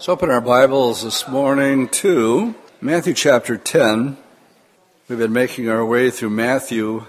Let's 0.00 0.08
open 0.08 0.30
our 0.30 0.40
Bibles 0.40 1.02
this 1.02 1.28
morning 1.28 1.86
to 1.88 2.54
Matthew 2.80 3.12
chapter 3.12 3.58
10. 3.58 4.16
We've 5.06 5.18
been 5.18 5.34
making 5.34 5.68
our 5.68 5.84
way 5.84 6.10
through 6.10 6.30
Matthew. 6.30 7.04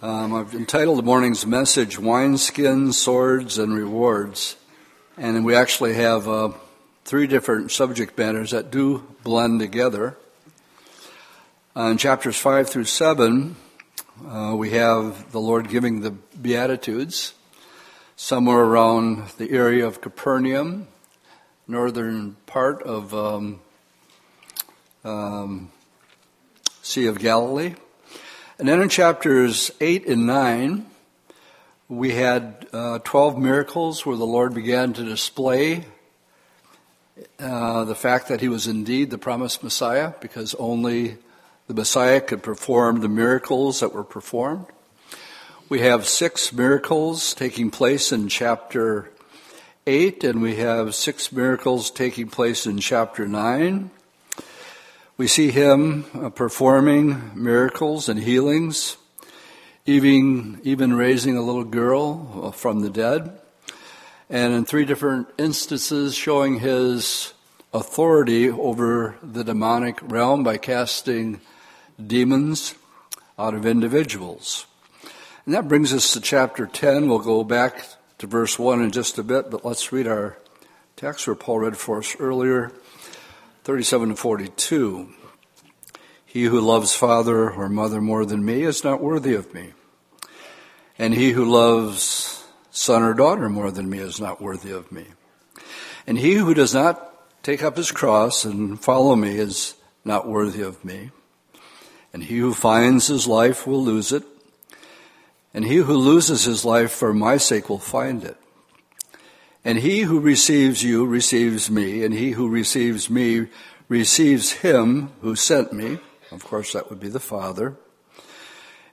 Um, 0.00 0.32
I've 0.32 0.54
entitled 0.54 0.98
the 0.98 1.02
morning's 1.02 1.44
message, 1.44 1.98
Wineskins, 1.98 2.94
Swords, 2.94 3.58
and 3.58 3.74
Rewards. 3.74 4.54
And 5.16 5.44
we 5.44 5.56
actually 5.56 5.94
have 5.94 6.28
uh, 6.28 6.52
three 7.04 7.26
different 7.26 7.72
subject 7.72 8.16
matters 8.16 8.52
that 8.52 8.70
do 8.70 9.02
blend 9.24 9.58
together. 9.58 10.16
Uh, 11.74 11.86
in 11.86 11.96
chapters 11.98 12.36
5 12.36 12.70
through 12.70 12.84
7, 12.84 13.56
uh, 14.24 14.54
we 14.56 14.70
have 14.70 15.32
the 15.32 15.40
Lord 15.40 15.68
giving 15.68 16.02
the 16.02 16.12
Beatitudes, 16.12 17.34
somewhere 18.14 18.60
around 18.60 19.26
the 19.38 19.50
area 19.50 19.84
of 19.84 20.00
Capernaum 20.00 20.86
northern 21.68 22.34
part 22.46 22.82
of 22.82 23.14
um, 23.14 23.60
um, 25.04 25.70
Sea 26.82 27.06
of 27.06 27.18
Galilee. 27.18 27.74
And 28.58 28.66
then 28.66 28.80
in 28.80 28.88
chapters 28.88 29.70
8 29.80 30.08
and 30.08 30.26
9, 30.26 30.86
we 31.88 32.12
had 32.12 32.66
uh, 32.72 32.98
12 33.04 33.38
miracles 33.38 34.04
where 34.04 34.16
the 34.16 34.26
Lord 34.26 34.54
began 34.54 34.94
to 34.94 35.04
display 35.04 35.84
uh, 37.38 37.84
the 37.84 37.94
fact 37.94 38.28
that 38.28 38.40
he 38.40 38.48
was 38.48 38.66
indeed 38.66 39.10
the 39.10 39.18
promised 39.18 39.62
Messiah 39.62 40.12
because 40.20 40.54
only 40.54 41.18
the 41.66 41.74
Messiah 41.74 42.20
could 42.20 42.42
perform 42.42 43.00
the 43.00 43.08
miracles 43.08 43.80
that 43.80 43.92
were 43.92 44.04
performed. 44.04 44.66
We 45.68 45.80
have 45.80 46.06
six 46.06 46.50
miracles 46.52 47.34
taking 47.34 47.70
place 47.70 48.10
in 48.10 48.28
chapter 48.28 49.10
8, 49.88 50.22
and 50.22 50.42
we 50.42 50.56
have 50.56 50.94
six 50.94 51.32
miracles 51.32 51.90
taking 51.90 52.28
place 52.28 52.66
in 52.66 52.76
chapter 52.76 53.26
9. 53.26 53.90
We 55.16 55.26
see 55.26 55.50
him 55.50 56.04
uh, 56.12 56.28
performing 56.28 57.32
miracles 57.34 58.06
and 58.06 58.20
healings, 58.20 58.98
even, 59.86 60.60
even 60.62 60.92
raising 60.92 61.38
a 61.38 61.42
little 61.42 61.64
girl 61.64 62.42
uh, 62.42 62.50
from 62.50 62.80
the 62.80 62.90
dead, 62.90 63.40
and 64.28 64.52
in 64.52 64.66
three 64.66 64.84
different 64.84 65.26
instances 65.38 66.14
showing 66.14 66.60
his 66.60 67.32
authority 67.72 68.50
over 68.50 69.16
the 69.22 69.42
demonic 69.42 69.98
realm 70.02 70.44
by 70.44 70.58
casting 70.58 71.40
demons 72.06 72.74
out 73.38 73.54
of 73.54 73.64
individuals. 73.64 74.66
And 75.46 75.54
that 75.54 75.66
brings 75.66 75.94
us 75.94 76.12
to 76.12 76.20
chapter 76.20 76.66
10. 76.66 77.08
We'll 77.08 77.20
go 77.20 77.42
back 77.42 77.86
to 78.18 78.26
verse 78.26 78.58
1 78.58 78.82
in 78.82 78.90
just 78.90 79.18
a 79.18 79.22
bit, 79.22 79.50
but 79.50 79.64
let's 79.64 79.92
read 79.92 80.06
our 80.06 80.36
text 80.96 81.26
where 81.26 81.36
Paul 81.36 81.60
read 81.60 81.76
for 81.76 81.98
us 81.98 82.16
earlier 82.18 82.72
37 83.64 84.10
to 84.10 84.16
42. 84.16 85.08
He 86.26 86.44
who 86.44 86.60
loves 86.60 86.94
father 86.94 87.50
or 87.50 87.68
mother 87.68 88.00
more 88.00 88.26
than 88.26 88.44
me 88.44 88.62
is 88.62 88.82
not 88.82 89.00
worthy 89.00 89.34
of 89.34 89.54
me. 89.54 89.72
And 90.98 91.14
he 91.14 91.30
who 91.30 91.44
loves 91.44 92.44
son 92.70 93.02
or 93.02 93.14
daughter 93.14 93.48
more 93.48 93.70
than 93.70 93.88
me 93.88 93.98
is 93.98 94.20
not 94.20 94.42
worthy 94.42 94.72
of 94.72 94.90
me. 94.90 95.06
And 96.06 96.18
he 96.18 96.34
who 96.34 96.54
does 96.54 96.74
not 96.74 97.04
take 97.42 97.62
up 97.62 97.76
his 97.76 97.92
cross 97.92 98.44
and 98.44 98.80
follow 98.80 99.14
me 99.14 99.36
is 99.36 99.74
not 100.04 100.26
worthy 100.26 100.62
of 100.62 100.84
me. 100.84 101.10
And 102.12 102.24
he 102.24 102.38
who 102.38 102.52
finds 102.52 103.06
his 103.06 103.28
life 103.28 103.66
will 103.66 103.84
lose 103.84 104.12
it 104.12 104.24
and 105.54 105.64
he 105.64 105.76
who 105.76 105.94
loses 105.94 106.44
his 106.44 106.64
life 106.64 106.92
for 106.92 107.12
my 107.12 107.36
sake 107.36 107.68
will 107.68 107.78
find 107.78 108.24
it. 108.24 108.36
And 109.64 109.78
he 109.78 110.00
who 110.00 110.20
receives 110.20 110.82
you 110.82 111.04
receives 111.04 111.70
me, 111.70 112.04
and 112.04 112.14
he 112.14 112.32
who 112.32 112.48
receives 112.48 113.10
me 113.10 113.48
receives 113.88 114.52
him 114.52 115.12
who 115.20 115.34
sent 115.34 115.72
me. 115.72 115.98
Of 116.30 116.44
course, 116.44 116.72
that 116.72 116.90
would 116.90 117.00
be 117.00 117.08
the 117.08 117.20
Father. 117.20 117.76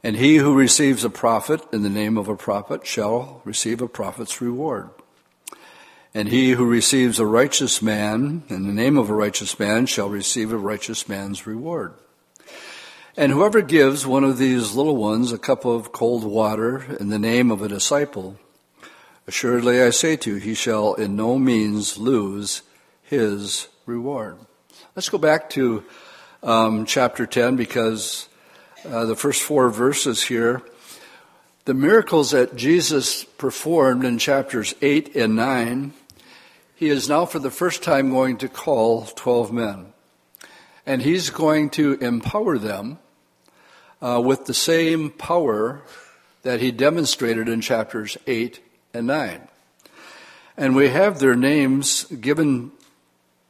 And 0.03 0.15
he 0.15 0.37
who 0.37 0.55
receives 0.55 1.03
a 1.03 1.09
prophet 1.09 1.61
in 1.73 1.81
the 1.81 1.89
name 1.89 2.17
of 2.17 2.27
a 2.27 2.35
prophet 2.35 2.85
shall 2.85 3.41
receive 3.43 3.81
a 3.81 3.87
prophet's 3.87 4.39
reward. 4.41 4.89
And 6.13 6.29
he 6.29 6.51
who 6.51 6.65
receives 6.65 7.19
a 7.19 7.25
righteous 7.25 7.81
man 7.81 8.43
in 8.47 8.67
the 8.67 8.73
name 8.73 8.97
of 8.97 9.09
a 9.09 9.13
righteous 9.13 9.59
man 9.59 9.85
shall 9.85 10.09
receive 10.09 10.53
a 10.53 10.57
righteous 10.57 11.09
man's 11.09 11.45
reward. 11.45 11.93
And 13.17 13.31
whoever 13.31 13.61
gives 13.61 14.05
one 14.05 14.25
of 14.25 14.37
these 14.37 14.75
little 14.75 14.97
ones 14.97 15.31
a 15.31 15.37
cup 15.37 15.63
of 15.63 15.93
cold 15.93 16.25
water 16.25 16.97
in 16.99 17.07
the 17.07 17.17
name 17.17 17.49
of 17.49 17.61
a 17.61 17.69
disciple, 17.69 18.37
assuredly 19.25 19.81
I 19.81 19.91
say 19.91 20.17
to 20.17 20.31
you, 20.31 20.35
he 20.35 20.53
shall 20.53 20.95
in 20.95 21.15
no 21.15 21.39
means 21.39 21.97
lose 21.97 22.61
his 23.03 23.69
reward. 23.85 24.37
Let's 24.97 25.07
go 25.07 25.17
back 25.17 25.49
to 25.51 25.85
um, 26.43 26.85
chapter 26.85 27.25
10 27.25 27.55
because 27.55 28.27
uh, 28.85 29.05
the 29.05 29.15
first 29.15 29.43
four 29.43 29.69
verses 29.69 30.21
here, 30.21 30.61
the 31.63 31.73
miracles 31.73 32.31
that 32.31 32.57
Jesus 32.57 33.23
performed 33.23 34.03
in 34.03 34.17
chapters 34.17 34.75
8 34.81 35.15
and 35.15 35.37
9, 35.37 35.93
he 36.75 36.89
is 36.89 37.07
now 37.07 37.25
for 37.25 37.39
the 37.39 37.49
first 37.49 37.81
time 37.81 38.09
going 38.09 38.35
to 38.39 38.49
call 38.49 39.05
12 39.05 39.53
men. 39.53 39.93
And 40.85 41.01
he's 41.01 41.29
going 41.29 41.69
to 41.71 41.93
empower 41.93 42.57
them 42.57 42.99
uh, 44.01 44.21
with 44.23 44.45
the 44.45 44.53
same 44.53 45.09
power 45.09 45.81
that 46.43 46.61
he 46.61 46.71
demonstrated 46.71 47.49
in 47.49 47.61
chapters 47.61 48.17
8 48.27 48.59
and 48.93 49.07
9. 49.07 49.47
And 50.57 50.75
we 50.75 50.89
have 50.89 51.19
their 51.19 51.35
names 51.35 52.05
given 52.05 52.71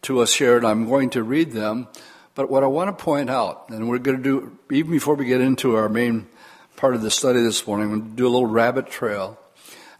to 0.03 0.19
us 0.19 0.34
here, 0.34 0.57
and 0.57 0.66
I'm 0.66 0.88
going 0.88 1.09
to 1.11 1.23
read 1.23 1.51
them. 1.51 1.88
But 2.35 2.50
what 2.50 2.63
I 2.63 2.67
want 2.67 2.95
to 2.95 3.03
point 3.03 3.29
out, 3.29 3.69
and 3.69 3.89
we're 3.89 4.00
going 4.00 4.17
to 4.17 4.23
do, 4.23 4.57
even 4.72 4.91
before 4.91 5.16
we 5.16 5.25
get 5.25 5.41
into 5.41 5.75
our 5.75 5.89
main 5.89 6.28
part 6.75 6.95
of 6.95 7.01
the 7.01 7.11
study 7.11 7.41
this 7.41 7.66
morning, 7.66 7.91
I'm 7.91 8.00
going 8.00 8.11
to 8.11 8.16
do 8.16 8.28
a 8.28 8.29
little 8.29 8.47
rabbit 8.47 8.89
trail. 8.89 9.39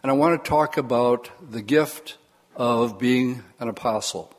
And 0.02 0.10
I 0.10 0.14
want 0.14 0.42
to 0.42 0.48
talk 0.48 0.76
about 0.76 1.30
the 1.50 1.62
gift 1.62 2.18
of 2.54 2.98
being 2.98 3.42
an 3.58 3.68
apostle. 3.68 4.32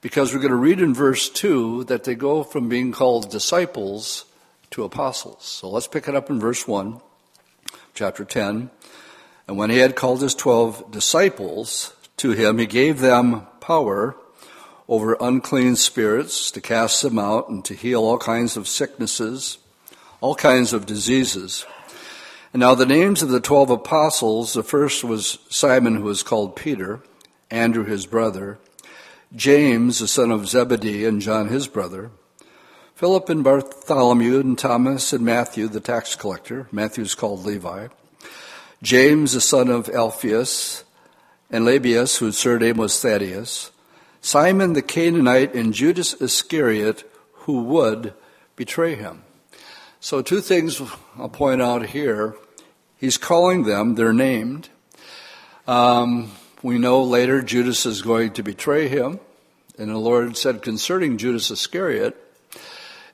Because 0.00 0.32
we're 0.32 0.40
going 0.40 0.50
to 0.50 0.56
read 0.56 0.80
in 0.80 0.94
verse 0.94 1.28
2 1.28 1.84
that 1.84 2.04
they 2.04 2.14
go 2.14 2.42
from 2.42 2.68
being 2.68 2.92
called 2.92 3.30
disciples 3.30 4.24
to 4.74 4.82
apostles. 4.82 5.44
So 5.44 5.70
let's 5.70 5.86
pick 5.86 6.08
it 6.08 6.16
up 6.16 6.30
in 6.30 6.40
verse 6.40 6.66
1, 6.66 7.00
chapter 7.94 8.24
10. 8.24 8.70
And 9.46 9.56
when 9.56 9.70
he 9.70 9.78
had 9.78 9.94
called 9.94 10.20
his 10.20 10.34
twelve 10.34 10.90
disciples 10.90 11.94
to 12.16 12.32
him, 12.32 12.58
he 12.58 12.66
gave 12.66 12.98
them 12.98 13.46
power 13.60 14.16
over 14.88 15.16
unclean 15.20 15.76
spirits 15.76 16.50
to 16.50 16.60
cast 16.60 17.02
them 17.02 17.20
out 17.20 17.48
and 17.48 17.64
to 17.64 17.74
heal 17.74 18.02
all 18.02 18.18
kinds 18.18 18.56
of 18.56 18.66
sicknesses, 18.66 19.58
all 20.20 20.34
kinds 20.34 20.72
of 20.72 20.86
diseases. 20.86 21.64
And 22.52 22.58
now 22.58 22.74
the 22.74 22.84
names 22.84 23.22
of 23.22 23.28
the 23.28 23.40
twelve 23.40 23.70
apostles, 23.70 24.54
the 24.54 24.64
first 24.64 25.04
was 25.04 25.38
Simon, 25.50 25.94
who 25.94 26.04
was 26.04 26.24
called 26.24 26.56
Peter, 26.56 27.00
Andrew 27.48 27.84
his 27.84 28.06
brother, 28.06 28.58
James, 29.36 30.00
the 30.00 30.08
son 30.08 30.32
of 30.32 30.48
Zebedee, 30.48 31.04
and 31.04 31.20
John 31.20 31.46
his 31.46 31.68
brother, 31.68 32.10
Philip 32.94 33.28
and 33.28 33.42
Bartholomew 33.42 34.38
and 34.38 34.56
Thomas 34.56 35.12
and 35.12 35.24
Matthew, 35.24 35.66
the 35.66 35.80
tax 35.80 36.14
collector. 36.14 36.68
Matthew's 36.70 37.16
called 37.16 37.44
Levi. 37.44 37.88
James, 38.84 39.32
the 39.32 39.40
son 39.40 39.68
of 39.68 39.88
Alphaeus, 39.88 40.84
and 41.50 41.64
Lebbaeus, 41.64 42.18
whose 42.18 42.38
surname 42.38 42.76
was 42.76 43.00
Thaddeus. 43.00 43.72
Simon 44.20 44.74
the 44.74 44.82
Canaanite 44.82 45.56
and 45.56 45.74
Judas 45.74 46.14
Iscariot, 46.14 47.02
who 47.32 47.64
would 47.64 48.14
betray 48.54 48.94
him. 48.94 49.24
So, 49.98 50.22
two 50.22 50.40
things 50.40 50.80
I'll 51.18 51.28
point 51.28 51.60
out 51.60 51.86
here. 51.86 52.36
He's 52.96 53.18
calling 53.18 53.64
them, 53.64 53.96
they're 53.96 54.12
named. 54.12 54.68
Um, 55.66 56.30
we 56.62 56.78
know 56.78 57.02
later 57.02 57.42
Judas 57.42 57.86
is 57.86 58.02
going 58.02 58.34
to 58.34 58.44
betray 58.44 58.86
him. 58.86 59.18
And 59.76 59.90
the 59.90 59.98
Lord 59.98 60.36
said 60.36 60.62
concerning 60.62 61.18
Judas 61.18 61.50
Iscariot, 61.50 62.20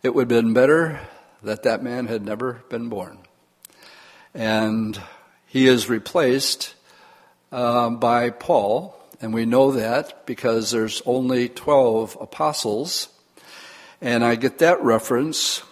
it 0.03 0.15
would 0.15 0.31
have 0.31 0.45
been 0.45 0.55
better 0.55 1.01
that 1.43 1.63
that 1.65 1.83
man 1.83 2.07
had 2.07 2.25
never 2.25 2.63
been 2.69 2.89
born. 2.89 3.19
And 4.35 5.01
he 5.47 5.67
is 5.67 5.89
replaced 5.89 6.75
uh, 7.53 7.91
by 7.91 8.31
Paul, 8.31 8.97
and 9.21 9.35
we 9.35 9.45
know 9.45 9.73
that 9.73 10.27
because 10.27 10.71
there's 10.71 11.03
only 11.05 11.49
12 11.49 12.17
apostles. 12.21 13.09
And 14.01 14.25
I 14.25 14.37
get 14.37 14.59
that 14.59 14.83
reference 14.83 15.63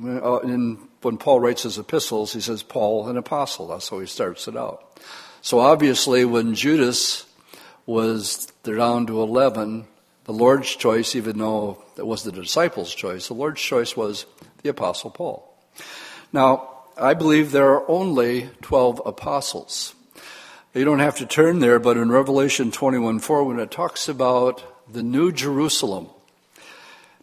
uh, 0.00 0.38
in, 0.40 0.78
when 1.02 1.16
Paul 1.16 1.40
writes 1.40 1.64
his 1.64 1.78
epistles, 1.78 2.32
he 2.32 2.40
says, 2.40 2.62
Paul, 2.62 3.08
an 3.08 3.16
apostle. 3.16 3.68
That's 3.68 3.88
how 3.88 3.98
he 3.98 4.06
starts 4.06 4.46
it 4.46 4.56
out. 4.56 5.00
So 5.40 5.58
obviously, 5.58 6.24
when 6.24 6.54
Judas 6.54 7.26
was 7.84 8.46
down 8.62 9.06
to 9.06 9.20
11, 9.22 9.86
the 10.24 10.32
Lord's 10.32 10.74
choice, 10.74 11.14
even 11.14 11.38
though 11.38 11.82
it 11.96 12.06
was 12.06 12.22
the 12.22 12.32
disciples' 12.32 12.94
choice, 12.94 13.28
the 13.28 13.34
Lord's 13.34 13.60
choice 13.60 13.96
was 13.96 14.26
the 14.62 14.68
Apostle 14.68 15.10
Paul. 15.10 15.48
Now, 16.32 16.68
I 16.96 17.14
believe 17.14 17.50
there 17.50 17.72
are 17.72 17.90
only 17.90 18.50
12 18.62 19.02
apostles. 19.04 19.94
You 20.74 20.84
don't 20.84 21.00
have 21.00 21.16
to 21.18 21.26
turn 21.26 21.58
there, 21.58 21.78
but 21.78 21.96
in 21.96 22.10
Revelation 22.10 22.70
21 22.70 23.18
4, 23.18 23.44
when 23.44 23.58
it 23.58 23.70
talks 23.70 24.08
about 24.08 24.62
the 24.90 25.02
New 25.02 25.32
Jerusalem. 25.32 26.08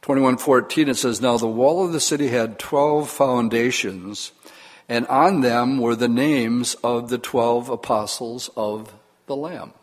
21:14 0.02 0.88
it 0.88 0.96
says 0.96 1.22
now 1.22 1.38
the 1.38 1.48
wall 1.48 1.86
of 1.86 1.92
the 1.92 2.00
city 2.00 2.30
had 2.30 2.58
12 2.58 3.10
foundations 3.10 4.32
and 4.88 5.06
on 5.08 5.42
them 5.42 5.78
were 5.78 5.96
the 5.96 6.08
names 6.08 6.76
of 6.84 7.10
the 7.10 7.18
12 7.18 7.70
apostles 7.70 8.50
of 8.56 8.94
the 9.28 9.36
lamb. 9.36 9.74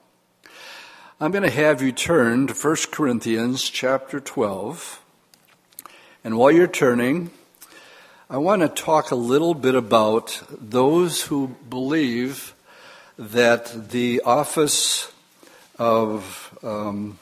I'm 1.19 1.31
going 1.31 1.45
to 1.45 1.51
have 1.51 1.81
you 1.81 1.93
turn 1.93 2.47
to 2.47 2.53
1 2.53 2.77
Corinthians 2.91 3.71
chapter 3.71 4.21
12. 4.21 5.03
And 6.23 6.37
while 6.37 6.51
you're 6.51 6.67
turning, 6.67 7.31
I 8.29 8.37
want 8.37 8.61
to 8.61 8.69
talk 8.69 9.11
a 9.11 9.15
little 9.15 9.55
bit 9.55 9.75
about 9.75 10.43
those 10.51 11.23
who 11.23 11.57
believe 11.71 12.55
that 13.19 13.89
the 13.89 14.21
office 14.27 15.11
of 15.79 16.55
um, 16.63 17.19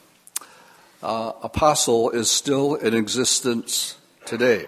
uh, 1.01 1.31
apostle 1.41 2.09
is 2.09 2.29
still 2.29 2.75
in 2.75 2.93
existence 2.93 3.95
today. 4.25 4.67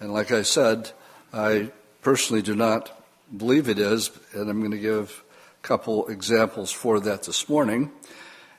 And 0.00 0.12
like 0.12 0.32
I 0.32 0.42
said, 0.42 0.90
I 1.32 1.70
personally 2.00 2.42
do 2.42 2.56
not 2.56 2.90
believe 3.36 3.68
it 3.68 3.78
is, 3.78 4.10
and 4.32 4.50
I'm 4.50 4.58
going 4.58 4.72
to 4.72 4.78
give 4.78 5.22
a 5.62 5.64
couple 5.64 6.08
examples 6.08 6.72
for 6.72 6.98
that 6.98 7.22
this 7.22 7.48
morning. 7.48 7.92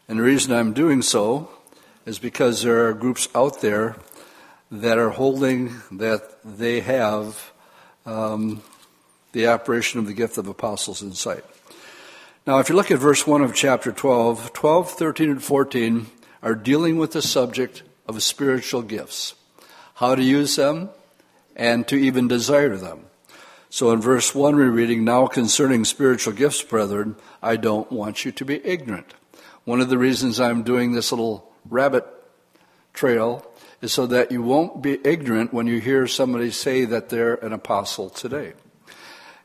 And 0.08 0.20
the 0.20 0.24
reason 0.24 0.54
I'm 0.54 0.74
doing 0.74 1.02
so 1.02 1.50
is 2.06 2.20
because 2.20 2.62
there 2.62 2.88
are 2.88 2.94
groups 2.94 3.30
out 3.34 3.62
there 3.62 3.96
that 4.70 4.98
are 4.98 5.12
holding 5.12 5.76
that 5.92 6.44
they 6.44 6.82
have 6.82 7.52
um, 8.06 8.62
the 9.32 9.48
operation 9.48 10.00
of 10.00 10.08
the 10.08 10.14
gift 10.14 10.38
of 10.38 10.48
apostles 10.48 11.02
in 11.02 11.14
sight. 11.14 11.44
Now, 12.46 12.60
if 12.60 12.68
you 12.68 12.76
look 12.76 12.92
at 12.92 13.00
verse 13.00 13.26
1 13.26 13.42
of 13.42 13.56
chapter 13.56 13.94
12, 13.94 14.52
12, 14.52 14.92
13, 14.92 15.30
and 15.30 15.44
14 15.44 16.08
are 16.42 16.56
dealing 16.56 16.98
with 16.98 17.14
the 17.14 17.22
subject 17.22 17.84
of 18.06 18.22
spiritual 18.22 18.82
gifts, 18.82 19.36
how 19.96 20.16
to 20.16 20.22
use 20.22 20.58
them, 20.58 20.90
and 21.56 21.88
to 21.88 21.96
even 21.96 22.28
desire 22.28 22.76
them. 22.76 23.06
So 23.70 23.92
in 23.92 24.02
verse 24.02 24.36
1, 24.36 24.56
we're 24.56 24.70
reading, 24.70 25.06
Now 25.06 25.28
concerning 25.28 25.86
spiritual 25.86 26.34
gifts, 26.34 26.62
brethren, 26.62 27.16
I 27.42 27.56
don't 27.56 27.90
want 27.92 28.26
you 28.26 28.34
to 28.34 28.44
be 28.44 28.64
ignorant. 28.66 29.14
One 29.66 29.80
of 29.80 29.88
the 29.88 29.98
reasons 29.98 30.42
I'm 30.42 30.64
doing 30.64 30.92
this 30.92 31.14
little 31.14 31.50
rabbit 31.70 32.06
trail 32.94 33.46
is 33.82 33.94
so 33.94 34.06
that 34.08 34.30
you 34.30 34.42
won't 34.42 34.82
be 34.82 35.00
ignorant 35.06 35.54
when 35.54 35.68
you 35.68 35.80
hear 35.80 36.06
somebody 36.06 36.52
say 36.52 36.84
that 36.84 37.08
they're 37.08 37.36
an 37.36 37.54
apostle 37.54 38.10
today. 38.10 38.54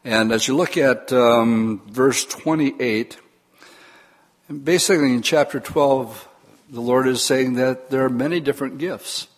And 0.05 0.33
as 0.33 0.49
you 0.49 0.57
look 0.57 0.77
at 0.77 1.13
um, 1.13 1.83
verse 1.89 2.25
28, 2.25 3.17
basically 4.65 5.13
in 5.13 5.23
chapter 5.23 5.61
12, 5.61 6.29
the 6.71 6.81
Lord 6.81 7.07
is 7.07 7.23
saying 7.23 7.55
that 7.55 7.91
there 7.91 8.05
are 8.05 8.11
many 8.11 8.41
different 8.41 8.79
gifts. 8.79 9.29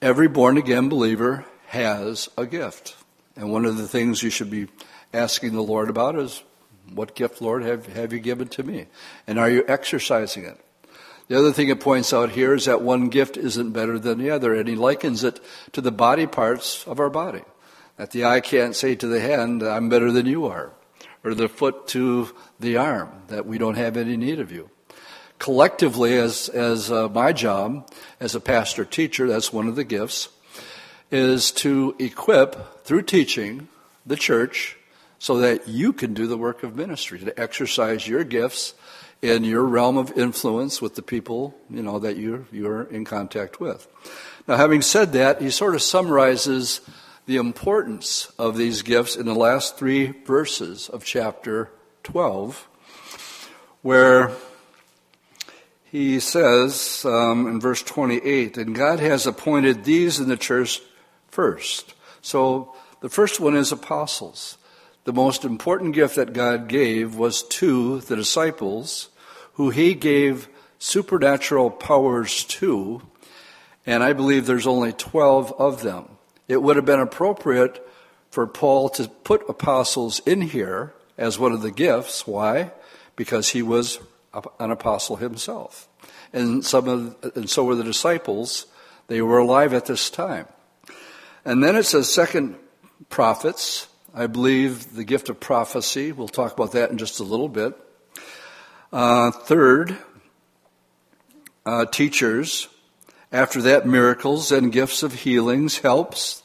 Every 0.00 0.28
born 0.28 0.56
again 0.56 0.88
believer 0.88 1.44
has 1.66 2.28
a 2.38 2.46
gift. 2.46 2.96
And 3.34 3.50
one 3.50 3.64
of 3.64 3.76
the 3.76 3.88
things 3.88 4.22
you 4.22 4.30
should 4.30 4.50
be 4.50 4.68
asking 5.12 5.54
the 5.54 5.62
Lord 5.62 5.90
about 5.90 6.16
is, 6.16 6.44
what 6.94 7.14
gift, 7.14 7.40
Lord, 7.40 7.62
have, 7.62 7.86
have 7.86 8.12
you 8.12 8.18
given 8.18 8.48
to 8.48 8.62
me? 8.62 8.86
And 9.26 9.38
are 9.38 9.50
you 9.50 9.64
exercising 9.68 10.44
it? 10.44 10.58
The 11.28 11.38
other 11.38 11.52
thing 11.52 11.68
it 11.68 11.80
points 11.80 12.12
out 12.12 12.30
here 12.30 12.54
is 12.54 12.64
that 12.64 12.80
one 12.80 13.08
gift 13.08 13.36
isn't 13.36 13.72
better 13.72 13.98
than 13.98 14.18
the 14.18 14.30
other, 14.30 14.54
and 14.54 14.68
he 14.68 14.76
likens 14.76 15.24
it 15.24 15.40
to 15.72 15.80
the 15.80 15.92
body 15.92 16.26
parts 16.26 16.86
of 16.86 17.00
our 17.00 17.10
body. 17.10 17.42
That 17.96 18.12
the 18.12 18.24
eye 18.24 18.40
can't 18.40 18.74
say 18.74 18.94
to 18.94 19.06
the 19.06 19.20
hand, 19.20 19.62
I'm 19.62 19.88
better 19.88 20.10
than 20.10 20.26
you 20.26 20.46
are, 20.46 20.72
or 21.24 21.34
the 21.34 21.48
foot 21.48 21.88
to 21.88 22.34
the 22.58 22.76
arm, 22.78 23.10
that 23.28 23.44
we 23.44 23.58
don't 23.58 23.76
have 23.76 23.96
any 23.96 24.16
need 24.16 24.40
of 24.40 24.50
you 24.52 24.70
collectively, 25.38 26.16
as, 26.16 26.48
as 26.48 26.90
uh, 26.90 27.08
my 27.08 27.32
job 27.32 27.88
as 28.20 28.34
a 28.34 28.40
pastor 28.40 28.84
teacher, 28.84 29.28
that's 29.28 29.52
one 29.52 29.68
of 29.68 29.76
the 29.76 29.84
gifts, 29.84 30.28
is 31.10 31.52
to 31.52 31.94
equip 31.98 32.84
through 32.84 33.02
teaching 33.02 33.68
the 34.04 34.16
church 34.16 34.76
so 35.18 35.38
that 35.38 35.68
you 35.68 35.92
can 35.92 36.14
do 36.14 36.26
the 36.26 36.38
work 36.38 36.62
of 36.62 36.76
ministry, 36.76 37.18
to 37.18 37.40
exercise 37.40 38.06
your 38.06 38.24
gifts 38.24 38.74
in 39.20 39.42
your 39.42 39.64
realm 39.64 39.96
of 39.96 40.16
influence 40.16 40.80
with 40.80 40.94
the 40.94 41.02
people, 41.02 41.54
you 41.68 41.82
know, 41.82 41.98
that 41.98 42.16
you're, 42.16 42.44
you're 42.52 42.84
in 42.84 43.04
contact 43.04 43.60
with. 43.60 43.88
Now, 44.46 44.56
having 44.56 44.80
said 44.80 45.12
that, 45.12 45.42
he 45.42 45.50
sort 45.50 45.74
of 45.74 45.82
summarizes 45.82 46.80
the 47.26 47.36
importance 47.36 48.32
of 48.38 48.56
these 48.56 48.82
gifts 48.82 49.16
in 49.16 49.26
the 49.26 49.34
last 49.34 49.76
three 49.76 50.06
verses 50.24 50.88
of 50.88 51.04
chapter 51.04 51.70
12, 52.04 52.68
where 53.82 54.32
he 55.90 56.20
says 56.20 57.04
um, 57.04 57.46
in 57.46 57.60
verse 57.60 57.82
28, 57.82 58.56
and 58.56 58.74
God 58.74 59.00
has 59.00 59.26
appointed 59.26 59.84
these 59.84 60.20
in 60.20 60.28
the 60.28 60.36
church 60.36 60.80
first. 61.28 61.94
So 62.22 62.74
the 63.00 63.08
first 63.08 63.40
one 63.40 63.56
is 63.56 63.72
apostles. 63.72 64.58
The 65.08 65.14
most 65.14 65.46
important 65.46 65.94
gift 65.94 66.16
that 66.16 66.34
God 66.34 66.68
gave 66.68 67.14
was 67.14 67.42
to 67.44 68.00
the 68.00 68.14
disciples, 68.14 69.08
who 69.54 69.70
he 69.70 69.94
gave 69.94 70.50
supernatural 70.78 71.70
powers 71.70 72.44
to, 72.44 73.00
and 73.86 74.02
I 74.02 74.12
believe 74.12 74.44
there's 74.44 74.66
only 74.66 74.92
12 74.92 75.54
of 75.58 75.82
them. 75.82 76.10
It 76.46 76.62
would 76.62 76.76
have 76.76 76.84
been 76.84 77.00
appropriate 77.00 77.82
for 78.30 78.46
Paul 78.46 78.90
to 78.90 79.08
put 79.08 79.48
apostles 79.48 80.20
in 80.26 80.42
here 80.42 80.92
as 81.16 81.38
one 81.38 81.52
of 81.52 81.62
the 81.62 81.70
gifts. 81.70 82.26
Why? 82.26 82.72
Because 83.16 83.48
he 83.48 83.62
was 83.62 84.00
an 84.60 84.70
apostle 84.70 85.16
himself. 85.16 85.88
And, 86.34 86.62
some 86.62 86.86
of, 86.86 87.32
and 87.34 87.48
so 87.48 87.64
were 87.64 87.76
the 87.76 87.82
disciples. 87.82 88.66
They 89.06 89.22
were 89.22 89.38
alive 89.38 89.72
at 89.72 89.86
this 89.86 90.10
time. 90.10 90.48
And 91.46 91.64
then 91.64 91.76
it 91.76 91.84
says, 91.84 92.12
second, 92.12 92.56
prophets. 93.08 93.88
I 94.18 94.26
believe 94.26 94.96
the 94.96 95.04
gift 95.04 95.28
of 95.28 95.38
prophecy. 95.38 96.10
We'll 96.10 96.26
talk 96.26 96.52
about 96.52 96.72
that 96.72 96.90
in 96.90 96.98
just 96.98 97.20
a 97.20 97.22
little 97.22 97.48
bit. 97.48 97.78
Uh, 98.92 99.30
third, 99.30 99.96
uh, 101.64 101.84
teachers. 101.84 102.66
After 103.30 103.62
that, 103.62 103.86
miracles 103.86 104.50
and 104.50 104.72
gifts 104.72 105.04
of 105.04 105.14
healings, 105.14 105.78
helps, 105.78 106.42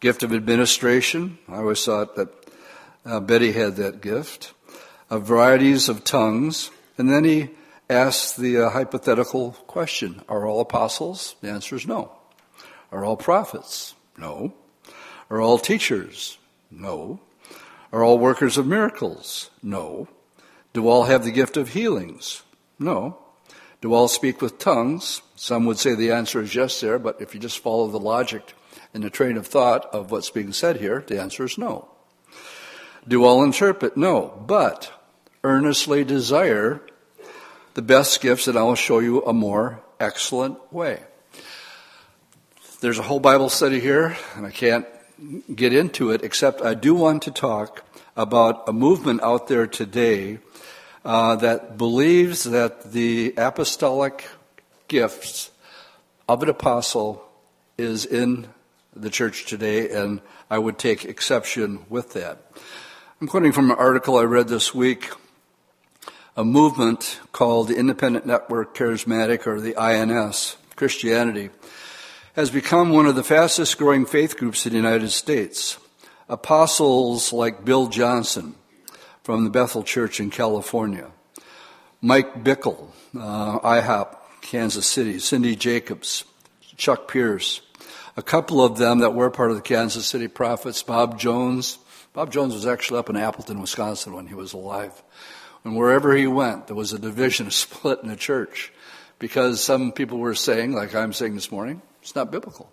gift 0.00 0.24
of 0.24 0.32
administration. 0.32 1.38
I 1.48 1.58
always 1.58 1.84
thought 1.84 2.16
that 2.16 2.28
uh, 3.04 3.20
Betty 3.20 3.52
had 3.52 3.76
that 3.76 4.00
gift. 4.00 4.52
Uh, 5.08 5.20
varieties 5.20 5.88
of 5.88 6.02
tongues, 6.02 6.72
and 6.98 7.08
then 7.08 7.22
he 7.22 7.50
asks 7.88 8.32
the 8.32 8.58
uh, 8.58 8.70
hypothetical 8.70 9.52
question 9.68 10.22
Are 10.28 10.44
all 10.44 10.60
apostles? 10.60 11.36
The 11.40 11.50
answer 11.50 11.76
is 11.76 11.86
no. 11.86 12.10
Are 12.90 13.04
all 13.04 13.16
prophets? 13.16 13.94
No. 14.18 14.54
Are 15.30 15.40
all 15.40 15.60
teachers? 15.60 16.38
No. 16.76 17.20
Are 17.92 18.04
all 18.04 18.18
workers 18.18 18.58
of 18.58 18.66
miracles? 18.66 19.50
No. 19.62 20.08
Do 20.72 20.88
all 20.88 21.04
have 21.04 21.24
the 21.24 21.30
gift 21.30 21.56
of 21.56 21.70
healings? 21.70 22.42
No. 22.78 23.18
Do 23.80 23.94
all 23.94 24.08
speak 24.08 24.42
with 24.42 24.58
tongues? 24.58 25.22
Some 25.36 25.64
would 25.66 25.78
say 25.78 25.94
the 25.94 26.12
answer 26.12 26.42
is 26.42 26.54
yes 26.54 26.80
there, 26.80 26.98
but 26.98 27.20
if 27.20 27.34
you 27.34 27.40
just 27.40 27.58
follow 27.58 27.88
the 27.88 27.98
logic 27.98 28.54
and 28.92 29.02
the 29.02 29.10
train 29.10 29.36
of 29.36 29.46
thought 29.46 29.86
of 29.94 30.10
what's 30.10 30.30
being 30.30 30.52
said 30.52 30.76
here, 30.76 31.02
the 31.06 31.20
answer 31.20 31.44
is 31.44 31.56
no. 31.56 31.88
Do 33.08 33.24
all 33.24 33.42
interpret? 33.42 33.96
No. 33.96 34.44
But 34.46 34.92
earnestly 35.44 36.04
desire 36.04 36.82
the 37.74 37.82
best 37.82 38.20
gifts, 38.20 38.48
and 38.48 38.58
I 38.58 38.62
will 38.62 38.74
show 38.74 38.98
you 38.98 39.22
a 39.24 39.32
more 39.32 39.82
excellent 40.00 40.72
way. 40.72 41.02
There's 42.80 42.98
a 42.98 43.02
whole 43.02 43.20
Bible 43.20 43.48
study 43.48 43.80
here, 43.80 44.16
and 44.34 44.44
I 44.44 44.50
can't 44.50 44.86
get 45.54 45.72
into 45.72 46.10
it, 46.10 46.22
except 46.22 46.60
I 46.62 46.74
do 46.74 46.94
want 46.94 47.22
to 47.22 47.30
talk 47.30 47.84
about 48.16 48.68
a 48.68 48.72
movement 48.72 49.22
out 49.22 49.48
there 49.48 49.66
today 49.66 50.38
uh, 51.04 51.36
that 51.36 51.78
believes 51.78 52.44
that 52.44 52.92
the 52.92 53.34
apostolic 53.36 54.28
gifts 54.88 55.50
of 56.28 56.42
an 56.42 56.48
apostle 56.48 57.22
is 57.78 58.04
in 58.04 58.48
the 58.94 59.10
church 59.10 59.46
today, 59.46 59.90
and 59.90 60.20
I 60.50 60.58
would 60.58 60.78
take 60.78 61.04
exception 61.04 61.80
with 61.88 62.14
that. 62.14 62.38
I'm 63.20 63.28
quoting 63.28 63.52
from 63.52 63.70
an 63.70 63.76
article 63.78 64.18
I 64.18 64.24
read 64.24 64.48
this 64.48 64.74
week 64.74 65.10
a 66.36 66.44
movement 66.44 67.18
called 67.32 67.68
the 67.68 67.76
Independent 67.76 68.26
Network 68.26 68.76
Charismatic 68.76 69.46
or 69.46 69.58
the 69.58 69.76
INS 69.76 70.56
Christianity 70.76 71.48
has 72.36 72.50
become 72.50 72.90
one 72.90 73.06
of 73.06 73.14
the 73.14 73.24
fastest 73.24 73.78
growing 73.78 74.04
faith 74.04 74.36
groups 74.36 74.66
in 74.66 74.72
the 74.72 74.76
United 74.76 75.08
States. 75.08 75.78
Apostles 76.28 77.32
like 77.32 77.64
Bill 77.64 77.86
Johnson 77.86 78.54
from 79.22 79.44
the 79.44 79.50
Bethel 79.50 79.82
Church 79.82 80.20
in 80.20 80.30
California, 80.30 81.10
Mike 82.02 82.44
Bickle, 82.44 82.90
uh, 83.18 83.58
IHOP, 83.60 84.16
Kansas 84.42 84.86
City, 84.86 85.18
Cindy 85.18 85.56
Jacobs, 85.56 86.24
Chuck 86.76 87.08
Pierce, 87.08 87.62
a 88.18 88.22
couple 88.22 88.62
of 88.62 88.76
them 88.76 88.98
that 88.98 89.14
were 89.14 89.30
part 89.30 89.50
of 89.50 89.56
the 89.56 89.62
Kansas 89.62 90.06
City 90.06 90.28
Prophets, 90.28 90.82
Bob 90.82 91.18
Jones. 91.18 91.78
Bob 92.12 92.30
Jones 92.30 92.52
was 92.52 92.66
actually 92.66 92.98
up 92.98 93.08
in 93.08 93.16
Appleton, 93.16 93.62
Wisconsin 93.62 94.12
when 94.12 94.26
he 94.26 94.34
was 94.34 94.52
alive. 94.52 95.02
And 95.64 95.74
wherever 95.74 96.14
he 96.14 96.26
went, 96.26 96.66
there 96.66 96.76
was 96.76 96.92
a 96.92 96.98
division, 96.98 97.46
a 97.46 97.50
split 97.50 98.00
in 98.02 98.08
the 98.08 98.16
church 98.16 98.74
because 99.18 99.64
some 99.64 99.90
people 99.92 100.18
were 100.18 100.34
saying, 100.34 100.72
like 100.72 100.94
I'm 100.94 101.14
saying 101.14 101.34
this 101.34 101.50
morning, 101.50 101.80
it's 102.06 102.14
not 102.14 102.30
biblical. 102.30 102.70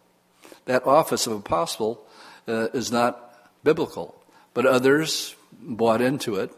That 0.65 0.85
office 0.85 1.25
of 1.25 1.33
apostle 1.33 2.05
uh, 2.47 2.67
is 2.75 2.91
not 2.91 3.49
biblical. 3.63 4.13
But 4.53 4.67
others 4.67 5.35
bought 5.59 6.01
into 6.01 6.35
it. 6.35 6.51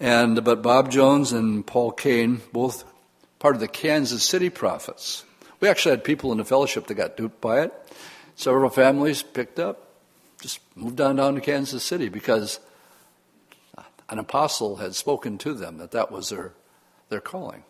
And, 0.00 0.42
but 0.42 0.60
Bob 0.60 0.90
Jones 0.90 1.30
and 1.30 1.64
Paul 1.64 1.92
Cain, 1.92 2.42
both 2.52 2.82
part 3.38 3.54
of 3.54 3.60
the 3.60 3.68
Kansas 3.68 4.24
City 4.24 4.50
prophets. 4.50 5.22
We 5.60 5.68
actually 5.68 5.92
had 5.92 6.02
people 6.02 6.32
in 6.32 6.38
the 6.38 6.44
fellowship 6.44 6.88
that 6.88 6.94
got 6.94 7.16
duped 7.16 7.40
by 7.40 7.60
it. 7.60 7.72
Several 8.34 8.70
families 8.70 9.22
picked 9.22 9.60
up, 9.60 9.88
just 10.40 10.58
moved 10.74 11.00
on 11.00 11.14
down 11.14 11.36
to 11.36 11.40
Kansas 11.40 11.84
City 11.84 12.08
because 12.08 12.58
an 14.08 14.18
apostle 14.18 14.76
had 14.76 14.96
spoken 14.96 15.38
to 15.38 15.54
them 15.54 15.78
that 15.78 15.92
that 15.92 16.10
was 16.10 16.30
their, 16.30 16.54
their 17.08 17.20
calling. 17.20 17.62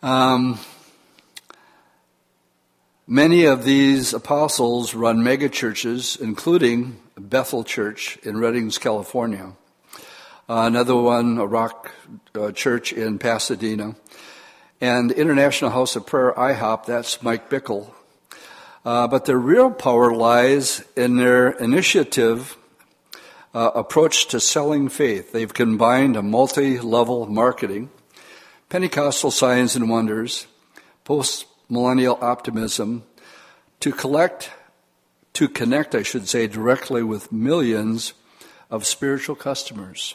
Um, 0.00 0.60
many 3.10 3.44
of 3.44 3.64
these 3.64 4.14
apostles 4.14 4.94
run 4.94 5.18
megachurches, 5.18 6.18
including 6.20 6.96
Bethel 7.18 7.64
Church 7.64 8.16
in 8.22 8.36
Reddings, 8.36 8.78
California. 8.78 9.52
Uh, 10.48 10.62
another 10.66 10.94
one, 10.94 11.36
a 11.38 11.44
rock 11.44 11.90
uh, 12.36 12.52
church 12.52 12.92
in 12.92 13.18
Pasadena. 13.18 13.96
And 14.80 15.10
International 15.10 15.72
House 15.72 15.96
of 15.96 16.06
Prayer, 16.06 16.32
IHOP, 16.36 16.86
that's 16.86 17.20
Mike 17.20 17.50
Bickle. 17.50 17.90
Uh, 18.84 19.08
but 19.08 19.24
their 19.24 19.38
real 19.38 19.72
power 19.72 20.14
lies 20.14 20.84
in 20.96 21.16
their 21.16 21.50
initiative 21.50 22.56
uh, 23.52 23.72
approach 23.74 24.28
to 24.28 24.38
selling 24.38 24.88
faith. 24.88 25.32
They've 25.32 25.52
combined 25.52 26.16
a 26.16 26.22
multi 26.22 26.78
level 26.78 27.26
marketing, 27.26 27.90
Pentecostal 28.68 29.32
signs 29.32 29.74
and 29.74 29.90
wonders, 29.90 30.46
post 31.04 31.46
millennial 31.70 32.18
optimism 32.20 33.04
to 33.80 33.92
collect, 33.92 34.50
to 35.34 35.48
connect, 35.48 35.94
I 35.94 36.02
should 36.02 36.28
say, 36.28 36.46
directly 36.46 37.02
with 37.02 37.32
millions 37.32 38.12
of 38.70 38.86
spiritual 38.86 39.36
customers. 39.36 40.14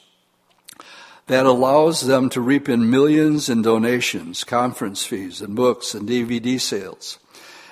That 1.27 1.45
allows 1.45 2.01
them 2.01 2.29
to 2.29 2.41
reap 2.41 2.69
in 2.69 2.89
millions 2.89 3.49
in 3.49 3.63
donations, 3.63 4.43
conference 4.43 5.03
fees, 5.03 5.41
and 5.41 5.55
books 5.55 5.95
and 5.95 6.07
DVD 6.07 6.61
sales. 6.61 7.17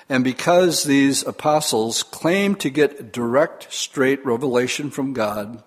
And 0.08 0.24
because 0.24 0.84
these 0.84 1.22
apostles 1.22 2.02
claim 2.02 2.56
to 2.56 2.68
get 2.68 3.12
direct, 3.12 3.72
straight 3.72 4.24
revelation 4.26 4.90
from 4.90 5.12
God, 5.12 5.62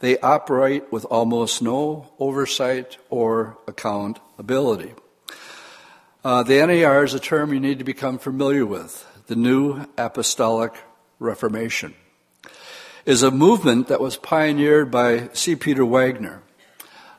they 0.00 0.18
operate 0.18 0.92
with 0.92 1.06
almost 1.06 1.62
no 1.62 2.12
oversight 2.18 2.98
or 3.08 3.58
accountability. 3.66 4.92
Uh, 6.24 6.42
the 6.42 6.66
NAR 6.66 7.04
is 7.04 7.12
a 7.12 7.20
term 7.20 7.52
you 7.52 7.60
need 7.60 7.80
to 7.80 7.84
become 7.84 8.18
familiar 8.18 8.64
with. 8.64 9.06
The 9.26 9.36
New 9.36 9.84
Apostolic 9.98 10.72
Reformation 11.18 11.92
is 13.04 13.22
a 13.22 13.30
movement 13.30 13.88
that 13.88 14.00
was 14.00 14.16
pioneered 14.16 14.90
by 14.90 15.28
C. 15.34 15.54
Peter 15.54 15.84
Wagner. 15.84 16.40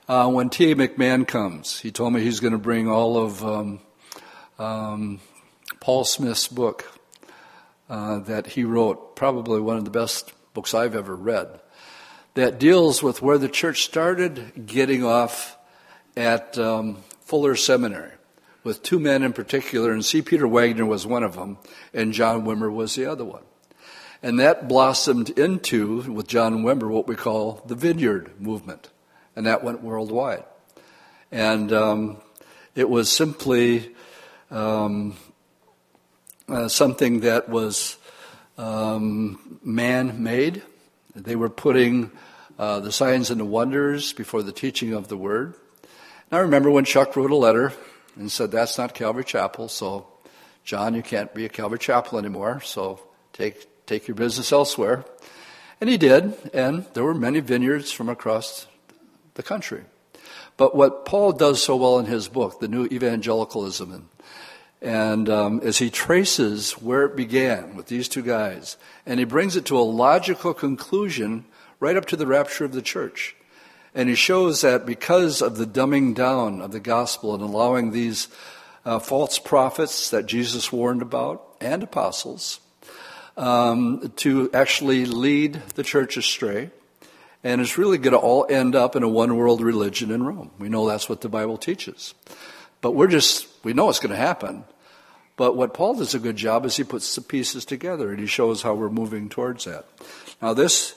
Uh, 0.10 0.32
when 0.32 0.50
T. 0.50 0.74
McMahon 0.74 1.28
comes, 1.28 1.82
he 1.82 1.92
told 1.92 2.14
me 2.14 2.22
he's 2.22 2.40
going 2.40 2.54
to 2.54 2.58
bring 2.58 2.90
all 2.90 3.24
of 3.24 3.46
um, 3.46 3.80
um, 4.58 5.20
Paul 5.80 6.04
Smith's 6.04 6.48
book 6.48 6.92
uh, 7.88 8.18
that 8.22 8.48
he 8.48 8.64
wrote, 8.64 9.16
probably 9.16 9.62
one 9.62 9.78
of 9.78 9.86
the 9.86 9.92
best 9.92 10.34
books 10.56 10.74
I've 10.74 10.96
ever 10.96 11.16
read, 11.16 11.60
that 12.34 12.58
deals 12.58 13.04
with 13.04 13.22
where 13.22 13.38
the 13.38 13.50
church 13.50 13.84
started 13.84 14.66
getting 14.66 15.06
off 15.06 15.60
at 16.18 16.58
um, 16.58 17.04
Fuller 17.22 17.56
Seminary, 17.56 18.15
with 18.66 18.82
two 18.82 19.00
men 19.00 19.22
in 19.22 19.32
particular, 19.32 19.94
and 19.94 20.04
C. 20.04 20.24
Peter 20.24 20.48
Wagner 20.48 20.88
was 20.88 21.06
one 21.06 21.24
of 21.24 21.36
them, 21.36 21.60
and 21.94 22.12
John 22.12 22.46
Wimber 22.46 22.74
was 22.74 22.96
the 22.96 23.06
other 23.06 23.24
one. 23.24 23.44
And 24.24 24.40
that 24.40 24.68
blossomed 24.68 25.30
into, 25.30 26.02
with 26.12 26.28
John 26.28 26.64
Wimber, 26.64 26.90
what 26.90 27.08
we 27.08 27.16
call 27.16 27.62
the 27.68 27.76
Vineyard 27.76 28.42
Movement. 28.42 28.90
And 29.36 29.46
that 29.46 29.64
went 29.64 29.84
worldwide. 29.84 30.46
And 31.32 31.72
um, 31.72 32.18
it 32.74 32.90
was 32.90 33.12
simply 33.12 33.94
um, 34.50 35.16
uh, 36.50 36.68
something 36.68 37.20
that 37.20 37.48
was 37.50 37.98
um, 38.58 39.60
man 39.64 40.24
made. 40.24 40.64
They 41.14 41.36
were 41.36 41.50
putting 41.50 42.10
uh, 42.58 42.80
the 42.80 42.92
signs 42.92 43.30
and 43.30 43.40
the 43.40 43.46
wonders 43.46 44.12
before 44.12 44.42
the 44.42 44.52
teaching 44.52 44.94
of 44.94 45.08
the 45.08 45.18
word. 45.18 45.54
And 46.32 46.40
I 46.40 46.42
remember 46.42 46.72
when 46.72 46.86
Chuck 46.86 47.16
wrote 47.16 47.30
a 47.30 47.36
letter 47.36 47.72
and 48.16 48.32
said, 48.32 48.52
That's 48.52 48.78
not 48.78 48.94
Calvary 48.94 49.24
Chapel, 49.24 49.68
so 49.68 50.08
John, 50.64 50.96
you 50.96 51.04
can't 51.04 51.34
be 51.34 51.46
a 51.46 51.50
Calvary 51.50 51.80
Chapel 51.80 52.18
anymore, 52.18 52.62
so 52.62 53.00
take, 53.34 53.86
take 53.86 54.08
your 54.08 54.16
business 54.16 54.52
elsewhere. 54.52 55.06
And 55.82 55.90
he 55.90 55.98
did, 55.98 56.34
and 56.54 56.86
there 56.94 57.04
were 57.04 57.14
many 57.14 57.40
vineyards 57.42 57.92
from 57.92 58.10
across 58.10 58.68
the 59.36 59.44
country. 59.44 59.84
But 60.58 60.76
what 60.76 61.06
Paul 61.06 61.34
does 61.34 61.62
so 61.62 61.76
well 61.76 62.00
in 62.00 62.06
his 62.06 62.30
book, 62.30 62.60
The 62.60 62.68
New 62.68 62.86
Evangelicalism, 62.86 63.92
and 63.92 64.08
and 64.82 65.30
um, 65.30 65.62
as 65.64 65.80
he 65.80 65.90
traces 65.90 66.74
where 66.74 67.06
it 67.06 67.16
began 67.16 67.76
with 67.76 67.88
these 67.88 68.08
two 68.08 68.22
guys, 68.22 68.78
and 69.06 69.20
he 69.20 69.26
brings 69.26 69.56
it 69.56 69.66
to 69.66 69.78
a 69.78 69.82
logical 69.82 70.54
conclusion 70.54 71.46
right 71.80 71.98
up 71.98 72.06
to 72.06 72.16
the 72.16 72.28
rapture 72.28 72.66
of 72.66 72.72
the 72.72 72.84
church. 72.84 73.36
And 73.96 74.10
he 74.10 74.16
shows 74.16 74.62
that 74.62 74.86
because 74.86 75.42
of 75.42 75.58
the 75.58 75.66
dumbing 75.66 76.14
down 76.14 76.62
of 76.62 76.74
the 76.74 76.82
gospel 76.82 77.34
and 77.34 77.42
allowing 77.42 77.92
these 77.92 78.28
uh, 78.86 79.00
false 79.00 79.40
prophets 79.40 80.10
that 80.10 80.26
Jesus 80.26 80.72
warned 80.72 81.02
about 81.02 81.56
and 81.62 81.82
apostles 81.82 82.60
um, 83.38 84.12
to 84.18 84.52
actually 84.54 85.06
lead 85.06 85.62
the 85.76 85.84
church 85.84 86.18
astray, 86.18 86.72
and 87.44 87.62
it's 87.62 87.78
really 87.78 87.98
going 87.98 88.14
to 88.14 88.20
all 88.20 88.46
end 88.50 88.76
up 88.76 88.96
in 88.96 89.04
a 89.04 89.08
one 89.08 89.38
world 89.38 89.62
religion 89.62 90.12
in 90.12 90.24
Rome. 90.24 90.52
We 90.60 90.68
know 90.68 90.88
that's 90.88 91.08
what 91.08 91.22
the 91.22 91.30
Bible 91.30 91.58
teaches. 91.58 92.14
But 92.82 92.92
we're 92.92 93.08
just, 93.08 93.48
we 93.64 93.74
know 93.74 93.90
it's 93.90 94.00
going 94.00 94.12
to 94.12 94.18
happen. 94.18 94.66
But 95.38 95.56
what 95.56 95.74
Paul 95.74 95.96
does 95.96 96.14
a 96.14 96.20
good 96.20 96.38
job 96.38 96.66
is 96.66 96.76
he 96.76 96.84
puts 96.84 97.14
the 97.16 97.22
pieces 97.22 97.66
together 97.66 98.12
and 98.12 98.20
he 98.20 98.26
shows 98.26 98.62
how 98.62 98.74
we're 98.74 98.90
moving 98.90 99.30
towards 99.30 99.66
that. 99.66 99.86
Now, 100.42 100.54
this, 100.54 100.96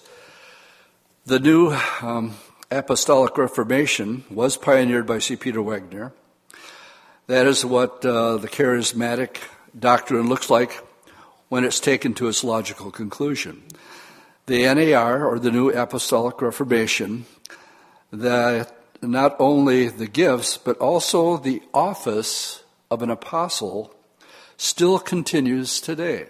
the 1.26 1.40
new 1.40 1.76
um, 2.02 2.34
apostolic 2.70 3.38
reformation 3.38 4.24
was 4.30 4.56
pioneered 4.56 5.06
by 5.06 5.18
C. 5.18 5.36
Peter 5.36 5.62
Wagner. 5.62 6.12
That 7.26 7.46
is 7.46 7.64
what 7.64 8.04
uh, 8.04 8.36
the 8.36 8.48
charismatic 8.48 9.38
doctrine 9.78 10.28
looks 10.28 10.50
like 10.50 10.82
when 11.48 11.64
it's 11.64 11.80
taken 11.80 12.14
to 12.14 12.28
its 12.28 12.44
logical 12.44 12.90
conclusion. 12.90 13.62
The 14.46 14.62
NAR, 14.74 15.26
or 15.26 15.38
the 15.38 15.50
New 15.50 15.70
Apostolic 15.70 16.40
Reformation, 16.40 17.26
that 18.12 18.74
not 19.02 19.36
only 19.38 19.88
the 19.88 20.06
gifts, 20.06 20.56
but 20.56 20.78
also 20.78 21.36
the 21.36 21.62
office 21.72 22.62
of 22.90 23.02
an 23.02 23.10
apostle 23.10 23.94
still 24.56 24.98
continues 24.98 25.80
today. 25.80 26.26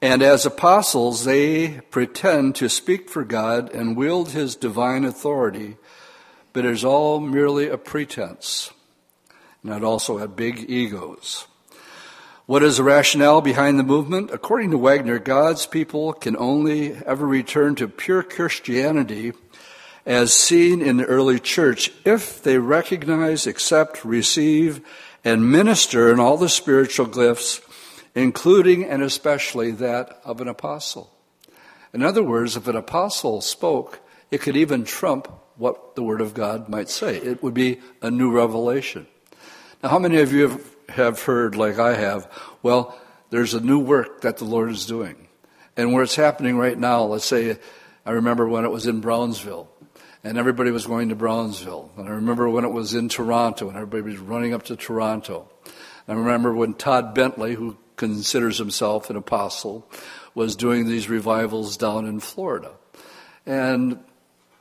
And 0.00 0.22
as 0.22 0.46
apostles, 0.46 1.24
they 1.24 1.80
pretend 1.90 2.54
to 2.56 2.68
speak 2.68 3.10
for 3.10 3.24
God 3.24 3.72
and 3.74 3.96
wield 3.96 4.30
his 4.30 4.54
divine 4.54 5.04
authority, 5.04 5.76
but 6.52 6.64
it 6.64 6.70
is 6.70 6.84
all 6.84 7.18
merely 7.18 7.68
a 7.68 7.76
pretense. 7.76 8.70
And 9.62 9.72
it 9.72 9.82
also 9.82 10.18
had 10.18 10.36
big 10.36 10.70
egos. 10.70 11.46
What 12.46 12.62
is 12.62 12.78
the 12.78 12.84
rationale 12.84 13.42
behind 13.42 13.78
the 13.78 13.84
movement? 13.84 14.30
According 14.32 14.70
to 14.70 14.78
Wagner, 14.78 15.18
God's 15.18 15.66
people 15.66 16.12
can 16.12 16.36
only 16.36 16.94
ever 17.04 17.26
return 17.26 17.74
to 17.74 17.88
pure 17.88 18.22
Christianity 18.22 19.32
as 20.06 20.32
seen 20.32 20.80
in 20.80 20.96
the 20.96 21.04
early 21.04 21.38
church 21.38 21.92
if 22.06 22.42
they 22.42 22.56
recognize, 22.56 23.46
accept, 23.46 24.02
receive, 24.02 24.80
and 25.22 25.52
minister 25.52 26.10
in 26.10 26.18
all 26.18 26.38
the 26.38 26.48
spiritual 26.48 27.04
gifts, 27.04 27.60
including 28.18 28.84
and 28.84 29.02
especially 29.02 29.70
that 29.70 30.20
of 30.24 30.40
an 30.40 30.48
apostle. 30.48 31.12
In 31.92 32.02
other 32.02 32.22
words, 32.22 32.56
if 32.56 32.66
an 32.68 32.76
apostle 32.76 33.40
spoke, 33.40 34.00
it 34.30 34.40
could 34.40 34.56
even 34.56 34.84
trump 34.84 35.28
what 35.56 35.94
the 35.94 36.02
Word 36.02 36.20
of 36.20 36.34
God 36.34 36.68
might 36.68 36.88
say. 36.88 37.16
It 37.16 37.42
would 37.42 37.54
be 37.54 37.80
a 38.02 38.10
new 38.10 38.30
revelation. 38.30 39.06
Now, 39.82 39.90
how 39.90 39.98
many 39.98 40.18
of 40.18 40.32
you 40.32 40.60
have 40.88 41.22
heard, 41.22 41.56
like 41.56 41.78
I 41.78 41.94
have, 41.94 42.30
well, 42.62 42.98
there's 43.30 43.54
a 43.54 43.60
new 43.60 43.78
work 43.78 44.22
that 44.22 44.36
the 44.36 44.44
Lord 44.44 44.70
is 44.70 44.86
doing? 44.86 45.28
And 45.76 45.92
where 45.92 46.02
it's 46.02 46.16
happening 46.16 46.56
right 46.58 46.78
now, 46.78 47.04
let's 47.04 47.24
say, 47.24 47.58
I 48.04 48.10
remember 48.12 48.48
when 48.48 48.64
it 48.64 48.70
was 48.70 48.86
in 48.86 49.00
Brownsville 49.00 49.70
and 50.24 50.36
everybody 50.36 50.70
was 50.70 50.86
going 50.86 51.10
to 51.10 51.14
Brownsville. 51.14 51.92
And 51.96 52.08
I 52.08 52.12
remember 52.12 52.48
when 52.48 52.64
it 52.64 52.72
was 52.72 52.94
in 52.94 53.08
Toronto, 53.08 53.68
and 53.68 53.76
everybody 53.76 54.02
was 54.02 54.18
running 54.18 54.52
up 54.52 54.64
to 54.64 54.76
Toronto. 54.76 55.48
I 56.08 56.14
remember 56.14 56.52
when 56.54 56.74
Todd 56.74 57.14
Bentley, 57.14 57.54
who 57.54 57.76
considers 57.98 58.56
himself 58.56 59.10
an 59.10 59.16
apostle, 59.16 59.86
was 60.34 60.56
doing 60.56 60.86
these 60.86 61.10
revivals 61.10 61.76
down 61.76 62.06
in 62.06 62.20
Florida. 62.20 62.72
And 63.44 63.98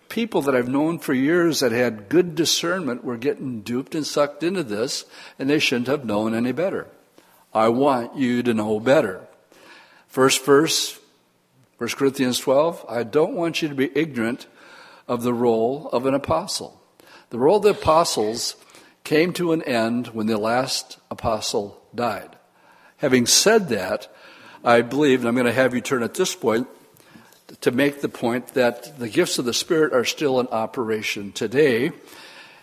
people 0.10 0.42
that 0.42 0.56
I've 0.56 0.68
known 0.68 1.00
for 1.00 1.14
years 1.14 1.62
that 1.62 1.72
had 1.72 2.10
good 2.10 2.36
discernment 2.36 3.04
were 3.04 3.18
getting 3.18 3.62
duped 3.62 3.96
and 3.96 4.06
sucked 4.06 4.44
into 4.44 4.64
this, 4.64 5.06
and 5.40 5.50
they 5.50 5.60
shouldn't 5.60 5.88
have 5.88 6.04
known 6.04 6.34
any 6.34 6.52
better. 6.52 6.88
I 7.54 7.70
want 7.70 8.18
you 8.18 8.44
to 8.44 8.54
know 8.54 8.80
better. 8.80 9.26
First 10.08 10.44
verse, 10.44 11.00
1 11.78 11.90
Corinthians 11.92 12.40
12, 12.40 12.86
I 12.90 13.04
don't 13.04 13.36
want 13.36 13.62
you 13.62 13.70
to 13.70 13.76
be 13.76 13.96
ignorant 13.96 14.48
of 15.08 15.24
the 15.24 15.34
role 15.34 15.90
of 15.90 16.06
an 16.06 16.14
apostle. 16.14 16.82
The 17.30 17.40
role 17.40 17.58
of 17.58 17.64
the 17.64 17.70
apostles 17.70 18.56
came 19.04 19.34
to 19.34 19.52
an 19.52 19.62
end 19.64 20.08
when 20.08 20.28
the 20.28 20.38
last 20.38 20.98
apostle 21.12 21.82
died. 21.94 22.37
Having 22.98 23.28
said 23.28 23.70
that, 23.70 24.08
I 24.64 24.82
believe, 24.82 25.20
and 25.20 25.28
I'm 25.28 25.36
going 25.36 25.46
to 25.46 25.54
have 25.54 25.76
you 25.76 25.82
turn 25.82 26.02
at 26.02 26.16
this 26.16 26.34
point 26.34 26.68
to 27.62 27.72
make 27.72 28.02
the 28.02 28.10
point 28.10 28.50
that 28.50 28.98
the 28.98 29.08
gifts 29.08 29.38
of 29.38 29.46
the 29.46 29.54
Spirit 29.54 29.94
are 29.94 30.04
still 30.04 30.40
in 30.40 30.48
operation 30.48 31.32
today. 31.32 31.92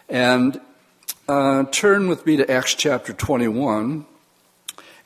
And 0.09 0.61
uh, 1.29 1.65
turn 1.71 2.09
with 2.09 2.27
me 2.27 2.37
to 2.39 2.51
Acts 2.51 2.75
chapter 2.75 3.13
21. 3.13 4.07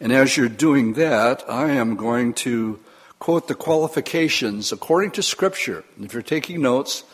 And 0.00 0.12
as 0.12 0.36
you're 0.36 0.48
doing 0.48 0.94
that, 0.94 1.44
I 1.48 1.72
am 1.72 1.96
going 1.96 2.32
to 2.34 2.80
quote 3.18 3.48
the 3.48 3.54
qualifications 3.54 4.72
according 4.72 5.10
to 5.12 5.22
Scripture. 5.22 5.84
If 6.00 6.14
you're 6.14 6.22
taking 6.22 6.62
notes, 6.62 7.04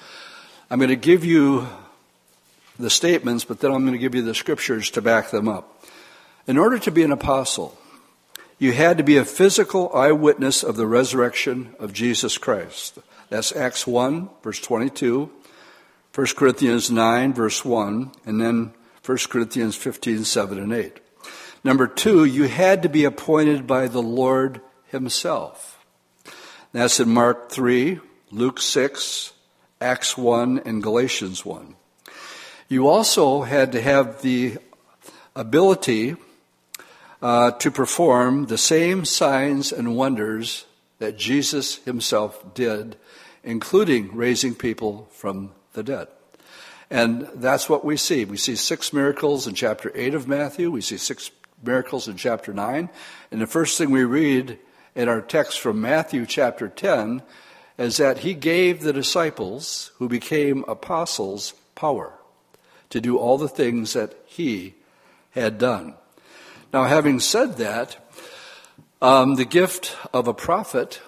I'm 0.71 0.78
going 0.78 0.88
to 0.88 0.97
give 0.97 1.25
you 1.25 1.66
the 2.78 2.90
statements, 2.90 3.44
but 3.44 3.61
then 3.61 3.73
I'm 3.73 3.83
going 3.83 3.92
to 3.92 3.99
give 3.99 4.14
you 4.14 4.23
the 4.23 4.35
scriptures 4.35 4.90
to 4.90 5.02
back 5.02 5.30
them 5.30 5.49
up. 5.49 5.85
In 6.47 6.59
order 6.59 6.78
to 6.80 6.90
be 6.90 7.02
an 7.02 7.12
apostle, 7.12 7.78
you 8.58 8.73
had 8.73 8.99
to 8.99 9.04
be 9.04 9.16
a 9.16 9.25
physical 9.25 9.90
eyewitness 9.94 10.62
of 10.62 10.76
the 10.76 10.87
resurrection 10.87 11.75
of 11.78 11.92
Jesus 11.92 12.38
Christ. 12.38 12.99
That's 13.28 13.54
Acts 13.54 13.87
1, 13.87 14.28
verse 14.42 14.61
22, 14.61 15.30
1 16.14 16.26
Corinthians 16.37 16.90
9, 16.90 17.32
verse 17.32 17.64
1, 17.64 18.12
and 18.25 18.40
then 18.40 18.73
1 19.04 19.18
Corinthians 19.28 19.76
15, 19.76 20.25
7, 20.25 20.58
and 20.58 20.73
8. 20.73 21.00
Number 21.64 21.87
two, 21.87 22.25
you 22.25 22.44
had 22.44 22.82
to 22.82 22.88
be 22.88 23.04
appointed 23.04 23.66
by 23.66 23.88
the 23.88 24.02
Lord 24.02 24.61
Himself. 24.87 25.84
That's 26.73 27.00
in 27.00 27.08
Mark 27.08 27.50
3, 27.50 28.00
Luke 28.30 28.61
6, 28.61 29.32
Acts 29.80 30.16
1, 30.16 30.61
and 30.64 30.82
Galatians 30.82 31.44
1. 31.44 31.75
You 32.68 32.88
also 32.88 33.42
had 33.42 33.73
to 33.73 33.82
have 33.82 34.23
the 34.23 34.58
ability 35.34 36.16
uh, 37.23 37.52
to 37.52 37.71
perform 37.71 38.47
the 38.47 38.59
same 38.59 39.04
signs 39.04 39.73
and 39.73 39.97
wonders 39.97 40.66
that 40.99 41.16
Jesus 41.16 41.76
himself 41.85 42.54
did, 42.54 42.97
including 43.42 44.14
raising 44.14 44.54
people 44.54 45.09
from 45.12 45.52
the 45.73 45.83
dead. 45.83 46.09
And 46.90 47.28
that's 47.35 47.68
what 47.68 47.85
we 47.85 47.97
see. 47.97 48.25
We 48.25 48.37
see 48.37 48.56
six 48.56 48.92
miracles 48.92 49.47
in 49.47 49.54
chapter 49.54 49.90
8 49.94 50.14
of 50.14 50.28
Matthew. 50.28 50.71
We 50.71 50.80
see 50.80 50.99
six 50.99 51.30
miracles 51.62 52.09
in 52.09 52.16
chapter 52.16 52.52
9. 52.52 52.88
And 53.30 53.40
the 53.40 53.47
first 53.47 53.78
thing 53.78 53.90
we 53.90 54.04
read 54.04 54.59
in 54.94 55.09
our 55.09 55.21
text 55.21 55.61
from 55.61 55.80
Matthew 55.80 56.26
chapter 56.26 56.68
10 56.68 57.23
is 57.78 57.97
that 57.97 58.18
he 58.18 58.35
gave 58.35 58.80
the 58.80 58.92
disciples 58.92 59.90
who 59.99 60.09
became 60.09 60.64
apostles 60.68 61.54
power 61.75 62.12
to 62.90 63.00
do 63.00 63.18
all 63.18 63.38
the 63.38 63.49
things 63.49 63.94
that 63.94 64.14
he 64.26 64.75
had 65.30 65.59
done. 65.59 65.94
Now, 66.75 66.87
having 66.87 67.21
said 67.21 67.59
that, 67.59 67.97
um, 69.00 69.37
the 69.37 69.45
gift 69.45 69.97
of 70.12 70.26
a 70.26 70.35
prophet 70.35 71.00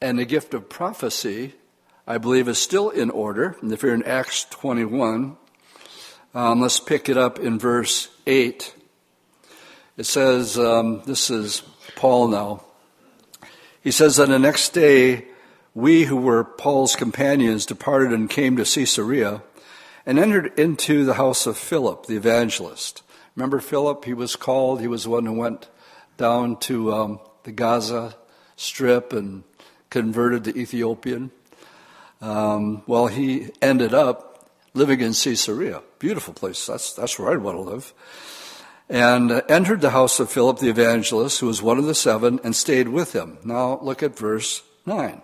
and 0.00 0.18
the 0.18 0.24
gift 0.24 0.54
of 0.54 0.70
prophecy, 0.70 1.52
I 2.06 2.16
believe, 2.16 2.48
is 2.48 2.58
still 2.58 2.88
in 2.88 3.10
order. 3.10 3.58
And 3.60 3.70
if 3.74 3.82
you're 3.82 3.92
in 3.92 4.04
Acts 4.04 4.46
21, 4.46 5.36
um, 6.34 6.60
let's 6.62 6.80
pick 6.80 7.10
it 7.10 7.18
up 7.18 7.38
in 7.38 7.58
verse 7.58 8.08
8. 8.26 8.74
It 9.98 10.04
says, 10.04 10.58
um, 10.58 11.02
this 11.04 11.28
is 11.28 11.60
Paul 11.94 12.28
now. 12.28 12.64
He 13.82 13.90
says, 13.90 14.18
On 14.18 14.30
the 14.30 14.38
next 14.38 14.70
day, 14.70 15.26
we 15.74 16.04
who 16.04 16.16
were 16.16 16.42
Paul's 16.42 16.96
companions 16.96 17.66
departed 17.66 18.14
and 18.14 18.30
came 18.30 18.56
to 18.56 18.64
Caesarea 18.64 19.42
and 20.06 20.18
entered 20.18 20.58
into 20.58 21.04
the 21.04 21.14
house 21.14 21.46
of 21.46 21.58
Philip 21.58 22.06
the 22.06 22.16
evangelist 22.16 23.02
Remember 23.36 23.60
Philip? 23.60 24.06
He 24.06 24.14
was 24.14 24.34
called. 24.34 24.80
He 24.80 24.88
was 24.88 25.04
the 25.04 25.10
one 25.10 25.26
who 25.26 25.34
went 25.34 25.68
down 26.16 26.56
to 26.60 26.92
um, 26.92 27.20
the 27.44 27.52
Gaza 27.52 28.16
Strip 28.56 29.12
and 29.12 29.44
converted 29.90 30.44
the 30.44 30.56
Ethiopian. 30.56 31.30
Um, 32.22 32.82
well, 32.86 33.08
he 33.08 33.50
ended 33.60 33.92
up 33.92 34.48
living 34.72 35.00
in 35.00 35.12
Caesarea. 35.12 35.82
Beautiful 35.98 36.32
place. 36.32 36.64
That's, 36.64 36.94
that's 36.94 37.18
where 37.18 37.30
I'd 37.30 37.38
want 37.38 37.58
to 37.58 37.62
live. 37.62 37.92
And 38.88 39.30
uh, 39.30 39.42
entered 39.50 39.82
the 39.82 39.90
house 39.90 40.18
of 40.18 40.30
Philip 40.30 40.58
the 40.58 40.70
evangelist, 40.70 41.40
who 41.40 41.46
was 41.46 41.60
one 41.60 41.76
of 41.76 41.84
the 41.84 41.94
seven, 41.94 42.40
and 42.42 42.56
stayed 42.56 42.88
with 42.88 43.12
him. 43.14 43.36
Now 43.44 43.78
look 43.82 44.02
at 44.02 44.16
verse 44.16 44.62
9. 44.86 45.20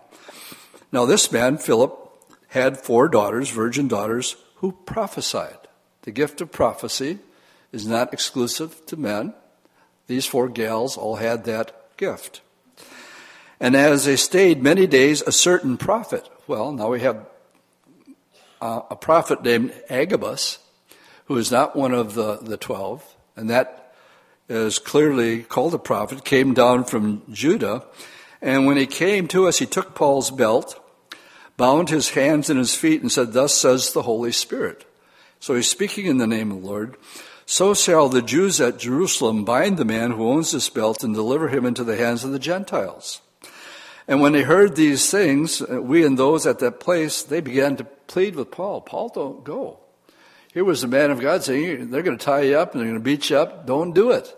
Now 0.91 1.07
this 1.07 1.33
man, 1.33 1.57
Philip, 1.57 1.99
had 2.49 2.77
four 2.77 3.09
daughters, 3.09 3.49
virgin 3.49 3.89
daughters, 3.89 4.37
who 4.57 4.73
prophesied. 4.73 5.57
The 6.03 6.11
gift 6.11 6.43
of 6.43 6.53
prophecy 6.53 7.21
is 7.73 7.87
not 7.87 8.13
exclusive 8.13 8.85
to 8.87 8.97
men. 8.97 9.35
These 10.07 10.27
four 10.27 10.49
gals 10.49 10.97
all 10.97 11.17
had 11.17 11.45
that 11.45 11.97
gift. 11.97 12.43
And 13.59 13.75
as 13.77 14.05
they 14.05 14.17
stayed 14.17 14.63
many 14.63 14.87
days, 14.87 15.23
a 15.23 15.33
certain 15.33 15.77
prophet, 15.77 16.29
well, 16.47 16.73
now 16.73 16.89
we 16.89 17.01
have 17.01 17.27
uh, 18.61 18.83
a 18.91 18.97
prophet 18.97 19.43
named 19.43 19.73
Agabus, 19.89 20.59
who 21.27 21.37
is 21.37 21.51
not 21.51 21.77
one 21.77 21.93
of 21.93 22.15
the, 22.15 22.37
the 22.39 22.57
twelve, 22.57 23.05
and 23.37 23.49
that 23.49 23.95
is 24.49 24.79
clearly 24.79 25.43
called 25.43 25.75
a 25.75 25.79
prophet, 25.79 26.25
came 26.25 26.53
down 26.53 26.85
from 26.85 27.23
Judah. 27.33 27.85
And 28.43 28.67
when 28.67 28.77
he 28.77 28.87
came 28.87 29.29
to 29.29 29.47
us, 29.47 29.59
he 29.59 29.67
took 29.67 29.95
Paul's 29.95 30.31
belt, 30.31 30.79
bound 31.57 31.89
his 31.89 32.11
hands 32.11 32.51
and 32.51 32.59
his 32.59 32.75
feet, 32.75 33.01
and 33.01 33.11
said, 33.11 33.33
Thus 33.33 33.57
says 33.57 33.93
the 33.93 34.03
Holy 34.03 34.33
Spirit. 34.33 34.85
So 35.39 35.55
he's 35.55 35.71
speaking 35.71 36.07
in 36.07 36.19
the 36.19 36.27
name 36.27 36.51
of 36.51 36.61
the 36.61 36.67
Lord. 36.67 36.97
So 37.53 37.75
shall 37.75 38.09
the 38.09 38.23
Jews 38.23 38.63
at 38.63 38.79
Jerusalem 38.79 39.45
bind 39.45 39.77
the 39.77 39.85
man 39.85 40.13
who 40.13 40.27
owns 40.27 40.53
this 40.53 40.71
belt 40.71 41.05
and 41.05 41.15
deliver 41.15 41.49
him 41.49 41.67
into 41.67 41.85
the 41.85 41.99
hands 41.99 42.25
of 42.25 42.33
the 42.33 42.39
Gentiles. 42.39 43.21
And 44.09 44.23
when 44.23 44.33
they 44.33 44.41
heard 44.41 44.75
these 44.75 45.11
things, 45.11 45.61
uh, 45.61 45.83
we 45.83 46.03
and 46.07 46.19
those 46.19 46.47
at 46.47 46.61
that 46.61 46.81
place, 46.81 47.23
they 47.23 47.43
began 47.43 47.77
to 47.77 47.85
plead 47.85 48.37
with 48.37 48.51
Paul. 48.51 48.81
Paul, 48.81 49.11
don't 49.11 49.45
go. 49.45 49.81
Here 50.55 50.65
was 50.65 50.81
the 50.81 50.87
man 50.87 51.11
of 51.11 51.21
God 51.21 51.45
saying, 51.45 51.91
they're 51.91 52.01
going 52.01 52.17
to 52.17 52.25
tie 52.25 52.41
you 52.41 52.57
up 52.57 52.73
and 52.73 52.81
they're 52.81 52.89
going 52.89 52.99
to 52.99 53.05
beat 53.05 53.29
you 53.29 53.37
up. 53.37 53.67
Don't 53.67 53.93
do 53.93 54.13
it. 54.13 54.35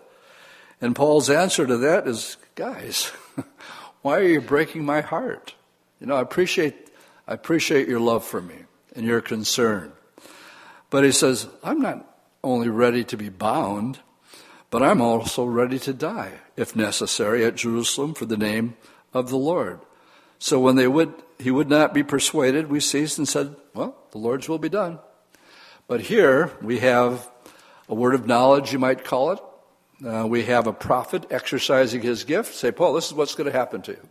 And 0.81 0.93
Paul's 0.93 1.29
answer 1.29 1.65
to 1.65 1.77
that 1.77 2.09
is, 2.09 2.35
guys, 2.55 3.13
why 4.01 4.19
are 4.19 4.27
you 4.27 4.41
breaking 4.41 4.83
my 4.83 4.99
heart? 4.99 5.55
You 6.01 6.07
know, 6.07 6.17
I 6.17 6.21
appreciate, 6.21 6.89
I 7.29 7.33
appreciate 7.33 7.87
your 7.87 8.01
love 8.01 8.25
for 8.25 8.41
me 8.41 8.65
and 8.93 9.05
your 9.05 9.21
concern. 9.21 9.93
But 10.89 11.05
he 11.05 11.13
says, 11.13 11.47
I'm 11.63 11.79
not 11.79 12.11
only 12.45 12.69
ready 12.69 13.03
to 13.03 13.17
be 13.17 13.29
bound, 13.29 13.99
but 14.69 14.83
I'm 14.83 15.01
also 15.01 15.43
ready 15.45 15.79
to 15.79 15.93
die, 15.93 16.33
if 16.55 16.75
necessary, 16.75 17.43
at 17.43 17.55
Jerusalem 17.55 18.13
for 18.13 18.25
the 18.25 18.37
name 18.37 18.77
of 19.13 19.29
the 19.29 19.37
Lord. 19.37 19.79
So 20.37 20.59
when 20.59 20.75
they 20.75 20.87
would, 20.87 21.13
he 21.39 21.51
would 21.51 21.69
not 21.69 21.93
be 21.93 22.03
persuaded, 22.03 22.69
we 22.69 22.79
ceased 22.79 23.17
and 23.17 23.27
said, 23.27 23.55
Well, 23.73 23.97
the 24.11 24.19
Lord's 24.19 24.47
will 24.47 24.59
be 24.59 24.69
done. 24.69 24.99
But 25.87 26.01
here 26.01 26.51
we 26.61 26.79
have 26.79 27.29
a 27.89 27.95
word 27.95 28.15
of 28.15 28.27
knowledge, 28.27 28.71
you 28.71 28.79
might 28.79 29.03
call 29.03 29.31
it. 29.31 29.39
Uh, 30.05 30.27
we 30.27 30.43
have 30.43 30.67
a 30.67 30.73
prophet 30.73 31.25
exercising 31.31 32.01
his 32.01 32.25
gift. 32.25 32.53
Say, 32.53 32.71
Paul, 32.71 32.93
this 32.93 33.07
is 33.07 33.13
what's 33.13 33.35
going 33.35 33.51
to 33.51 33.57
happen 33.57 33.81
to 33.83 33.91
you. 33.91 34.09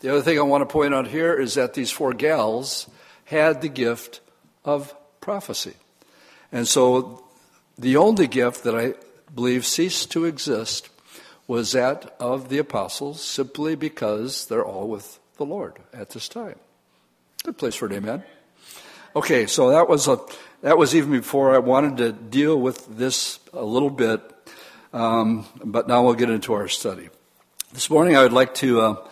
The 0.00 0.10
other 0.10 0.22
thing 0.22 0.38
I 0.38 0.42
want 0.42 0.62
to 0.62 0.72
point 0.72 0.94
out 0.94 1.06
here 1.06 1.34
is 1.34 1.54
that 1.54 1.74
these 1.74 1.90
four 1.90 2.12
gals 2.12 2.88
had 3.24 3.60
the 3.60 3.68
gift 3.68 4.20
of 4.64 4.94
prophecy. 5.20 5.74
And 6.50 6.66
so 6.66 7.24
the 7.82 7.96
only 7.96 8.28
gift 8.28 8.62
that 8.64 8.76
I 8.76 8.94
believe 9.34 9.66
ceased 9.66 10.10
to 10.12 10.24
exist 10.24 10.88
was 11.46 11.72
that 11.72 12.14
of 12.20 12.48
the 12.48 12.58
apostles 12.58 13.22
simply 13.22 13.74
because 13.74 14.46
they're 14.46 14.64
all 14.64 14.88
with 14.88 15.18
the 15.36 15.44
Lord 15.44 15.78
at 15.92 16.10
this 16.10 16.28
time. 16.28 16.56
Good 17.42 17.58
place 17.58 17.74
for 17.74 17.86
an 17.86 17.94
amen. 17.94 18.22
Okay, 19.16 19.46
so 19.46 19.70
that 19.70 19.88
was 19.88 20.06
a 20.08 20.18
that 20.62 20.78
was 20.78 20.94
even 20.94 21.10
before 21.10 21.52
I 21.52 21.58
wanted 21.58 21.96
to 21.96 22.12
deal 22.12 22.58
with 22.58 22.86
this 22.96 23.40
a 23.52 23.64
little 23.64 23.90
bit, 23.90 24.20
um, 24.92 25.44
but 25.64 25.88
now 25.88 26.04
we'll 26.04 26.14
get 26.14 26.30
into 26.30 26.52
our 26.52 26.68
study. 26.68 27.08
This 27.72 27.90
morning 27.90 28.16
I 28.16 28.22
would 28.22 28.32
like 28.32 28.54
to 28.56 28.80
uh, 28.80 29.08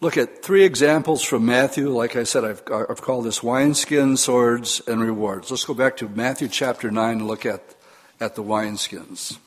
look 0.00 0.16
at 0.16 0.44
three 0.44 0.62
examples 0.62 1.22
from 1.22 1.44
Matthew. 1.44 1.88
Like 1.88 2.14
I 2.14 2.22
said, 2.22 2.44
I've, 2.44 2.62
I've 2.72 3.02
called 3.02 3.24
this 3.24 3.42
wineskin, 3.42 4.16
swords, 4.16 4.80
and 4.86 5.00
rewards. 5.00 5.50
Let's 5.50 5.64
go 5.64 5.74
back 5.74 5.96
to 5.96 6.08
Matthew 6.08 6.46
chapter 6.46 6.92
9 6.92 7.18
and 7.18 7.26
look 7.26 7.44
at 7.44 7.74
at 8.20 8.34
the 8.34 8.42
wineskins. 8.42 9.38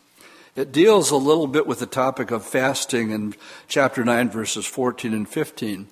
It 0.55 0.71
deals 0.71 1.11
a 1.11 1.17
little 1.17 1.47
bit 1.47 1.65
with 1.65 1.79
the 1.79 1.85
topic 1.85 2.29
of 2.31 2.45
fasting 2.45 3.11
in 3.11 3.35
chapter 3.67 4.03
9, 4.03 4.29
verses 4.29 4.65
14 4.65 5.13
and 5.13 5.27
15, 5.27 5.87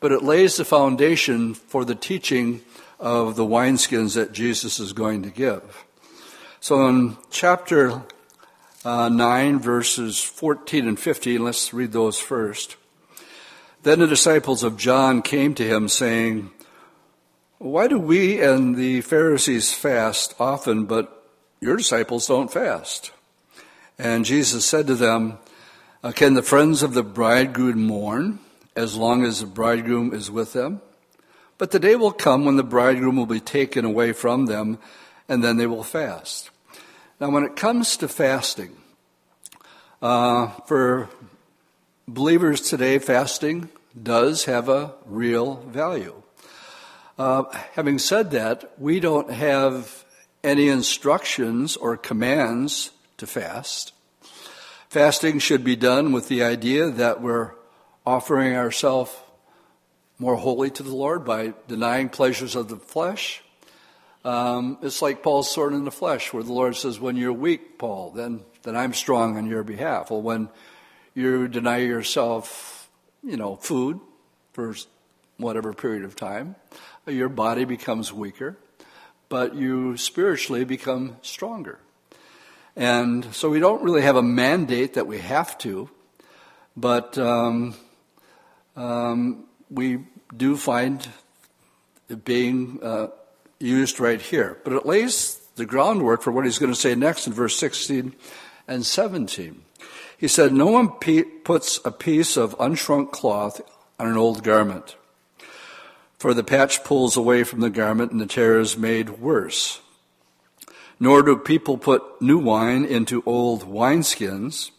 but 0.00 0.12
it 0.12 0.22
lays 0.22 0.56
the 0.56 0.64
foundation 0.64 1.54
for 1.54 1.84
the 1.84 1.94
teaching 1.94 2.60
of 3.00 3.36
the 3.36 3.44
wineskins 3.44 4.14
that 4.14 4.32
Jesus 4.32 4.78
is 4.78 4.92
going 4.92 5.22
to 5.22 5.30
give. 5.30 5.84
So 6.60 6.86
in 6.86 7.16
chapter 7.30 8.02
uh, 8.84 9.08
9, 9.08 9.58
verses 9.58 10.22
14 10.22 10.86
and 10.88 10.98
15, 10.98 11.42
let's 11.42 11.72
read 11.72 11.92
those 11.92 12.20
first. 12.20 12.76
Then 13.82 13.98
the 13.98 14.06
disciples 14.06 14.62
of 14.62 14.76
John 14.76 15.22
came 15.22 15.54
to 15.54 15.64
him, 15.66 15.88
saying, 15.88 16.50
Why 17.58 17.88
do 17.88 17.98
we 17.98 18.40
and 18.40 18.76
the 18.76 19.00
Pharisees 19.00 19.72
fast 19.72 20.34
often, 20.38 20.84
but 20.84 21.21
your 21.62 21.76
disciples 21.76 22.26
don't 22.26 22.52
fast? 22.52 23.12
And 23.96 24.24
Jesus 24.24 24.66
said 24.66 24.88
to 24.88 24.96
them, 24.96 25.38
uh, 26.02 26.10
Can 26.10 26.34
the 26.34 26.42
friends 26.42 26.82
of 26.82 26.92
the 26.92 27.04
bridegroom 27.04 27.86
mourn 27.86 28.40
as 28.74 28.96
long 28.96 29.24
as 29.24 29.40
the 29.40 29.46
bridegroom 29.46 30.12
is 30.12 30.28
with 30.28 30.52
them? 30.52 30.82
But 31.58 31.70
the 31.70 31.78
day 31.78 31.94
will 31.94 32.10
come 32.10 32.44
when 32.44 32.56
the 32.56 32.64
bridegroom 32.64 33.14
will 33.14 33.26
be 33.26 33.38
taken 33.38 33.84
away 33.84 34.12
from 34.12 34.46
them, 34.46 34.78
and 35.28 35.44
then 35.44 35.56
they 35.56 35.68
will 35.68 35.84
fast. 35.84 36.50
Now, 37.20 37.30
when 37.30 37.44
it 37.44 37.54
comes 37.54 37.96
to 37.98 38.08
fasting, 38.08 38.76
uh, 40.02 40.48
for 40.66 41.08
believers 42.08 42.62
today, 42.62 42.98
fasting 42.98 43.68
does 44.02 44.46
have 44.46 44.68
a 44.68 44.94
real 45.06 45.56
value. 45.68 46.20
Uh, 47.16 47.44
having 47.74 48.00
said 48.00 48.32
that, 48.32 48.72
we 48.80 48.98
don't 48.98 49.30
have 49.30 50.01
any 50.44 50.68
instructions 50.68 51.76
or 51.76 51.96
commands 51.96 52.90
to 53.18 53.26
fast. 53.26 53.92
Fasting 54.88 55.38
should 55.38 55.64
be 55.64 55.76
done 55.76 56.12
with 56.12 56.28
the 56.28 56.42
idea 56.42 56.90
that 56.90 57.22
we're 57.22 57.52
offering 58.04 58.54
ourselves 58.54 59.14
more 60.18 60.36
wholly 60.36 60.70
to 60.70 60.82
the 60.82 60.94
Lord 60.94 61.24
by 61.24 61.54
denying 61.68 62.08
pleasures 62.08 62.54
of 62.54 62.68
the 62.68 62.76
flesh. 62.76 63.42
Um, 64.24 64.78
it's 64.82 65.02
like 65.02 65.22
Paul's 65.22 65.50
sword 65.50 65.72
in 65.72 65.84
the 65.84 65.90
flesh, 65.90 66.32
where 66.32 66.42
the 66.42 66.52
Lord 66.52 66.76
says, 66.76 67.00
When 67.00 67.16
you're 67.16 67.32
weak, 67.32 67.78
Paul, 67.78 68.10
then, 68.10 68.42
then 68.62 68.76
I'm 68.76 68.92
strong 68.92 69.36
on 69.36 69.46
your 69.46 69.64
behalf. 69.64 70.10
Well, 70.10 70.22
when 70.22 70.48
you 71.14 71.48
deny 71.48 71.78
yourself, 71.78 72.88
you 73.24 73.36
know, 73.36 73.56
food 73.56 73.98
for 74.52 74.74
whatever 75.38 75.72
period 75.72 76.04
of 76.04 76.14
time, 76.14 76.54
your 77.06 77.28
body 77.28 77.64
becomes 77.64 78.12
weaker, 78.12 78.56
but 79.32 79.54
you 79.54 79.96
spiritually 79.96 80.62
become 80.62 81.16
stronger. 81.22 81.78
And 82.76 83.34
so 83.34 83.48
we 83.48 83.60
don't 83.60 83.82
really 83.82 84.02
have 84.02 84.16
a 84.16 84.22
mandate 84.22 84.92
that 84.92 85.06
we 85.06 85.20
have 85.20 85.56
to, 85.64 85.88
but 86.76 87.16
um, 87.16 87.74
um, 88.76 89.44
we 89.70 90.00
do 90.36 90.54
find 90.54 91.08
it 92.10 92.26
being 92.26 92.78
uh, 92.82 93.06
used 93.58 93.98
right 94.00 94.20
here. 94.20 94.58
But 94.64 94.74
it 94.74 94.84
lays 94.84 95.40
the 95.56 95.64
groundwork 95.64 96.20
for 96.20 96.30
what 96.30 96.44
he's 96.44 96.58
going 96.58 96.74
to 96.74 96.78
say 96.78 96.94
next 96.94 97.26
in 97.26 97.32
verse 97.32 97.56
16 97.56 98.14
and 98.68 98.84
17. 98.84 99.62
He 100.18 100.28
said, 100.28 100.52
No 100.52 100.66
one 100.66 100.90
puts 100.90 101.80
a 101.86 101.90
piece 101.90 102.36
of 102.36 102.54
unshrunk 102.58 103.12
cloth 103.12 103.62
on 103.98 104.08
an 104.08 104.18
old 104.18 104.44
garment, 104.44 104.94
for 106.22 106.34
the 106.34 106.44
patch 106.44 106.84
pulls 106.84 107.16
away 107.16 107.42
from 107.42 107.58
the 107.58 107.68
garment 107.68 108.12
and 108.12 108.20
the 108.20 108.26
tear 108.26 108.60
is 108.60 108.78
made 108.78 109.10
worse. 109.18 109.80
Nor 111.00 111.24
do 111.24 111.36
people 111.36 111.76
put 111.76 112.22
new 112.22 112.38
wine 112.38 112.84
into 112.84 113.24
old 113.26 113.64
wineskins, 113.64 114.70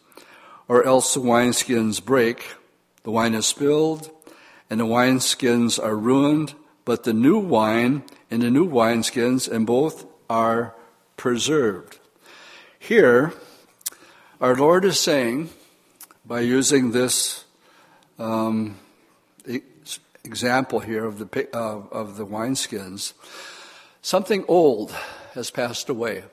or 0.70 0.86
else 0.86 1.14
the 1.14 1.20
wineskins 1.20 2.02
break, 2.02 2.56
the 3.04 3.12
wine 3.12 3.34
is 3.34 3.46
spilled, 3.46 4.10
and 4.70 4.80
the 4.80 4.86
wineskins 4.86 5.84
are 5.84 5.98
ruined, 5.98 6.54
but 6.86 7.04
the 7.04 7.12
new 7.12 7.38
wine 7.38 8.04
in 8.32 8.40
the 8.40 8.50
new 8.50 8.66
wineskins, 8.66 9.52
and 9.52 9.68
both 9.68 10.06
are 10.30 10.74
preserved. 11.18 12.00
Here, 12.80 13.34
our 14.40 14.56
Lord 14.56 14.86
is 14.86 14.98
saying, 14.98 15.50
by 16.26 16.40
using 16.40 16.92
this 16.92 17.44
um, 18.18 18.78
example 20.24 20.80
here 20.80 21.06
of 21.06 21.20
the, 21.20 21.50
of 21.56 22.18
the 22.18 22.26
wineskins, 22.26 23.14
something 24.02 24.46
old 24.48 24.92
has 25.34 25.52
passed 25.52 25.90
away. 25.90 26.24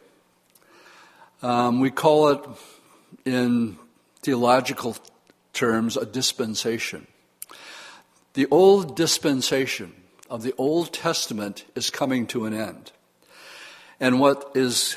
Um, 1.43 1.81
we 1.81 1.91
call 1.91 2.29
it, 2.29 2.41
in 3.25 3.79
theological 4.23 4.97
terms, 5.53 5.97
a 5.97 6.07
dispensation. 6.07 7.07
The 8.35 8.47
old 8.51 8.95
dispensation 8.95 9.95
of 10.29 10.43
the 10.43 10.55
Old 10.57 10.93
Testament 10.93 11.65
is 11.75 11.91
coming 11.91 12.27
to 12.29 12.45
an 12.45 12.55
end. 12.55 12.93
And 13.99 14.21
what 14.21 14.53
is 14.55 14.97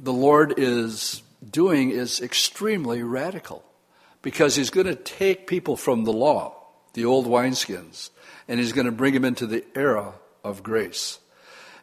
the 0.00 0.12
Lord 0.12 0.54
is 0.56 1.22
doing 1.50 1.90
is 1.90 2.20
extremely 2.20 3.02
radical 3.02 3.64
because 4.22 4.54
he's 4.54 4.70
going 4.70 4.86
to 4.86 4.94
take 4.94 5.46
people 5.46 5.76
from 5.76 6.04
the 6.04 6.12
law, 6.12 6.57
the 6.94 7.04
old 7.04 7.26
wineskins, 7.26 8.10
and 8.46 8.58
he's 8.58 8.72
going 8.72 8.86
to 8.86 8.92
bring 8.92 9.14
them 9.14 9.24
into 9.24 9.46
the 9.46 9.64
era 9.74 10.14
of 10.44 10.62
grace. 10.62 11.18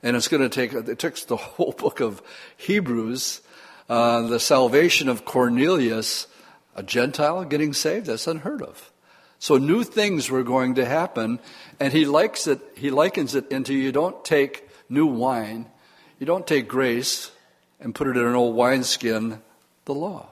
And 0.04 0.16
it's 0.16 0.28
going 0.28 0.44
to 0.44 0.50
take, 0.50 0.74
it 0.74 1.00
takes 1.00 1.26
the 1.26 1.36
whole 1.38 1.72
book 1.72 2.00
of 2.00 2.22
Hebrews, 2.58 3.42
uh, 3.90 4.22
the 4.24 4.40
salvation 4.40 5.10
of 5.10 5.26
Cornelius, 5.26 6.28
a 6.76 6.84
Gentile 6.84 7.44
getting 7.46 7.74
saved, 7.74 8.08
that's 8.08 8.28
unheard 8.28 8.62
of. 8.62 8.92
So 9.40 9.58
new 9.58 9.84
things 9.84 10.30
were 10.30 10.44
going 10.44 10.76
to 10.76 10.86
happen, 10.86 11.40
and 11.80 11.94
he 11.94 12.06
likes 12.06 12.48
it, 12.48 12.60
he 12.76 12.90
likens 12.90 13.36
it 13.36 13.52
into 13.52 13.74
you 13.74 13.92
don't 13.92 14.24
take 14.26 14.68
new 14.90 15.06
wine, 15.06 15.68
you 16.20 16.26
don't 16.26 16.48
take 16.48 16.68
grace 16.68 17.32
and 17.80 17.94
put 17.94 18.08
it 18.08 18.18
in 18.18 18.26
an 18.26 18.36
old 18.36 18.56
wineskin 18.56 19.42
the 19.86 19.94
law. 19.94 20.28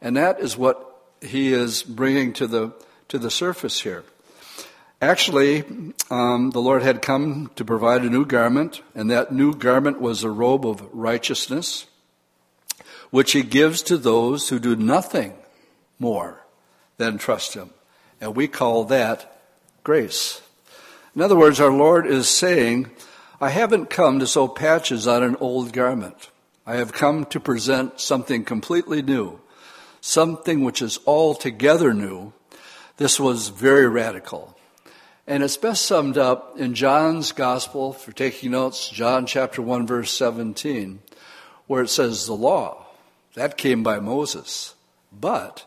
And 0.00 0.16
that 0.16 0.40
is 0.40 0.56
what 0.56 0.96
he 1.20 1.52
is 1.52 1.82
bringing 1.82 2.32
to 2.34 2.46
the, 2.46 2.72
to 3.08 3.18
the 3.18 3.30
surface 3.30 3.80
here. 3.80 4.04
Actually, 5.00 5.62
um, 6.10 6.50
the 6.50 6.60
Lord 6.60 6.82
had 6.82 7.02
come 7.02 7.50
to 7.56 7.64
provide 7.64 8.02
a 8.02 8.10
new 8.10 8.24
garment, 8.24 8.80
and 8.94 9.10
that 9.10 9.30
new 9.30 9.54
garment 9.54 10.00
was 10.00 10.24
a 10.24 10.30
robe 10.30 10.66
of 10.66 10.88
righteousness, 10.92 11.86
which 13.10 13.32
he 13.32 13.42
gives 13.42 13.82
to 13.82 13.98
those 13.98 14.48
who 14.48 14.58
do 14.58 14.74
nothing 14.74 15.34
more 15.98 16.44
than 16.96 17.18
trust 17.18 17.54
him. 17.54 17.70
And 18.20 18.34
we 18.34 18.48
call 18.48 18.84
that 18.84 19.40
grace. 19.84 20.40
In 21.14 21.20
other 21.22 21.36
words, 21.36 21.60
our 21.60 21.72
Lord 21.72 22.06
is 22.06 22.28
saying, 22.28 22.90
I 23.40 23.50
haven't 23.50 23.90
come 23.90 24.18
to 24.18 24.26
sew 24.26 24.48
patches 24.48 25.06
on 25.06 25.22
an 25.22 25.36
old 25.36 25.72
garment. 25.72 26.30
I 26.66 26.76
have 26.76 26.92
come 26.92 27.26
to 27.26 27.38
present 27.38 28.00
something 28.00 28.44
completely 28.44 29.02
new, 29.02 29.40
something 30.00 30.64
which 30.64 30.80
is 30.80 30.98
altogether 31.06 31.92
new. 31.94 32.32
This 32.96 33.20
was 33.20 33.48
very 33.48 33.86
radical. 33.86 34.56
And 35.26 35.42
it's 35.42 35.56
best 35.56 35.84
summed 35.84 36.16
up 36.16 36.58
in 36.58 36.74
John's 36.74 37.32
Gospel, 37.32 37.92
for 37.92 38.12
taking 38.12 38.52
notes, 38.52 38.88
John 38.88 39.26
chapter 39.26 39.60
1, 39.60 39.86
verse 39.86 40.12
17, 40.12 41.00
where 41.66 41.82
it 41.82 41.88
says, 41.88 42.26
The 42.26 42.32
law, 42.32 42.86
that 43.34 43.58
came 43.58 43.82
by 43.82 43.98
Moses, 43.98 44.74
but 45.12 45.66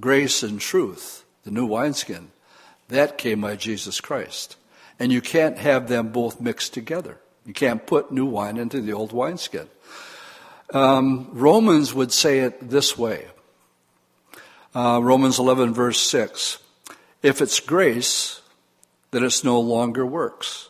grace 0.00 0.42
and 0.42 0.60
truth, 0.60 1.24
the 1.44 1.52
new 1.52 1.66
wineskin, 1.66 2.32
that 2.88 3.18
came 3.18 3.42
by 3.42 3.54
Jesus 3.54 4.00
Christ. 4.00 4.56
And 4.98 5.12
you 5.12 5.20
can't 5.20 5.58
have 5.58 5.88
them 5.88 6.08
both 6.08 6.40
mixed 6.40 6.74
together. 6.74 7.18
You 7.46 7.52
can't 7.52 7.86
put 7.86 8.10
new 8.10 8.26
wine 8.26 8.56
into 8.56 8.80
the 8.80 8.94
old 8.94 9.12
wineskin. 9.12 9.68
Um, 10.72 11.28
Romans 11.32 11.94
would 11.94 12.10
say 12.10 12.40
it 12.40 12.68
this 12.68 12.98
way 12.98 13.26
uh, 14.74 14.98
Romans 15.00 15.38
11, 15.38 15.72
verse 15.72 16.00
6. 16.00 16.58
If 17.24 17.40
it's 17.40 17.58
grace, 17.58 18.42
then 19.10 19.24
it's 19.24 19.42
no 19.42 19.58
longer 19.58 20.04
works. 20.04 20.68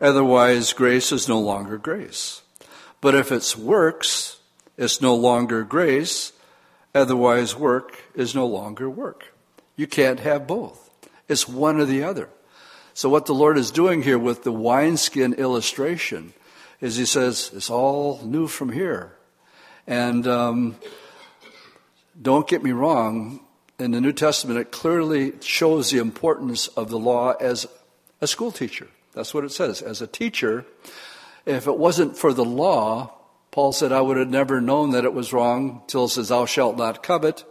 Otherwise, 0.00 0.72
grace 0.72 1.12
is 1.12 1.28
no 1.28 1.38
longer 1.38 1.78
grace. 1.78 2.42
But 3.00 3.14
if 3.14 3.30
it's 3.30 3.56
works, 3.56 4.40
it's 4.76 5.00
no 5.00 5.14
longer 5.14 5.62
grace. 5.62 6.32
Otherwise, 6.92 7.54
work 7.54 8.02
is 8.16 8.34
no 8.34 8.46
longer 8.46 8.90
work. 8.90 9.32
You 9.76 9.86
can't 9.86 10.18
have 10.18 10.48
both. 10.48 10.90
It's 11.28 11.46
one 11.46 11.78
or 11.80 11.84
the 11.84 12.02
other. 12.02 12.30
So, 12.92 13.08
what 13.08 13.26
the 13.26 13.32
Lord 13.32 13.56
is 13.56 13.70
doing 13.70 14.02
here 14.02 14.18
with 14.18 14.42
the 14.42 14.50
wineskin 14.50 15.34
illustration 15.34 16.32
is 16.80 16.96
he 16.96 17.06
says, 17.06 17.52
it's 17.54 17.70
all 17.70 18.20
new 18.24 18.48
from 18.48 18.72
here. 18.72 19.12
And 19.86 20.26
um, 20.26 20.76
don't 22.20 22.48
get 22.48 22.64
me 22.64 22.72
wrong, 22.72 23.46
in 23.80 23.92
the 23.92 24.00
New 24.00 24.12
Testament, 24.12 24.58
it 24.58 24.70
clearly 24.70 25.32
shows 25.40 25.90
the 25.90 25.98
importance 25.98 26.68
of 26.68 26.90
the 26.90 26.98
law 26.98 27.32
as 27.32 27.66
a 28.20 28.26
school 28.26 28.52
teacher. 28.52 28.88
That's 29.12 29.34
what 29.34 29.44
it 29.44 29.52
says. 29.52 29.82
As 29.82 30.00
a 30.00 30.06
teacher, 30.06 30.66
if 31.46 31.66
it 31.66 31.78
wasn't 31.78 32.16
for 32.16 32.32
the 32.32 32.44
law, 32.44 33.12
Paul 33.50 33.72
said, 33.72 33.90
I 33.92 34.00
would 34.00 34.16
have 34.16 34.28
never 34.28 34.60
known 34.60 34.90
that 34.90 35.04
it 35.04 35.12
was 35.12 35.32
wrong 35.32 35.82
till 35.86 36.04
it 36.04 36.10
says, 36.10 36.28
Thou 36.28 36.46
shalt 36.46 36.76
not 36.76 37.02
covet. 37.02 37.44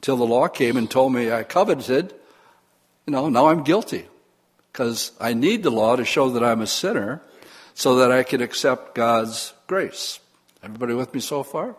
Till 0.00 0.16
the 0.16 0.26
law 0.26 0.48
came 0.48 0.76
and 0.76 0.90
told 0.90 1.12
me 1.12 1.30
I 1.30 1.44
coveted, 1.44 2.12
you 3.06 3.12
know, 3.12 3.28
now 3.28 3.46
I'm 3.46 3.62
guilty. 3.62 4.06
because 4.72 5.12
I 5.20 5.34
need 5.34 5.62
the 5.62 5.70
law 5.70 5.96
to 5.96 6.04
show 6.04 6.30
that 6.30 6.42
I'm 6.42 6.62
a 6.62 6.66
sinner 6.66 7.22
so 7.74 7.96
that 7.96 8.10
I 8.10 8.22
can 8.22 8.40
accept 8.40 8.94
God's 8.94 9.52
grace. 9.66 10.18
Everybody 10.62 10.94
with 10.94 11.12
me 11.12 11.20
so 11.20 11.42
far? 11.42 11.76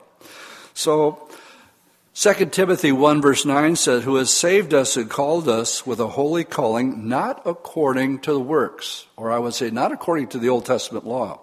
So, 0.73 1.22
2 2.15 2.45
Timothy 2.51 2.91
1 2.91 3.23
verse 3.23 3.43
9 3.43 3.75
says, 3.75 4.03
Who 4.03 4.17
has 4.17 4.31
saved 4.31 4.71
us 4.71 4.95
and 4.95 5.09
called 5.09 5.49
us 5.49 5.83
with 5.83 5.99
a 5.99 6.09
holy 6.09 6.43
calling, 6.43 7.07
not 7.07 7.41
according 7.43 8.19
to 8.19 8.33
the 8.33 8.39
works, 8.39 9.07
or 9.17 9.31
I 9.31 9.39
would 9.39 9.55
say 9.55 9.71
not 9.71 9.91
according 9.91 10.27
to 10.29 10.37
the 10.37 10.49
Old 10.49 10.63
Testament 10.63 11.07
law, 11.07 11.39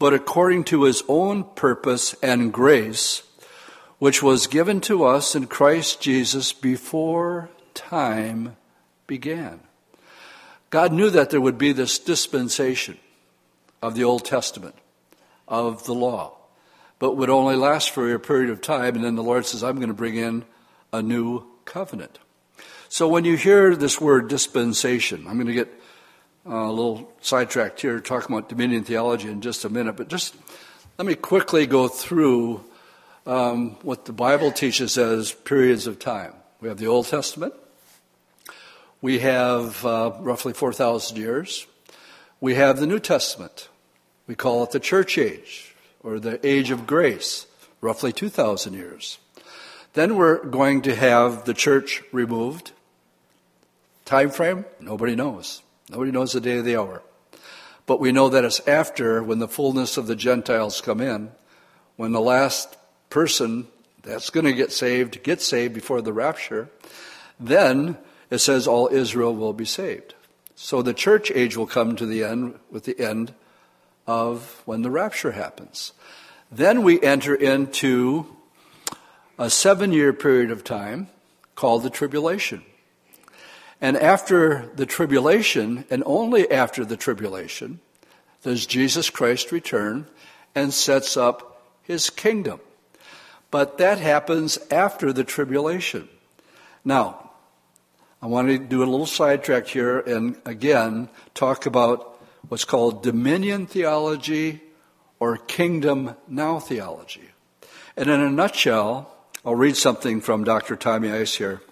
but 0.00 0.12
according 0.12 0.64
to 0.64 0.82
his 0.82 1.04
own 1.06 1.44
purpose 1.54 2.16
and 2.24 2.52
grace, 2.52 3.22
which 4.00 4.20
was 4.20 4.48
given 4.48 4.80
to 4.80 5.04
us 5.04 5.36
in 5.36 5.46
Christ 5.46 6.00
Jesus 6.00 6.52
before 6.52 7.48
time 7.72 8.56
began. 9.06 9.60
God 10.70 10.92
knew 10.92 11.08
that 11.10 11.30
there 11.30 11.40
would 11.40 11.56
be 11.56 11.70
this 11.70 12.00
dispensation 12.00 12.98
of 13.80 13.94
the 13.94 14.02
Old 14.02 14.24
Testament, 14.24 14.74
of 15.46 15.84
the 15.84 15.94
law 15.94 16.36
but 17.04 17.18
would 17.18 17.28
only 17.28 17.54
last 17.54 17.90
for 17.90 18.14
a 18.14 18.18
period 18.18 18.48
of 18.48 18.62
time. 18.62 18.96
And 18.96 19.04
then 19.04 19.14
the 19.14 19.22
Lord 19.22 19.44
says, 19.44 19.62
I'm 19.62 19.76
going 19.76 19.88
to 19.88 19.92
bring 19.92 20.16
in 20.16 20.42
a 20.90 21.02
new 21.02 21.44
covenant. 21.66 22.18
So 22.88 23.08
when 23.08 23.26
you 23.26 23.36
hear 23.36 23.76
this 23.76 24.00
word 24.00 24.28
dispensation, 24.28 25.26
I'm 25.28 25.34
going 25.34 25.48
to 25.48 25.52
get 25.52 25.68
uh, 26.46 26.54
a 26.54 26.72
little 26.72 27.12
sidetracked 27.20 27.82
here 27.82 28.00
talking 28.00 28.34
about 28.34 28.48
dominion 28.48 28.84
theology 28.84 29.28
in 29.28 29.42
just 29.42 29.66
a 29.66 29.68
minute, 29.68 29.96
but 29.96 30.08
just 30.08 30.34
let 30.96 31.04
me 31.04 31.14
quickly 31.14 31.66
go 31.66 31.88
through 31.88 32.64
um, 33.26 33.72
what 33.82 34.06
the 34.06 34.14
Bible 34.14 34.50
teaches 34.50 34.96
as 34.96 35.30
periods 35.30 35.86
of 35.86 35.98
time. 35.98 36.32
We 36.62 36.68
have 36.68 36.78
the 36.78 36.86
Old 36.86 37.08
Testament. 37.08 37.52
We 39.02 39.18
have 39.18 39.84
uh, 39.84 40.12
roughly 40.20 40.54
4,000 40.54 41.18
years. 41.18 41.66
We 42.40 42.54
have 42.54 42.80
the 42.80 42.86
New 42.86 42.98
Testament. 42.98 43.68
We 44.26 44.34
call 44.34 44.64
it 44.64 44.70
the 44.70 44.80
church 44.80 45.18
age 45.18 45.73
or 46.04 46.20
the 46.20 46.46
age 46.46 46.70
of 46.70 46.86
grace, 46.86 47.46
roughly 47.80 48.12
2,000 48.12 48.74
years. 48.74 49.18
Then 49.94 50.16
we're 50.16 50.44
going 50.44 50.82
to 50.82 50.94
have 50.94 51.44
the 51.44 51.54
church 51.54 52.02
removed. 52.12 52.72
Time 54.04 54.30
frame? 54.30 54.66
Nobody 54.78 55.16
knows. 55.16 55.62
Nobody 55.88 56.12
knows 56.12 56.32
the 56.32 56.40
day 56.40 56.58
of 56.58 56.64
the 56.64 56.76
hour. 56.76 57.02
But 57.86 58.00
we 58.00 58.12
know 58.12 58.28
that 58.28 58.44
it's 58.44 58.66
after 58.68 59.22
when 59.22 59.38
the 59.38 59.48
fullness 59.48 59.96
of 59.96 60.06
the 60.06 60.16
Gentiles 60.16 60.80
come 60.80 61.00
in, 61.00 61.32
when 61.96 62.12
the 62.12 62.20
last 62.20 62.76
person 63.08 63.68
that's 64.02 64.30
going 64.30 64.46
to 64.46 64.52
get 64.52 64.72
saved 64.72 65.22
gets 65.22 65.46
saved 65.46 65.74
before 65.74 66.02
the 66.02 66.12
rapture, 66.12 66.68
then 67.40 67.96
it 68.30 68.38
says 68.38 68.66
all 68.66 68.88
Israel 68.88 69.34
will 69.34 69.52
be 69.52 69.64
saved. 69.64 70.14
So 70.54 70.82
the 70.82 70.94
church 70.94 71.30
age 71.34 71.56
will 71.56 71.66
come 71.66 71.96
to 71.96 72.06
the 72.06 72.24
end 72.24 72.58
with 72.70 72.84
the 72.84 72.98
end 72.98 73.32
of 74.06 74.62
when 74.64 74.82
the 74.82 74.90
rapture 74.90 75.32
happens. 75.32 75.92
Then 76.50 76.82
we 76.82 77.00
enter 77.00 77.34
into 77.34 78.26
a 79.38 79.50
seven 79.50 79.92
year 79.92 80.12
period 80.12 80.50
of 80.50 80.64
time 80.64 81.08
called 81.54 81.82
the 81.82 81.90
tribulation. 81.90 82.62
And 83.80 83.96
after 83.96 84.70
the 84.76 84.86
tribulation, 84.86 85.84
and 85.90 86.02
only 86.06 86.50
after 86.50 86.84
the 86.84 86.96
tribulation, 86.96 87.80
does 88.42 88.66
Jesus 88.66 89.10
Christ 89.10 89.52
return 89.52 90.06
and 90.54 90.72
sets 90.72 91.16
up 91.16 91.62
his 91.82 92.10
kingdom. 92.10 92.60
But 93.50 93.78
that 93.78 93.98
happens 93.98 94.58
after 94.70 95.12
the 95.12 95.24
tribulation. 95.24 96.08
Now, 96.84 97.30
I 98.22 98.26
want 98.26 98.48
to 98.48 98.58
do 98.58 98.82
a 98.82 98.86
little 98.86 99.06
sidetrack 99.06 99.66
here 99.66 100.00
and 100.00 100.40
again 100.46 101.08
talk 101.34 101.66
about 101.66 102.13
what's 102.48 102.64
called 102.64 103.02
dominion 103.02 103.66
theology 103.66 104.60
or 105.20 105.36
kingdom 105.36 106.16
now 106.28 106.58
theology. 106.58 107.30
And 107.96 108.10
in 108.10 108.20
a 108.20 108.30
nutshell, 108.30 109.10
I'll 109.44 109.54
read 109.54 109.76
something 109.76 110.20
from 110.20 110.44
Dr. 110.44 110.76
Tommy 110.76 111.10
Ice 111.10 111.34
here. 111.36 111.62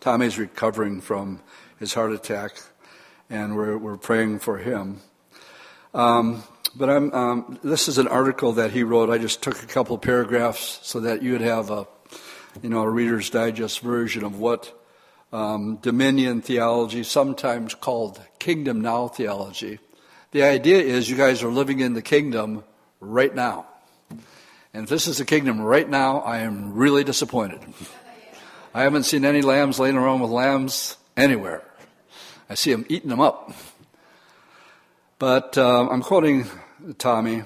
Tommy's 0.00 0.38
recovering 0.38 1.00
from 1.00 1.40
his 1.78 1.94
heart 1.94 2.12
attack, 2.12 2.52
and 3.28 3.56
we're, 3.56 3.76
we're 3.76 3.96
praying 3.96 4.38
for 4.38 4.58
him. 4.58 5.00
Um, 5.94 6.44
but 6.74 6.88
um, 6.88 7.58
this 7.62 7.88
is 7.88 7.98
an 7.98 8.08
article 8.08 8.52
that 8.52 8.70
he 8.70 8.82
wrote. 8.82 9.10
I 9.10 9.18
just 9.18 9.42
took 9.42 9.62
a 9.62 9.66
couple 9.66 9.98
paragraphs 9.98 10.78
so 10.82 11.00
that 11.00 11.22
you'd 11.22 11.40
have 11.40 11.70
a, 11.70 11.86
you 12.62 12.70
know, 12.70 12.82
a 12.82 12.88
Reader's 12.88 13.28
Digest 13.28 13.80
version 13.80 14.24
of 14.24 14.38
what 14.38 14.72
um, 15.32 15.76
dominion 15.82 16.40
theology, 16.40 17.02
sometimes 17.02 17.74
called 17.74 18.20
kingdom 18.38 18.80
now 18.80 19.08
theology, 19.08 19.80
the 20.32 20.42
idea 20.42 20.78
is 20.78 21.08
you 21.08 21.16
guys 21.16 21.42
are 21.42 21.50
living 21.50 21.80
in 21.80 21.92
the 21.92 22.02
kingdom 22.02 22.64
right 23.00 23.34
now. 23.34 23.66
And 24.74 24.84
if 24.84 24.88
this 24.88 25.06
is 25.06 25.18
the 25.18 25.26
kingdom 25.26 25.60
right 25.60 25.88
now, 25.88 26.20
I 26.20 26.38
am 26.38 26.72
really 26.72 27.04
disappointed. 27.04 27.60
I 28.74 28.82
haven't 28.82 29.04
seen 29.04 29.26
any 29.26 29.42
lambs 29.42 29.78
laying 29.78 29.96
around 29.96 30.20
with 30.20 30.30
lambs 30.30 30.96
anywhere. 31.18 31.62
I 32.48 32.54
see 32.54 32.72
them 32.72 32.86
eating 32.88 33.10
them 33.10 33.20
up. 33.20 33.52
But 35.18 35.58
uh, 35.58 35.88
I'm 35.90 36.02
quoting 36.02 36.46
Tommy. 36.96 37.42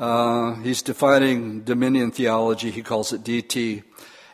Uh, 0.00 0.54
he's 0.56 0.80
defining 0.80 1.64
dominion 1.64 2.10
theology. 2.10 2.70
He 2.70 2.82
calls 2.82 3.12
it 3.12 3.22
DT. 3.22 3.82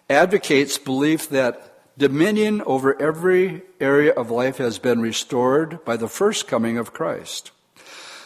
Advocates 0.08 0.78
belief 0.78 1.28
that 1.30 1.69
Dominion 2.00 2.62
over 2.64 2.98
every 2.98 3.60
area 3.78 4.10
of 4.14 4.30
life 4.30 4.56
has 4.56 4.78
been 4.78 5.02
restored 5.02 5.84
by 5.84 5.98
the 5.98 6.08
first 6.08 6.48
coming 6.48 6.78
of 6.78 6.94
Christ. 6.94 7.50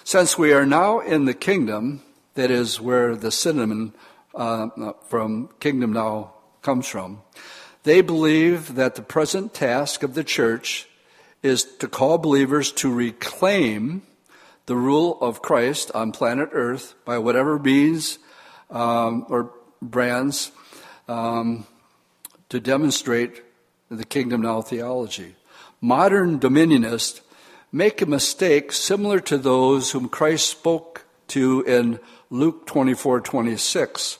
Since 0.05 0.39
we 0.39 0.53
are 0.53 0.65
now 0.65 1.01
in 1.01 1.25
the 1.25 1.35
kingdom, 1.35 2.01
that 2.35 2.53
is 2.53 2.81
where 2.81 3.17
the 3.17 3.33
synonym 3.33 3.93
uh, 4.33 4.93
from 5.09 5.49
kingdom 5.59 5.93
now 5.93 6.35
comes 6.63 6.87
from, 6.87 7.23
they 7.83 8.01
believe 8.01 8.77
that 8.77 8.95
the 8.95 9.03
present 9.03 9.55
task 9.55 10.05
of 10.05 10.15
the 10.15 10.23
church 10.23 10.87
is 11.43 11.65
to 11.65 11.89
call 11.89 12.19
believers 12.19 12.71
to 12.75 12.95
reclaim 12.95 14.03
the 14.67 14.77
rule 14.77 15.19
of 15.21 15.43
Christ 15.43 15.91
on 15.97 16.13
planet 16.13 16.51
Earth 16.53 16.95
by 17.05 17.19
whatever 17.19 17.59
means 17.59 18.21
um, 18.71 19.27
or 19.29 19.51
brands 19.83 20.53
um, 21.09 21.67
to 22.51 22.61
demonstrate 22.61 23.43
the 23.97 24.05
kingdom 24.05 24.43
now 24.43 24.63
theology. 24.63 25.35
Modern 25.81 26.41
dominionists 26.41 27.21
make 27.73 28.01
a 28.01 28.07
mistake 28.07 28.73
similar 28.73 29.21
to 29.21 29.37
those 29.37 29.91
whom 29.91 30.09
Christ 30.09 30.49
spoke 30.49 31.05
to 31.29 31.63
in 31.63 31.99
Luke 32.31 32.67
24 32.67 33.21
26, 33.21 34.19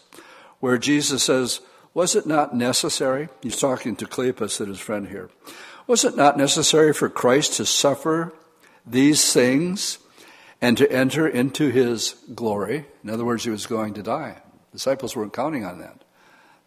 where 0.61 0.79
Jesus 0.79 1.25
says, 1.25 1.61
Was 1.95 2.15
it 2.15 2.27
not 2.27 2.55
necessary? 2.55 3.29
He's 3.43 3.59
talking 3.59 3.97
to 3.97 4.07
Cleopas 4.07 4.61
and 4.61 4.69
his 4.69 4.81
friend 4.81 5.09
here. 5.09 5.31
Was 5.87 6.05
it 6.05 6.17
not 6.17 6.39
necessary 6.39 6.93
for 6.93 7.09
Christ 7.09 7.55
to 7.55 7.67
suffer 7.67 8.33
these 8.87 9.33
things 9.33 9.99
and 10.61 10.79
to 10.79 10.91
enter 10.91 11.29
into 11.29 11.71
his 11.71 12.17
glory? 12.35 12.87
In 13.03 13.11
other 13.11 13.25
words, 13.25 13.45
he 13.45 13.51
was 13.51 13.67
going 13.67 13.95
to 13.95 14.03
die. 14.03 14.43
disciples 14.73 15.15
weren't 15.15 15.33
counting 15.33 15.65
on 15.65 15.79
that. 15.79 16.03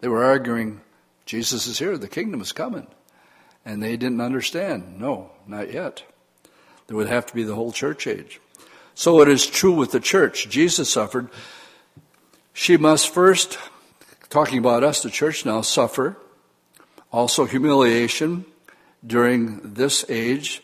They 0.00 0.08
were 0.08 0.24
arguing, 0.24 0.80
Jesus 1.26 1.66
is 1.66 1.78
here, 1.78 1.98
the 1.98 2.08
kingdom 2.08 2.40
is 2.40 2.52
coming. 2.52 2.86
And 3.68 3.82
they 3.82 3.98
didn't 3.98 4.22
understand. 4.22 4.98
No, 4.98 5.30
not 5.46 5.70
yet. 5.70 6.02
There 6.86 6.96
would 6.96 7.10
have 7.10 7.26
to 7.26 7.34
be 7.34 7.42
the 7.42 7.54
whole 7.54 7.70
church 7.70 8.06
age. 8.06 8.40
So 8.94 9.20
it 9.20 9.28
is 9.28 9.46
true 9.46 9.72
with 9.72 9.92
the 9.92 10.00
church. 10.00 10.48
Jesus 10.48 10.90
suffered. 10.90 11.28
She 12.54 12.78
must 12.78 13.12
first, 13.12 13.58
talking 14.30 14.56
about 14.56 14.84
us, 14.84 15.02
the 15.02 15.10
church 15.10 15.44
now, 15.44 15.60
suffer. 15.60 16.16
Also 17.12 17.44
humiliation 17.44 18.46
during 19.06 19.60
this 19.74 20.02
age. 20.08 20.62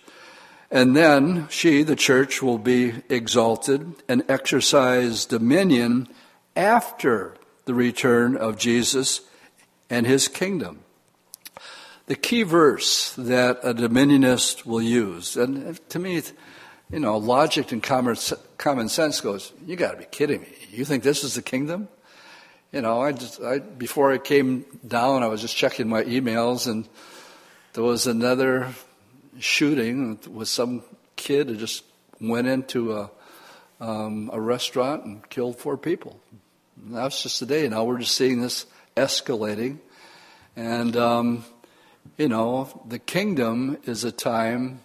And 0.71 0.97
then 0.97 1.47
she, 1.51 1.83
the 1.83 1.97
church, 1.97 2.41
will 2.41 2.57
be 2.57 3.03
exalted 3.11 3.97
and 4.09 4.25
exercise 4.31 5.27
dominion 5.27 6.09
after 6.57 7.35
the 7.67 7.75
return 7.75 8.35
of 8.35 8.57
Jesus 8.57 9.21
and 9.91 10.07
his 10.07 10.27
kingdom 10.27 10.84
the 12.07 12.17
key 12.17 12.43
verse 12.43 13.15
that 13.15 13.61
a 13.63 13.75
dominionist 13.75 14.67
will 14.67 14.83
use, 14.83 15.37
and 15.37 15.79
to 15.91 15.99
me, 15.99 16.23
you 16.91 17.01
know, 17.01 17.17
logic 17.17 17.73
and 17.73 17.83
common 17.83 18.89
sense 18.89 19.21
goes, 19.21 19.53
you 19.67 19.75
got 19.77 19.93
to 19.93 19.99
be 19.99 20.05
kidding 20.05 20.43
me. 20.43 20.49
You 20.71 20.85
think 20.85 21.03
this 21.03 21.25
is 21.25 21.35
the 21.35 21.43
kingdom? 21.43 21.89
You 22.73 22.83
know, 22.83 23.01
I 23.01 23.13
just, 23.13 23.41
I, 23.41 23.59
before 23.59 24.13
I 24.13 24.19
came 24.19 24.65
down, 24.87 25.23
I 25.23 25.29
was 25.29 25.41
just 25.41 25.57
checking 25.57 25.89
my 25.89 26.03
emails, 26.03 26.67
and 26.67 26.89
there 27.73 27.85
was 27.85 28.07
another 28.07 28.75
shooting 29.39 30.19
with 30.31 30.49
some 30.49 30.83
kid 31.17 31.49
who 31.49 31.57
just 31.57 31.85
went 32.21 32.47
into 32.47 32.93
a, 32.93 33.11
um, 33.81 34.31
a 34.33 34.41
restaurant 34.41 35.05
and 35.05 35.29
killed 35.29 35.59
four 35.59 35.77
people. 35.77 36.21
And 36.85 36.97
that 36.97 37.05
was 37.05 37.23
just 37.23 37.39
today. 37.39 37.69
Now 37.69 37.85
we're 37.85 37.99
just 37.99 38.15
seeing 38.15 38.41
this 38.41 38.67
escalating. 38.97 39.79
And 40.57 40.97
um, 40.97 41.45
you 42.17 42.29
know, 42.29 42.83
the 42.87 42.99
kingdom 42.99 43.79
is 43.85 44.05
a 44.05 44.13
time 44.13 44.81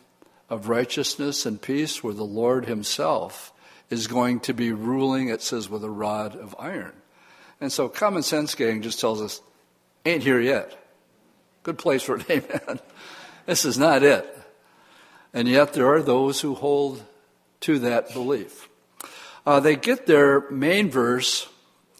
of 0.49 0.69
righteousness 0.69 1.45
and 1.45 1.61
peace 1.61 2.03
where 2.03 2.13
the 2.13 2.23
Lord 2.23 2.65
Himself 2.65 3.53
is 3.89 4.07
going 4.07 4.39
to 4.41 4.53
be 4.53 4.71
ruling, 4.71 5.29
it 5.29 5.41
says, 5.41 5.69
with 5.69 5.83
a 5.83 5.89
rod 5.89 6.35
of 6.35 6.55
iron. 6.57 6.93
And 7.61 7.71
so 7.71 7.89
common 7.89 8.23
sense 8.23 8.55
gang 8.55 8.81
just 8.81 8.99
tells 8.99 9.21
us, 9.21 9.41
ain't 10.05 10.23
here 10.23 10.39
yet. 10.39 10.75
Good 11.63 11.77
place 11.77 12.01
for 12.01 12.17
it, 12.17 12.29
amen. 12.29 12.79
this 13.45 13.65
is 13.65 13.77
not 13.77 14.03
it. 14.03 14.25
And 15.33 15.47
yet 15.47 15.73
there 15.73 15.91
are 15.93 16.01
those 16.01 16.41
who 16.41 16.55
hold 16.55 17.03
to 17.61 17.79
that 17.79 18.13
belief. 18.13 18.67
Uh, 19.45 19.59
they 19.59 19.75
get 19.75 20.05
their 20.05 20.49
main 20.49 20.89
verse 20.89 21.47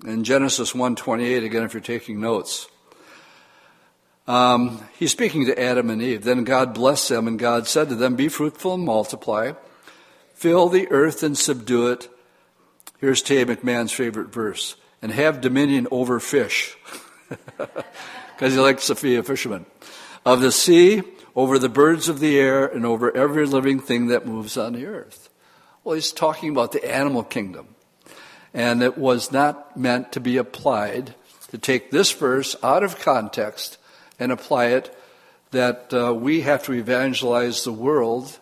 in 0.06 0.24
Genesis 0.24 0.74
1:28 0.74 1.44
again 1.44 1.64
if 1.64 1.74
you're 1.74 1.82
taking 1.82 2.22
notes. 2.22 2.68
Um, 4.30 4.88
he's 5.00 5.12
speaking 5.12 5.48
to 5.48 5.60
Adam 5.60 5.90
and 5.90 6.04
Eve. 6.04 6.24
Then 6.24 6.44
God 6.44 6.76
blessed 6.76 7.10
them, 7.10 7.28
and 7.28 7.40
God 7.40 7.68
said 7.68 7.90
to 7.90 7.96
them, 7.96 8.16
Be 8.16 8.30
fruitful 8.30 8.76
and 8.76 8.86
multiply, 8.86 9.54
fill 10.36 10.70
the 10.70 10.88
earth 10.92 11.24
and 11.24 11.36
subdue 11.36 11.88
it. 11.88 12.08
Here's 13.00 13.24
Tay 13.24 13.44
McMahon's 13.44 13.92
favorite 13.92 14.32
verse 14.32 14.76
and 15.02 15.12
have 15.12 15.42
dominion 15.42 15.88
over 15.92 16.20
fish. 16.20 16.78
Because 18.36 18.54
he 18.54 18.60
likes 18.60 18.88
to 18.88 18.96
be 18.96 19.18
a 19.18 19.24
fisherman. 19.24 19.66
Of 20.26 20.40
the 20.40 20.54
sea, 20.54 21.02
over 21.36 21.60
the 21.60 21.68
birds 21.68 22.08
of 22.08 22.22
the 22.22 22.40
air, 22.40 22.66
and 22.66 22.86
over 22.86 23.16
every 23.16 23.46
living 23.46 23.82
thing 23.82 24.08
that 24.08 24.26
moves 24.26 24.56
on 24.56 24.72
the 24.72 24.86
earth. 24.86 25.28
Well, 25.84 25.96
he's 25.96 26.14
talking 26.14 26.50
about 26.50 26.72
the 26.72 26.90
animal 26.90 27.24
kingdom. 27.24 27.76
And 28.54 28.82
it 28.82 28.98
was 28.98 29.34
not 29.34 29.76
meant 29.76 30.14
to 30.14 30.22
be 30.22 30.38
applied 30.38 31.16
to 31.52 31.58
take 31.58 31.92
this 31.92 32.14
verse 32.14 32.56
out 32.64 32.82
of 32.82 32.98
context 32.98 33.78
and 34.20 34.32
apply 34.32 34.68
it 34.68 34.96
that 35.52 35.94
uh, 35.94 36.14
we 36.14 36.42
have 36.42 36.64
to 36.64 36.74
evangelize 36.74 37.64
the 37.64 37.74
world 37.74 38.40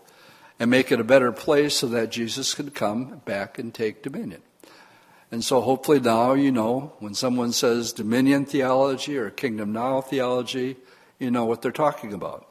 and 0.59 0.69
make 0.69 0.91
it 0.91 0.99
a 0.99 1.03
better 1.03 1.31
place 1.31 1.77
so 1.77 1.87
that 1.87 2.11
Jesus 2.11 2.53
can 2.53 2.71
come 2.71 3.21
back 3.25 3.59
and 3.59 3.73
take 3.73 4.03
dominion. 4.03 4.41
And 5.31 5.43
so 5.43 5.61
hopefully 5.61 5.99
now 5.99 6.33
you 6.33 6.51
know 6.51 6.93
when 6.99 7.13
someone 7.13 7.51
says 7.51 7.93
dominion 7.93 8.45
theology 8.45 9.17
or 9.17 9.29
kingdom 9.29 9.73
now 9.73 10.01
theology, 10.01 10.77
you 11.19 11.31
know 11.31 11.45
what 11.45 11.61
they're 11.61 11.71
talking 11.71 12.13
about. 12.13 12.47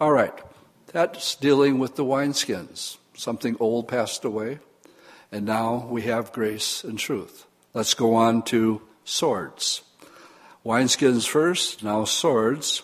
All 0.00 0.12
right, 0.12 0.34
that's 0.86 1.34
dealing 1.34 1.78
with 1.78 1.96
the 1.96 2.04
wineskins. 2.04 2.96
Something 3.14 3.56
old 3.58 3.88
passed 3.88 4.24
away, 4.24 4.60
and 5.32 5.44
now 5.44 5.86
we 5.90 6.02
have 6.02 6.32
grace 6.32 6.84
and 6.84 6.98
truth. 6.98 7.46
Let's 7.74 7.94
go 7.94 8.14
on 8.14 8.42
to 8.44 8.80
swords. 9.04 9.82
Wineskins 10.64 11.26
first, 11.26 11.84
now 11.84 12.04
swords. 12.04 12.82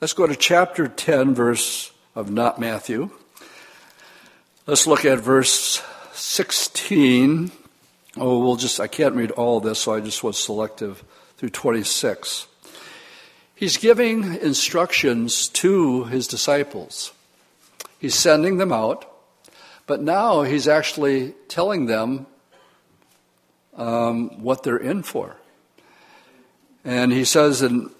Let's 0.00 0.12
go 0.12 0.26
to 0.26 0.36
chapter 0.36 0.86
10, 0.88 1.34
verse 1.34 1.92
of 2.14 2.30
not 2.30 2.60
Matthew. 2.60 3.10
Let's 4.66 4.86
look 4.86 5.04
at 5.04 5.18
verse 5.18 5.82
16. 6.12 7.50
Oh, 8.16 8.38
we'll 8.38 8.56
just, 8.56 8.78
I 8.78 8.86
can't 8.86 9.16
read 9.16 9.32
all 9.32 9.60
this, 9.60 9.80
so 9.80 9.94
I 9.94 10.00
just 10.00 10.22
was 10.22 10.38
selective 10.38 11.02
through 11.36 11.50
26. 11.50 12.46
He's 13.54 13.76
giving 13.76 14.34
instructions 14.34 15.48
to 15.48 16.04
his 16.04 16.26
disciples. 16.26 17.12
He's 17.98 18.14
sending 18.14 18.58
them 18.58 18.72
out, 18.72 19.08
but 19.86 20.00
now 20.00 20.42
he's 20.42 20.68
actually 20.68 21.34
telling 21.48 21.86
them 21.86 22.26
um, 23.76 24.42
what 24.42 24.62
they're 24.62 24.76
in 24.76 25.02
for. 25.02 25.36
And 26.84 27.12
he 27.12 27.24
says 27.24 27.62
in 27.62 27.90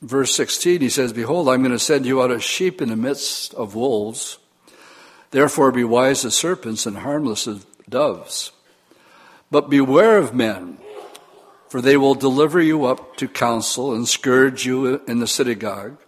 verse 0.00 0.34
16, 0.34 0.80
he 0.80 0.88
says, 0.88 1.12
Behold, 1.12 1.48
I'm 1.48 1.62
going 1.62 1.72
to 1.72 1.78
send 1.78 2.06
you 2.06 2.22
out 2.22 2.30
as 2.32 2.42
sheep 2.42 2.82
in 2.82 2.88
the 2.88 2.96
midst 2.96 3.54
of 3.54 3.74
wolves. 3.74 4.38
Therefore 5.30 5.72
be 5.72 5.84
wise 5.84 6.24
as 6.24 6.34
serpents 6.34 6.84
and 6.84 6.98
harmless 6.98 7.46
as 7.46 7.64
doves. 7.88 8.52
But 9.50 9.70
beware 9.70 10.18
of 10.18 10.34
men, 10.34 10.78
for 11.68 11.80
they 11.80 11.96
will 11.96 12.14
deliver 12.14 12.60
you 12.60 12.84
up 12.84 13.16
to 13.16 13.28
council 13.28 13.94
and 13.94 14.08
scourge 14.08 14.66
you 14.66 15.02
in 15.06 15.20
the 15.20 15.26
synagogue. 15.26 15.98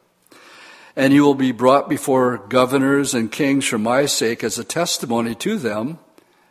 And 0.97 1.13
you 1.13 1.25
will 1.25 1.35
be 1.35 1.53
brought 1.53 1.89
before 1.89 2.39
governors 2.39 3.15
and 3.15 3.31
kings 3.31 3.67
for 3.67 3.79
my 3.79 4.07
sake 4.07 4.45
as 4.45 4.59
a 4.59 4.65
testimony 4.65 5.35
to 5.37 5.59
them 5.59 5.99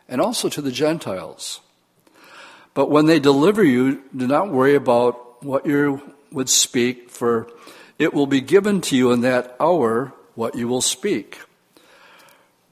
and 0.08 0.20
also 0.20 0.48
to 0.48 0.60
the 0.60 0.72
Gentiles. 0.72 1.60
But 2.74 2.90
when 2.90 3.06
they 3.06 3.20
deliver 3.20 3.64
you, 3.64 4.02
do 4.14 4.26
not 4.26 4.50
worry 4.50 4.74
about 4.74 5.23
what 5.44 5.66
you 5.66 6.14
would 6.32 6.48
speak, 6.48 7.10
for 7.10 7.48
it 7.98 8.12
will 8.12 8.26
be 8.26 8.40
given 8.40 8.80
to 8.80 8.96
you 8.96 9.12
in 9.12 9.20
that 9.20 9.54
hour 9.60 10.12
what 10.34 10.56
you 10.56 10.66
will 10.66 10.82
speak. 10.82 11.40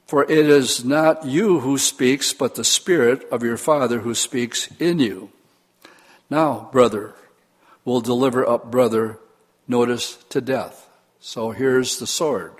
For 0.05 0.23
it 0.23 0.49
is 0.49 0.83
not 0.83 1.25
you 1.25 1.61
who 1.61 1.77
speaks, 1.77 2.33
but 2.33 2.55
the 2.55 2.63
Spirit 2.63 3.27
of 3.31 3.41
your 3.41 3.57
Father 3.57 3.99
who 3.99 4.13
speaks 4.13 4.69
in 4.79 4.99
you. 4.99 5.31
Now, 6.29 6.69
brother 6.71 7.15
will 7.85 8.01
deliver 8.01 8.47
up 8.47 8.69
brother, 8.69 9.17
notice, 9.67 10.17
to 10.29 10.41
death. 10.41 10.89
So 11.19 11.51
here's 11.51 11.99
the 11.99 12.07
sword. 12.07 12.53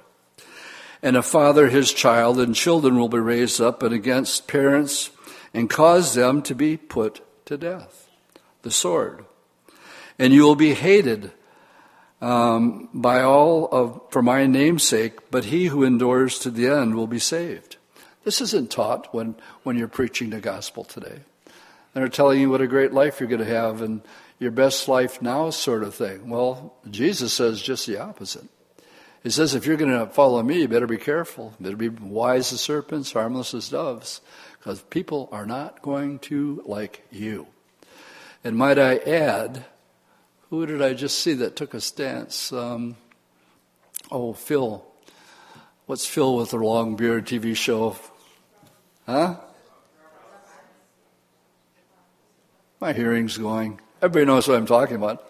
And 1.02 1.18
a 1.18 1.22
father 1.22 1.68
his 1.68 1.92
child, 1.92 2.40
and 2.40 2.56
children 2.56 2.98
will 2.98 3.10
be 3.10 3.20
raised 3.20 3.60
up 3.60 3.84
and 3.84 3.94
against 3.94 4.48
parents 4.48 5.12
and 5.54 5.70
cause 5.70 6.14
them 6.14 6.42
to 6.44 6.56
be 6.56 6.78
put 6.78 7.22
to 7.46 7.58
death. 7.58 8.10
The 8.62 8.72
sword 8.72 9.26
and 10.20 10.34
you 10.34 10.44
will 10.44 10.56
be 10.56 10.74
hated 10.74 11.32
um, 12.22 12.90
by 12.94 13.22
all 13.22 13.68
of, 13.72 14.02
for 14.10 14.22
my 14.22 14.46
name's 14.46 14.88
sake, 14.88 15.30
but 15.30 15.46
he 15.46 15.66
who 15.66 15.84
endures 15.84 16.40
to 16.40 16.50
the 16.50 16.68
end 16.68 16.96
will 16.96 17.08
be 17.08 17.20
saved. 17.20 17.78
This 18.24 18.40
isn't 18.40 18.72
taught 18.72 19.14
when, 19.14 19.36
when 19.64 19.78
you're 19.78 19.90
preaching 19.90 20.30
the 20.30 20.40
gospel 20.40 20.84
today. 20.86 21.20
They're 21.94 22.08
telling 22.08 22.40
you 22.40 22.50
what 22.50 22.62
a 22.62 22.68
great 22.68 22.94
life 22.94 23.20
you're 23.20 23.30
going 23.30 23.46
to 23.46 23.46
have 23.46 23.82
and 23.82 24.02
your 24.40 24.52
best 24.52 24.88
life 24.88 25.22
now 25.22 25.50
sort 25.50 25.84
of 25.84 25.94
thing. 25.94 26.30
Well, 26.30 26.74
Jesus 26.90 27.34
says 27.34 27.62
just 27.62 27.86
the 27.86 28.00
opposite. 28.00 28.46
He 29.22 29.30
says, 29.30 29.56
if 29.56 29.66
you're 29.66 29.78
going 29.78 29.98
to 29.98 30.08
follow 30.08 30.42
me, 30.44 30.62
you 30.62 30.68
better 30.68 30.88
be 30.88 30.98
careful. 30.98 31.54
You 31.60 31.64
better 31.64 31.78
be 31.78 31.90
wise 31.90 32.52
as 32.52 32.60
serpents, 32.62 33.14
harmless 33.14 33.54
as 33.54 33.70
doves, 33.70 34.22
because 34.58 34.82
people 34.82 35.30
are 35.32 35.46
not 35.46 35.82
going 35.82 36.20
to 36.20 36.62
like 36.66 37.06
you. 37.12 37.48
And 38.44 38.58
might 38.58 38.78
I 38.78 38.98
add, 38.98 39.66
who 40.54 40.68
did 40.68 40.84
I 40.84 40.94
just 40.94 41.22
see 41.22 41.34
that 41.34 41.56
took 41.56 41.74
a 41.74 41.82
stance? 41.82 42.54
Um, 42.54 42.96
oh, 44.12 44.34
Phil. 44.34 44.86
What's 45.88 46.06
Phil 46.06 46.36
with 46.36 46.52
the 46.52 46.58
long 46.58 46.96
beard 46.96 47.26
TV 47.26 47.56
show? 47.56 47.96
Huh? 49.08 49.38
My 52.80 52.94
hearing's 52.94 53.36
going. 53.36 53.82
Everybody 54.00 54.28
knows 54.28 54.48
what 54.48 54.58
I'm 54.58 54.68
talking 54.68 54.98
about. 54.98 55.28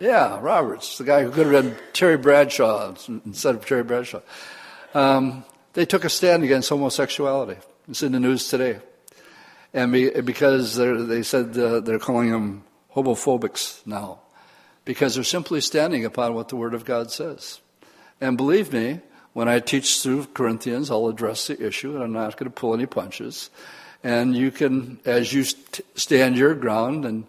Yeah, 0.00 0.40
Roberts, 0.40 0.98
the 0.98 1.04
guy 1.04 1.22
who 1.22 1.30
could 1.30 1.46
have 1.46 1.64
been 1.64 1.76
Terry 1.92 2.16
Bradshaw 2.16 2.96
instead 3.24 3.54
of 3.54 3.64
Terry 3.64 3.84
Bradshaw. 3.84 4.22
Um, 4.92 5.44
they 5.74 5.86
took 5.86 6.04
a 6.04 6.10
stand 6.10 6.42
against 6.42 6.68
homosexuality. 6.68 7.60
It's 7.88 8.02
in 8.02 8.10
the 8.10 8.18
news 8.18 8.48
today 8.48 8.80
and 9.72 9.92
be, 9.92 10.10
because 10.10 10.76
they 10.76 11.22
said 11.22 11.56
uh, 11.56 11.80
they're 11.80 11.98
calling 11.98 12.30
them 12.30 12.64
homophobics 12.94 13.86
now, 13.86 14.20
because 14.84 15.14
they're 15.14 15.24
simply 15.24 15.60
standing 15.60 16.04
upon 16.04 16.34
what 16.34 16.48
the 16.48 16.56
Word 16.56 16.74
of 16.74 16.84
God 16.84 17.10
says. 17.10 17.60
And 18.20 18.36
believe 18.36 18.72
me, 18.72 19.00
when 19.32 19.48
I 19.48 19.60
teach 19.60 20.02
through 20.02 20.26
Corinthians, 20.34 20.90
I'll 20.90 21.06
address 21.06 21.46
the 21.46 21.64
issue, 21.64 21.94
and 21.94 22.02
I'm 22.02 22.12
not 22.12 22.36
going 22.36 22.50
to 22.50 22.54
pull 22.54 22.74
any 22.74 22.86
punches. 22.86 23.50
And 24.02 24.34
you 24.34 24.50
can, 24.50 24.98
as 25.04 25.32
you 25.32 25.44
st- 25.44 25.86
stand 25.94 26.36
your 26.36 26.54
ground, 26.54 27.04
and 27.04 27.26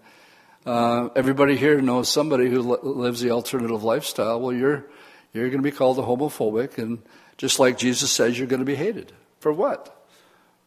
uh, 0.65 1.09
everybody 1.15 1.57
here 1.57 1.79
knows 1.81 2.09
somebody 2.09 2.49
who 2.49 2.61
li- 2.61 2.77
lives 2.81 3.21
the 3.21 3.31
alternative 3.31 3.83
lifestyle. 3.83 4.39
Well, 4.39 4.53
you're 4.53 4.85
you're 5.33 5.49
going 5.49 5.59
to 5.59 5.63
be 5.63 5.71
called 5.71 5.99
a 5.99 6.01
homophobic, 6.01 6.77
and 6.77 6.99
just 7.37 7.59
like 7.59 7.77
Jesus 7.77 8.11
says, 8.11 8.37
you're 8.37 8.47
going 8.47 8.59
to 8.59 8.65
be 8.65 8.75
hated 8.75 9.11
for 9.39 9.53
what? 9.53 10.00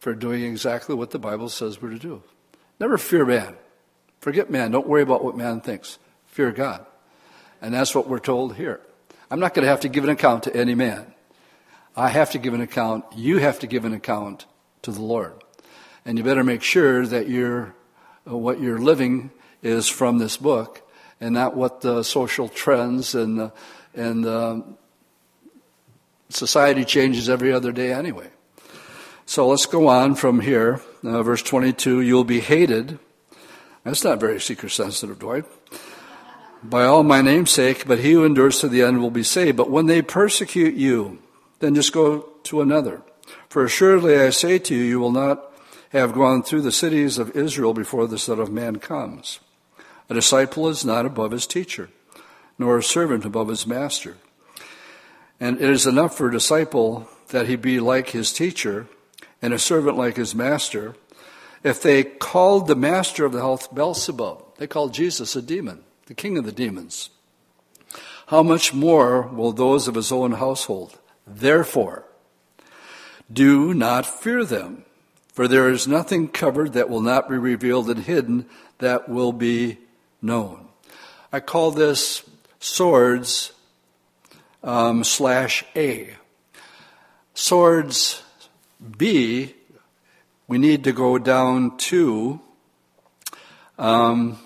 For 0.05 0.13
doing 0.13 0.43
exactly 0.43 0.93
what 0.93 1.09
the 1.09 1.17
Bible 1.17 1.49
says 1.49 1.81
we're 1.81 1.89
to 1.89 1.97
do. 1.97 2.21
Never 2.79 2.95
fear 2.95 3.25
man. 3.25 3.55
Forget 4.19 4.51
man. 4.51 4.69
Don't 4.69 4.85
worry 4.85 5.01
about 5.01 5.23
what 5.23 5.35
man 5.35 5.61
thinks. 5.61 5.97
Fear 6.27 6.51
God. 6.51 6.85
And 7.59 7.73
that's 7.73 7.95
what 7.95 8.07
we're 8.07 8.19
told 8.19 8.55
here. 8.55 8.81
I'm 9.31 9.39
not 9.39 9.55
going 9.55 9.63
to 9.63 9.69
have 9.69 9.79
to 9.79 9.89
give 9.89 10.03
an 10.03 10.11
account 10.11 10.43
to 10.43 10.55
any 10.55 10.75
man. 10.75 11.11
I 11.95 12.09
have 12.09 12.29
to 12.33 12.37
give 12.37 12.53
an 12.53 12.61
account. 12.61 13.05
You 13.15 13.39
have 13.39 13.57
to 13.61 13.67
give 13.67 13.83
an 13.83 13.93
account 13.93 14.45
to 14.83 14.91
the 14.91 15.01
Lord. 15.01 15.33
And 16.05 16.19
you 16.19 16.23
better 16.23 16.43
make 16.43 16.61
sure 16.61 17.03
that 17.07 17.27
you're, 17.27 17.73
uh, 18.29 18.37
what 18.37 18.61
you're 18.61 18.77
living 18.77 19.31
is 19.63 19.87
from 19.87 20.19
this 20.19 20.37
book 20.37 20.87
and 21.19 21.33
not 21.33 21.57
what 21.57 21.81
the 21.81 22.03
social 22.03 22.47
trends 22.47 23.15
and, 23.15 23.51
and 23.95 24.75
society 26.29 26.85
changes 26.85 27.27
every 27.27 27.51
other 27.51 27.71
day 27.71 27.91
anyway. 27.91 28.29
So 29.27 29.47
let's 29.47 29.65
go 29.65 29.87
on 29.87 30.13
from 30.13 30.39
here. 30.39 30.81
Uh, 31.03 31.23
verse 31.23 31.41
22 31.41 32.01
You'll 32.01 32.23
be 32.23 32.41
hated. 32.41 32.99
That's 33.83 34.03
not 34.03 34.19
very 34.19 34.39
seeker 34.39 34.69
sensitive, 34.69 35.19
Dwight. 35.19 35.45
by 36.63 36.85
all 36.85 37.03
my 37.03 37.21
name's 37.21 37.51
sake, 37.51 37.87
but 37.87 37.99
he 37.99 38.11
who 38.11 38.23
endures 38.23 38.59
to 38.59 38.67
the 38.67 38.83
end 38.83 39.01
will 39.01 39.09
be 39.11 39.23
saved. 39.23 39.57
But 39.57 39.71
when 39.71 39.87
they 39.87 40.01
persecute 40.01 40.75
you, 40.75 41.19
then 41.59 41.73
just 41.73 41.91
go 41.91 42.29
to 42.43 42.61
another. 42.61 43.01
For 43.49 43.65
assuredly 43.65 44.15
I 44.15 44.29
say 44.29 44.59
to 44.59 44.75
you, 44.75 44.83
you 44.83 44.99
will 44.99 45.11
not 45.11 45.51
have 45.89 46.13
gone 46.13 46.43
through 46.43 46.61
the 46.61 46.71
cities 46.71 47.17
of 47.17 47.35
Israel 47.35 47.73
before 47.73 48.07
the 48.07 48.19
Son 48.19 48.39
of 48.39 48.51
Man 48.51 48.77
comes. 48.77 49.39
A 50.07 50.13
disciple 50.13 50.67
is 50.67 50.85
not 50.85 51.05
above 51.05 51.31
his 51.31 51.47
teacher, 51.47 51.89
nor 52.59 52.77
a 52.77 52.83
servant 52.83 53.25
above 53.25 53.47
his 53.47 53.65
master. 53.65 54.17
And 55.39 55.57
it 55.57 55.69
is 55.69 55.87
enough 55.87 56.15
for 56.15 56.27
a 56.27 56.31
disciple 56.31 57.09
that 57.29 57.47
he 57.47 57.55
be 57.55 57.79
like 57.79 58.09
his 58.09 58.31
teacher, 58.31 58.87
and 59.45 59.53
a 59.53 59.59
servant 59.59 59.95
like 59.95 60.15
his 60.17 60.33
master. 60.33 60.95
If 61.63 61.79
they 61.79 62.03
called 62.03 62.65
the 62.65 62.75
master 62.75 63.25
of 63.25 63.31
the 63.31 63.41
house 63.41 63.67
Beelzebub, 63.67 64.57
they 64.57 64.65
called 64.65 64.93
Jesus 64.93 65.35
a 65.35 65.41
demon 65.41 65.83
the 66.07 66.15
king 66.15 66.37
of 66.37 66.45
the 66.45 66.51
demons. 66.51 67.09
How 68.27 68.43
much 68.43 68.73
more 68.73 69.23
will 69.23 69.51
those 69.51 69.87
of 69.87 69.95
his 69.95 70.11
own 70.11 70.33
household? 70.33 70.99
Therefore, 71.25 72.05
do 73.31 73.73
not 73.73 74.05
fear 74.05 74.43
them, 74.43 74.83
for 75.33 75.47
there 75.47 75.69
is 75.69 75.87
nothing 75.87 76.27
covered 76.27 76.73
that 76.73 76.89
will 76.89 77.01
not 77.01 77.29
be 77.29 77.37
revealed 77.37 77.89
and 77.89 78.03
hidden 78.03 78.47
that 78.79 79.09
will 79.09 79.31
be 79.31 79.77
known. 80.21 80.67
I 81.31 81.39
call 81.39 81.71
this 81.71 82.27
swords 82.59 83.51
um, 84.63 85.03
slash 85.03 85.63
A. 85.75 86.15
Swords 87.33 88.23
B, 88.97 89.55
we 90.47 90.57
need 90.57 90.83
to 90.83 90.93
go 90.93 91.17
down 91.17 91.77
to 91.77 92.39
um, 93.77 94.39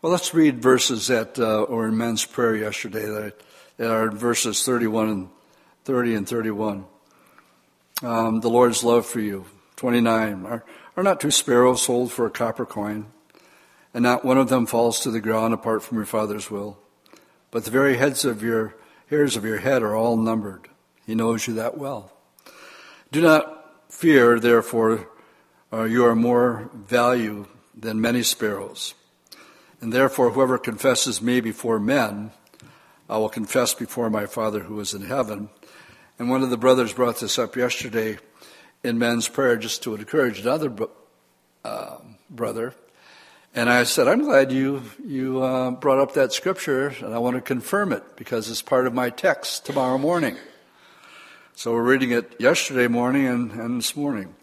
well, 0.00 0.12
let's 0.12 0.32
read 0.32 0.62
verses 0.62 1.08
that 1.08 1.38
uh, 1.40 1.66
were 1.68 1.88
in 1.88 1.96
men's 1.96 2.24
prayer 2.24 2.54
yesterday 2.54 3.04
that, 3.06 3.40
that 3.78 3.90
are 3.90 4.10
verses 4.10 4.62
31 4.64 5.08
and 5.08 5.28
30 5.84 6.14
and 6.14 6.28
31. 6.28 6.84
Um, 8.02 8.40
the 8.40 8.50
Lord's 8.50 8.84
love 8.84 9.06
for 9.06 9.18
you. 9.18 9.46
29. 9.74 10.46
Are, 10.46 10.64
are 10.96 11.02
not 11.02 11.20
two 11.20 11.32
sparrows 11.32 11.82
sold 11.82 12.12
for 12.12 12.26
a 12.26 12.30
copper 12.30 12.64
coin? 12.64 13.06
And 13.92 14.04
not 14.04 14.24
one 14.24 14.38
of 14.38 14.48
them 14.48 14.66
falls 14.66 15.00
to 15.00 15.10
the 15.10 15.20
ground 15.20 15.52
apart 15.52 15.82
from 15.82 15.96
your 15.96 16.06
Father's 16.06 16.48
will. 16.48 16.78
But 17.50 17.64
the 17.64 17.72
very 17.72 17.96
heads 17.96 18.24
of 18.24 18.42
your 18.42 18.76
hairs 19.08 19.36
of 19.36 19.44
your 19.44 19.58
head 19.58 19.82
are 19.82 19.96
all 19.96 20.16
numbered. 20.16 20.68
He 21.06 21.16
knows 21.16 21.48
you 21.48 21.54
that 21.54 21.76
well. 21.76 22.12
Do 23.10 23.22
not 23.22 23.90
fear, 23.90 24.38
therefore, 24.38 25.08
uh, 25.72 25.84
you 25.84 26.04
are 26.04 26.14
more 26.14 26.70
value 26.74 27.46
than 27.74 28.02
many 28.02 28.22
sparrows. 28.22 28.94
And 29.80 29.92
therefore, 29.92 30.30
whoever 30.30 30.58
confesses 30.58 31.22
me 31.22 31.40
before 31.40 31.78
men, 31.78 32.32
I 33.08 33.16
will 33.16 33.30
confess 33.30 33.72
before 33.72 34.10
my 34.10 34.26
Father 34.26 34.60
who 34.60 34.78
is 34.80 34.92
in 34.92 35.02
heaven. 35.02 35.48
And 36.18 36.28
one 36.28 36.42
of 36.42 36.50
the 36.50 36.58
brothers 36.58 36.92
brought 36.92 37.20
this 37.20 37.38
up 37.38 37.56
yesterday 37.56 38.18
in 38.84 38.98
men's 38.98 39.28
prayer 39.28 39.56
just 39.56 39.82
to 39.84 39.94
encourage 39.94 40.40
another 40.40 40.70
uh, 41.64 41.96
brother. 42.28 42.74
And 43.54 43.70
I 43.70 43.84
said, 43.84 44.06
I'm 44.06 44.24
glad 44.24 44.52
you, 44.52 44.82
you 45.02 45.42
uh, 45.42 45.70
brought 45.70 45.98
up 45.98 46.12
that 46.14 46.34
scripture, 46.34 46.88
and 46.88 47.14
I 47.14 47.18
want 47.18 47.36
to 47.36 47.40
confirm 47.40 47.92
it 47.92 48.02
because 48.16 48.50
it's 48.50 48.60
part 48.60 48.86
of 48.86 48.92
my 48.92 49.08
text 49.08 49.64
tomorrow 49.64 49.96
morning. 49.96 50.36
So 51.58 51.72
we're 51.72 51.82
reading 51.82 52.12
it 52.12 52.36
yesterday 52.38 52.86
morning 52.86 53.26
and, 53.26 53.50
and 53.50 53.78
this 53.80 53.96
morning. 53.96 54.36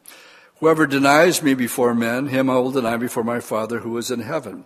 Whoever 0.59 0.85
denies 0.85 1.41
me 1.41 1.53
before 1.53 1.95
men, 1.95 2.27
him 2.27 2.49
I 2.49 2.55
will 2.55 2.71
deny 2.71 2.97
before 2.97 3.23
my 3.23 3.39
Father 3.39 3.79
who 3.79 3.97
is 3.97 4.11
in 4.11 4.19
heaven. 4.19 4.65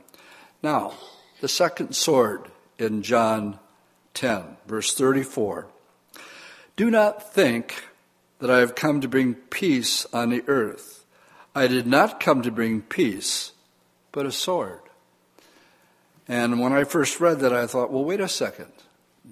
Now, 0.64 0.94
the 1.42 1.48
second 1.48 1.96
sword 1.96 2.50
in 2.80 3.04
John 3.04 3.60
10, 4.16 4.58
verse 4.66 4.96
34. 4.96 5.68
Do 6.76 6.90
not 6.90 7.32
think 7.32 7.88
that 8.40 8.50
I 8.50 8.62
have 8.62 8.74
come 8.74 9.00
to 9.02 9.08
bring 9.08 9.36
peace 9.36 10.08
on 10.12 10.32
the 10.32 10.44
earth. 10.48 11.06
I 11.54 11.68
did 11.68 11.86
not 11.86 12.20
come 12.20 12.42
to 12.42 12.50
bring 12.50 12.82
peace, 12.82 13.52
but 14.12 14.26
a 14.26 14.32
sword. 14.32 14.82
And 16.28 16.60
when 16.60 16.74
I 16.74 16.84
first 16.84 17.20
read 17.20 17.42
that, 17.42 17.54
I 17.54 17.68
thought, 17.68 17.92
well, 17.92 18.04
wait 18.04 18.20
a 18.20 18.28
second. 18.28 18.72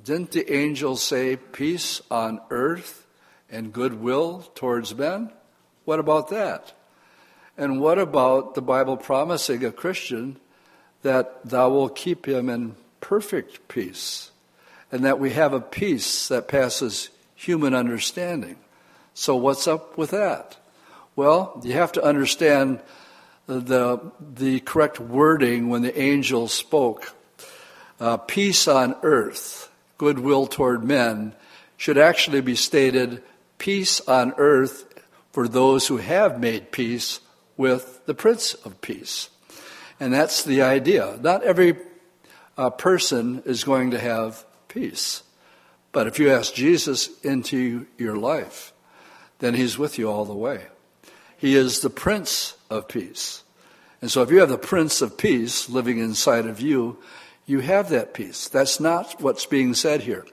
Didn't 0.04 0.34
the 0.34 0.54
angels 0.54 1.02
say 1.02 1.36
peace 1.36 2.00
on 2.12 2.42
earth 2.52 3.06
and 3.50 3.74
goodwill 3.74 4.50
towards 4.56 4.96
men? 4.96 5.32
What 5.86 6.00
about 6.00 6.30
that? 6.30 6.74
And 7.58 7.80
what 7.82 7.98
about 7.98 8.56
the 8.56 8.62
Bible 8.62 8.98
promising 8.98 9.66
a 9.66 9.72
Christian 9.72 10.38
that 11.02 11.44
thou 11.46 11.70
wilt 11.70 11.96
keep 11.96 12.28
him 12.28 12.50
in 12.50 12.76
perfect 13.00 13.68
peace, 13.68 14.32
and 14.92 15.06
that 15.06 15.20
we 15.20 15.32
have 15.32 15.54
a 15.54 15.62
peace 15.62 16.28
that 16.28 16.48
passes 16.48 17.10
human 17.36 17.74
understanding. 17.74 18.58
So, 19.14 19.36
what's 19.36 19.68
up 19.68 19.98
with 19.98 20.12
that? 20.12 20.58
Well, 21.16 21.60
you 21.64 21.74
have 21.74 21.94
to 21.94 22.04
understand 22.04 22.82
the, 23.48 24.00
the 24.20 24.60
correct 24.60 25.00
wording 25.00 25.70
when 25.70 25.82
the 25.82 25.98
angel 26.00 26.48
spoke. 26.48 27.14
Uh, 28.00 28.18
peace 28.18 28.68
on 28.68 28.96
earth, 29.02 29.72
goodwill 29.98 30.46
toward 30.46 30.84
men, 30.84 31.34
should 31.78 31.98
actually 31.98 32.42
be 32.42 32.56
stated 32.56 33.24
peace 33.58 34.02
on 34.02 34.34
earth 34.38 34.86
for 35.32 35.48
those 35.48 35.88
who 35.88 35.98
have 35.98 36.40
made 36.40 36.72
peace 36.72 37.20
with 37.58 38.06
the 38.06 38.14
Prince 38.14 38.54
of 38.54 38.82
Peace. 38.82 39.30
And 40.00 40.14
that's 40.14 40.44
the 40.44 40.62
idea. 40.62 41.18
Not 41.22 41.44
every 41.44 41.78
uh, 42.58 42.70
person 42.70 43.42
is 43.46 43.64
going 43.64 43.92
to 43.92 44.00
have 44.00 44.46
peace. 44.68 45.24
But 45.92 46.08
if 46.08 46.20
you 46.20 46.32
ask 46.32 46.54
Jesus 46.54 47.10
into 47.22 47.88
your 47.98 48.16
life, 48.16 48.74
then 49.40 49.54
he's 49.54 49.78
with 49.78 49.98
you 49.98 50.10
all 50.10 50.26
the 50.26 50.36
way. 50.36 50.66
He 51.38 51.56
is 51.56 51.82
the 51.82 51.90
Prince 51.90 52.56
of 52.70 52.88
Peace. 52.88 53.44
And 54.02 54.12
so 54.12 54.22
if 54.22 54.32
you 54.32 54.40
have 54.40 54.50
the 54.50 54.58
Prince 54.58 55.02
of 55.02 55.18
Peace 55.18 55.70
living 55.70 56.00
inside 56.00 56.46
of 56.46 56.62
you, 56.62 56.98
you 57.46 57.60
have 57.62 57.90
that 57.90 58.14
peace. 58.14 58.48
That's 58.48 58.80
not 58.80 59.22
what's 59.22 59.46
being 59.46 59.74
said 59.74 60.02
here. 60.02 60.26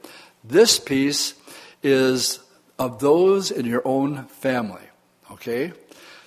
This 0.43 0.79
peace 0.79 1.35
is 1.83 2.41
of 2.79 3.01
those 3.01 3.51
in 3.51 3.67
your 3.67 3.83
own 3.85 4.25
family. 4.27 4.83
Okay? 5.31 5.73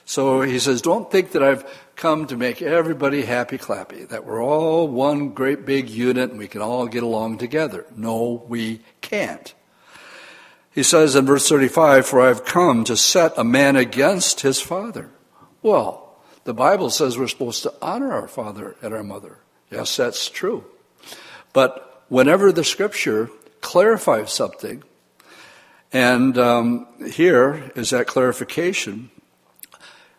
So 0.05 0.41
he 0.41 0.59
says, 0.59 0.81
don't 0.81 1.11
think 1.11 1.31
that 1.31 1.43
I've 1.43 1.65
come 1.97 2.27
to 2.27 2.37
make 2.37 2.61
everybody 2.61 3.23
happy 3.23 3.57
clappy, 3.57 4.07
that 4.07 4.25
we're 4.25 4.41
all 4.41 4.87
one 4.87 5.29
great 5.29 5.65
big 5.65 5.89
unit 5.89 6.29
and 6.29 6.39
we 6.39 6.47
can 6.47 6.61
all 6.61 6.87
get 6.87 7.03
along 7.03 7.39
together. 7.39 7.85
No, 7.95 8.45
we 8.47 8.81
can't. 9.01 9.53
He 10.71 10.83
says 10.83 11.15
in 11.15 11.25
verse 11.25 11.49
35, 11.49 12.05
For 12.05 12.21
I've 12.21 12.45
come 12.45 12.83
to 12.85 12.95
set 12.95 13.33
a 13.35 13.43
man 13.43 13.75
against 13.75 14.41
his 14.41 14.61
father. 14.61 15.09
Well, 15.61 16.15
the 16.43 16.53
Bible 16.53 16.89
says 16.89 17.17
we're 17.17 17.27
supposed 17.27 17.63
to 17.63 17.73
honor 17.81 18.13
our 18.13 18.27
father 18.27 18.75
and 18.81 18.93
our 18.93 19.03
mother. 19.03 19.39
Yes, 19.71 19.97
that's 19.97 20.29
true. 20.29 20.63
But 21.51 22.05
whenever 22.07 22.51
the 22.51 22.63
scripture 22.63 23.29
clarifies 23.59 24.31
something, 24.31 24.83
and 25.93 26.37
um, 26.37 26.87
here 27.11 27.71
is 27.75 27.91
that 27.91 28.07
clarification, 28.07 29.09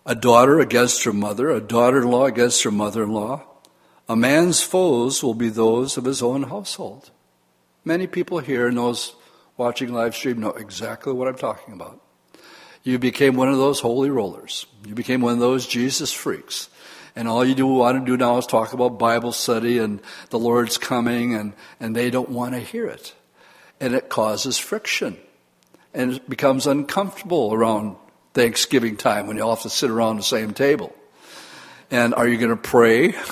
a 0.06 0.14
daughter 0.14 0.60
against 0.60 1.04
her 1.04 1.12
mother, 1.12 1.50
a 1.50 1.60
daughter 1.60 2.02
in 2.02 2.08
law 2.08 2.24
against 2.24 2.62
her 2.62 2.70
mother 2.70 3.02
in 3.02 3.12
law. 3.12 3.44
A 4.08 4.16
man's 4.16 4.62
foes 4.62 5.22
will 5.22 5.34
be 5.34 5.50
those 5.50 5.98
of 5.98 6.04
his 6.04 6.22
own 6.22 6.44
household. 6.44 7.10
Many 7.84 8.06
people 8.06 8.38
here 8.38 8.68
and 8.68 8.78
those 8.78 9.14
watching 9.58 9.92
live 9.92 10.14
stream 10.14 10.40
know 10.40 10.50
exactly 10.50 11.12
what 11.12 11.28
I'm 11.28 11.36
talking 11.36 11.74
about. 11.74 12.00
You 12.82 12.98
became 12.98 13.36
one 13.36 13.48
of 13.48 13.58
those 13.58 13.80
holy 13.80 14.08
rollers. 14.08 14.64
You 14.86 14.94
became 14.94 15.20
one 15.20 15.34
of 15.34 15.40
those 15.40 15.66
Jesus 15.66 16.12
freaks. 16.12 16.70
And 17.14 17.28
all 17.28 17.44
you 17.44 17.54
do 17.54 17.66
want 17.66 17.98
to 17.98 18.04
do 18.04 18.16
now 18.16 18.38
is 18.38 18.46
talk 18.46 18.72
about 18.72 18.98
Bible 18.98 19.32
study 19.32 19.78
and 19.78 20.00
the 20.30 20.38
Lord's 20.38 20.78
coming 20.78 21.34
and, 21.34 21.52
and 21.80 21.94
they 21.94 22.10
don't 22.10 22.30
want 22.30 22.54
to 22.54 22.60
hear 22.60 22.86
it. 22.86 23.14
And 23.80 23.94
it 23.94 24.08
causes 24.08 24.56
friction. 24.56 25.18
And 25.95 26.14
it 26.14 26.28
becomes 26.28 26.66
uncomfortable 26.66 27.53
around 27.53 27.97
Thanksgiving 28.34 28.97
time 28.97 29.26
when 29.26 29.36
you 29.36 29.43
all 29.43 29.55
have 29.55 29.62
to 29.62 29.70
sit 29.70 29.91
around 29.91 30.16
the 30.16 30.22
same 30.22 30.53
table. 30.53 30.95
And 31.91 32.14
are 32.14 32.28
you 32.28 32.39
going 32.39 32.51
to 32.51 32.57
pray? 32.57 33.14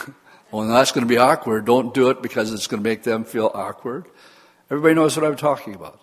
Well, 0.53 0.69
that's 0.69 0.93
going 0.93 1.05
to 1.05 1.09
be 1.09 1.19
awkward. 1.19 1.65
Don't 1.65 1.93
do 1.93 2.09
it 2.11 2.23
because 2.23 2.53
it's 2.53 2.69
going 2.69 2.83
to 2.83 2.89
make 2.89 3.03
them 3.03 3.25
feel 3.25 3.51
awkward. 3.53 4.07
Everybody 4.71 4.95
knows 4.95 5.17
what 5.17 5.27
I'm 5.27 5.37
talking 5.37 5.75
about. 5.75 6.01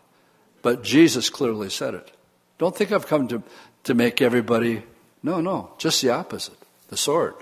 But 0.61 0.83
Jesus 0.83 1.29
clearly 1.29 1.69
said 1.69 1.93
it. 1.93 2.11
Don't 2.57 2.75
think 2.75 2.91
I've 2.91 3.07
come 3.07 3.27
to, 3.29 3.41
to 3.85 3.93
make 3.93 4.21
everybody. 4.21 4.83
No, 5.23 5.41
no, 5.41 5.71
just 5.77 6.01
the 6.01 6.09
opposite. 6.09 6.57
The 6.89 6.97
sword. 6.97 7.35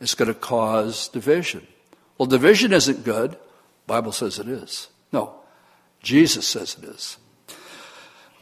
It's 0.00 0.14
going 0.14 0.28
to 0.28 0.34
cause 0.34 1.08
division. 1.08 1.66
Well, 2.18 2.26
division 2.26 2.72
isn't 2.72 3.02
good. 3.02 3.36
Bible 3.86 4.12
says 4.12 4.38
it 4.38 4.48
is. 4.48 4.88
No, 5.12 5.34
Jesus 6.02 6.46
says 6.46 6.76
it 6.80 6.88
is. 6.88 7.16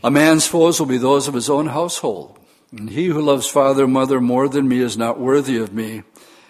A 0.04 0.10
man's 0.10 0.46
foes 0.46 0.78
will 0.78 0.86
be 0.86 0.98
those 0.98 1.28
of 1.28 1.34
his 1.34 1.48
own 1.48 1.68
household. 1.68 2.38
And 2.70 2.90
he 2.90 3.06
who 3.06 3.22
loves 3.22 3.48
father 3.48 3.84
or 3.84 3.88
mother 3.88 4.20
more 4.20 4.50
than 4.50 4.68
me 4.68 4.80
is 4.80 4.98
not 4.98 5.18
worthy 5.18 5.56
of 5.56 5.72
me. 5.72 6.02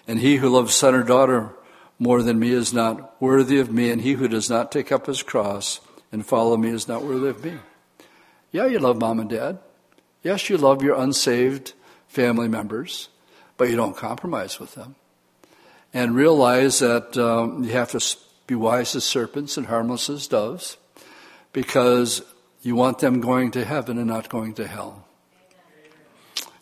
And 0.08 0.18
he 0.18 0.36
who 0.36 0.48
loves 0.48 0.74
son 0.74 0.92
or 0.92 1.04
daughter 1.04 1.54
more 1.96 2.20
than 2.20 2.40
me 2.40 2.50
is 2.50 2.72
not 2.72 3.22
worthy 3.22 3.60
of 3.60 3.70
me, 3.70 3.90
and 3.90 4.00
he 4.02 4.14
who 4.14 4.26
does 4.26 4.50
not 4.50 4.72
take 4.72 4.90
up 4.90 5.06
his 5.06 5.22
cross 5.22 5.80
and 6.10 6.26
follow 6.26 6.56
me 6.56 6.70
is 6.70 6.88
not 6.88 7.04
worthy 7.04 7.28
of 7.28 7.44
me. 7.44 7.58
Yeah, 8.50 8.66
you 8.66 8.80
love 8.80 8.98
mom 8.98 9.20
and 9.20 9.30
dad. 9.30 9.60
Yes, 10.24 10.50
you 10.50 10.56
love 10.56 10.82
your 10.82 11.00
unsaved 11.00 11.74
family 12.08 12.48
members, 12.48 13.08
but 13.56 13.70
you 13.70 13.76
don't 13.76 13.96
compromise 13.96 14.58
with 14.58 14.74
them. 14.74 14.96
And 15.92 16.16
realize 16.16 16.80
that 16.80 17.16
um, 17.16 17.62
you 17.62 17.70
have 17.70 17.92
to 17.92 18.16
be 18.48 18.56
wise 18.56 18.96
as 18.96 19.04
serpents 19.04 19.56
and 19.56 19.68
harmless 19.68 20.10
as 20.10 20.26
doves 20.26 20.76
because 21.52 22.20
you 22.64 22.74
want 22.74 22.98
them 22.98 23.20
going 23.20 23.50
to 23.50 23.64
heaven 23.64 23.98
and 23.98 24.06
not 24.06 24.30
going 24.30 24.54
to 24.54 24.66
hell. 24.66 25.06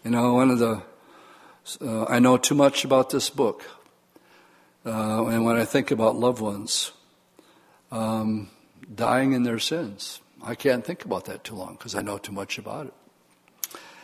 You 0.04 0.10
know, 0.10 0.34
one 0.34 0.50
of 0.50 0.58
the, 0.58 0.82
uh, 1.80 2.04
I 2.06 2.18
know 2.18 2.36
too 2.36 2.56
much 2.56 2.84
about 2.84 3.10
this 3.10 3.30
book. 3.30 3.64
Uh, 4.84 5.26
and 5.26 5.44
when 5.44 5.56
I 5.56 5.64
think 5.64 5.92
about 5.92 6.16
loved 6.16 6.40
ones 6.40 6.90
um, 7.92 8.50
dying 8.92 9.32
in 9.32 9.44
their 9.44 9.60
sins, 9.60 10.20
I 10.42 10.56
can't 10.56 10.84
think 10.84 11.04
about 11.04 11.26
that 11.26 11.44
too 11.44 11.54
long 11.54 11.74
because 11.74 11.94
I 11.94 12.02
know 12.02 12.18
too 12.18 12.32
much 12.32 12.58
about 12.58 12.86
it. 12.86 12.94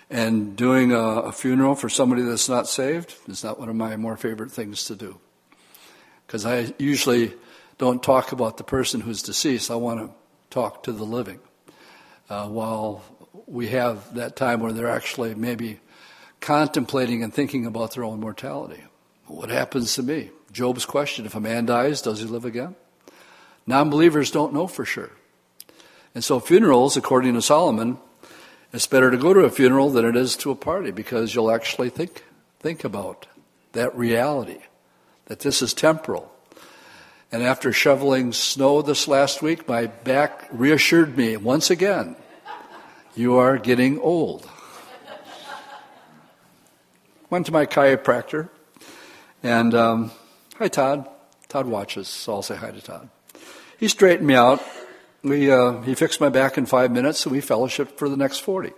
And 0.08 0.56
doing 0.56 0.92
a, 0.92 0.98
a, 0.98 1.32
funeral 1.32 1.74
for 1.74 1.88
somebody 1.88 2.22
that's 2.22 2.48
not 2.48 2.68
saved 2.68 3.14
is 3.26 3.42
not 3.42 3.58
one 3.58 3.68
of 3.68 3.76
my 3.76 3.96
more 3.96 4.16
favorite 4.16 4.52
things 4.52 4.84
to 4.84 4.94
do. 4.94 5.18
Because 6.26 6.46
I 6.46 6.72
usually 6.78 7.34
don't 7.76 8.02
talk 8.02 8.30
about 8.30 8.56
the 8.56 8.64
person 8.64 9.00
who's 9.00 9.20
deceased, 9.20 9.70
I 9.70 9.74
want 9.74 10.00
to 10.00 10.14
talk 10.48 10.84
to 10.84 10.92
the 10.92 11.04
living. 11.04 11.40
Uh, 12.28 12.46
while 12.46 13.02
we 13.46 13.68
have 13.68 14.14
that 14.14 14.36
time 14.36 14.60
where 14.60 14.72
they're 14.72 14.90
actually 14.90 15.34
maybe 15.34 15.80
contemplating 16.40 17.22
and 17.22 17.32
thinking 17.32 17.66
about 17.66 17.94
their 17.94 18.04
own 18.04 18.20
mortality. 18.20 18.82
What 19.26 19.48
happens 19.50 19.94
to 19.94 20.02
me? 20.02 20.30
Job's 20.52 20.84
question 20.84 21.26
if 21.26 21.34
a 21.34 21.40
man 21.40 21.66
dies, 21.66 22.02
does 22.02 22.20
he 22.20 22.26
live 22.26 22.44
again? 22.44 22.76
Non 23.66 23.90
believers 23.90 24.30
don't 24.30 24.54
know 24.54 24.66
for 24.66 24.84
sure. 24.84 25.10
And 26.14 26.24
so, 26.24 26.40
funerals, 26.40 26.96
according 26.96 27.34
to 27.34 27.42
Solomon, 27.42 27.98
it's 28.72 28.86
better 28.86 29.10
to 29.10 29.16
go 29.16 29.34
to 29.34 29.40
a 29.40 29.50
funeral 29.50 29.90
than 29.90 30.04
it 30.04 30.16
is 30.16 30.36
to 30.36 30.50
a 30.50 30.56
party 30.56 30.90
because 30.90 31.34
you'll 31.34 31.50
actually 31.50 31.90
think, 31.90 32.24
think 32.60 32.84
about 32.84 33.26
that 33.72 33.94
reality, 33.96 34.60
that 35.26 35.40
this 35.40 35.62
is 35.62 35.74
temporal. 35.74 36.32
And 37.30 37.42
after 37.42 37.72
shoveling 37.72 38.32
snow 38.32 38.80
this 38.80 39.06
last 39.06 39.42
week, 39.42 39.68
my 39.68 39.86
back 39.86 40.48
reassured 40.50 41.16
me 41.16 41.36
once 41.36 41.70
again 41.70 42.16
you 43.14 43.36
are 43.36 43.58
getting 43.58 43.98
old. 43.98 44.48
Went 47.28 47.46
to 47.46 47.52
my 47.52 47.66
chiropractor, 47.66 48.48
and 49.42 49.74
um, 49.74 50.10
hi, 50.56 50.68
Todd. 50.68 51.06
Todd 51.48 51.66
watches, 51.66 52.08
so 52.08 52.34
I'll 52.34 52.42
say 52.42 52.56
hi 52.56 52.70
to 52.70 52.80
Todd. 52.80 53.08
He 53.78 53.88
straightened 53.88 54.26
me 54.26 54.34
out. 54.34 54.62
We, 55.22 55.50
uh, 55.50 55.82
he 55.82 55.94
fixed 55.94 56.20
my 56.20 56.28
back 56.28 56.56
in 56.56 56.64
five 56.64 56.90
minutes, 56.90 57.26
and 57.26 57.32
we 57.32 57.40
fellowshiped 57.40 57.98
for 57.98 58.08
the 58.08 58.16
next 58.16 58.38
40. 58.38 58.72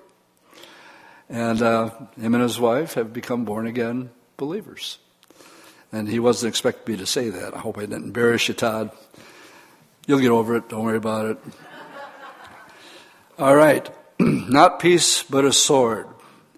And 1.28 1.62
uh, 1.62 1.90
him 2.20 2.34
and 2.34 2.42
his 2.42 2.58
wife 2.58 2.94
have 2.94 3.12
become 3.12 3.44
born 3.44 3.66
again 3.66 4.10
believers. 4.36 4.98
And 5.92 6.08
he 6.08 6.20
wasn't 6.20 6.50
expecting 6.50 6.94
me 6.94 6.98
to 7.00 7.06
say 7.06 7.30
that. 7.30 7.54
I 7.54 7.58
hope 7.58 7.78
I 7.78 7.82
didn't 7.82 8.04
embarrass 8.04 8.46
you, 8.48 8.54
Todd. 8.54 8.90
You'll 10.06 10.20
get 10.20 10.30
over 10.30 10.56
it. 10.56 10.68
Don't 10.68 10.84
worry 10.84 10.96
about 10.96 11.26
it. 11.26 11.38
All 13.38 13.56
right. 13.56 13.88
Not 14.18 14.80
peace, 14.80 15.22
but 15.24 15.44
a 15.44 15.52
sword. 15.52 16.06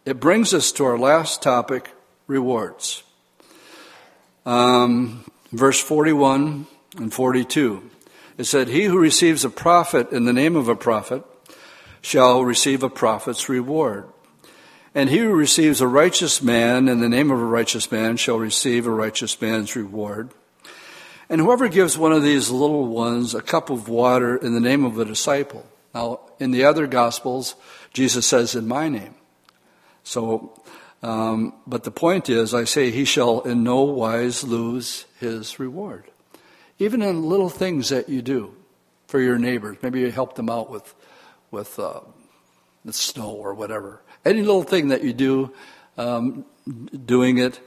It 0.05 0.21
brings 0.21 0.53
us 0.53 0.73
to 0.73 0.85
our 0.85 0.99
last 0.99 1.43
topic 1.43 1.91
rewards. 2.27 3.03
Um, 4.45 5.25
verse 5.53 5.81
41 5.81 6.67
and 6.97 7.13
42. 7.13 7.91
It 8.39 8.45
said, 8.45 8.69
He 8.69 8.85
who 8.85 8.99
receives 8.99 9.45
a 9.45 9.51
prophet 9.51 10.13
in 10.13 10.25
the 10.25 10.33
name 10.33 10.57
of 10.57 10.69
a 10.69 10.77
prophet 10.77 11.23
shall 12.01 12.45
receive 12.45 12.83
a 12.83 12.91
prophet's 12.91 13.49
reward. 13.49 14.12
And 14.95 15.09
he 15.09 15.19
who 15.19 15.33
receives 15.33 15.81
a 15.81 15.87
righteous 15.87 16.43
man 16.43 16.89
in 16.89 17.01
the 17.01 17.09
name 17.09 17.31
of 17.31 17.41
a 17.41 17.45
righteous 17.45 17.91
man 17.91 18.17
shall 18.17 18.39
receive 18.39 18.87
a 18.87 18.91
righteous 18.91 19.41
man's 19.41 19.75
reward. 19.75 20.31
And 21.31 21.41
whoever 21.41 21.69
gives 21.69 21.97
one 21.97 22.13
of 22.13 22.23
these 22.23 22.51
little 22.51 22.87
ones 22.87 23.35
a 23.35 23.41
cup 23.41 23.71
of 23.71 23.89
water 23.89 24.37
in 24.37 24.53
the 24.53 24.61
name 24.61 24.85
of 24.85 24.99
a 24.99 25.05
disciple. 25.05 25.65
Now, 25.95 26.21
in 26.39 26.51
the 26.51 26.65
other 26.65 26.87
Gospels, 26.87 27.55
Jesus 27.95 28.27
says, 28.27 28.55
in 28.55 28.69
my 28.69 28.89
name. 28.89 29.15
So, 30.05 30.61
um, 31.03 31.55
but 31.67 31.85
the 31.85 31.91
point 31.91 32.29
is, 32.29 32.53
I 32.53 32.65
say, 32.65 32.91
he 32.91 33.07
shall 33.07 33.41
in 33.41 33.63
no 33.63 33.81
wise 33.83 34.45
lose 34.45 35.07
his 35.21 35.59
reward. 35.59 36.05
Even 36.79 37.01
in 37.01 37.23
little 37.23 37.49
things 37.49 37.89
that 37.89 38.09
you 38.09 38.21
do 38.21 38.55
for 39.07 39.21
your 39.21 39.39
neighbors. 39.39 39.77
Maybe 39.83 40.01
you 40.01 40.11
help 40.11 40.37
them 40.37 40.49
out 40.49 40.71
with, 40.71 40.95
with 41.51 41.79
uh, 41.79 42.01
the 42.85 42.93
snow 42.93 43.31
or 43.31 43.55
whatever. 43.55 44.01
Any 44.25 44.43
little 44.43 44.63
thing 44.63 44.89
that 44.89 45.03
you 45.03 45.13
do, 45.13 45.53
um, 45.99 46.45
doing 47.05 47.39
it 47.39 47.59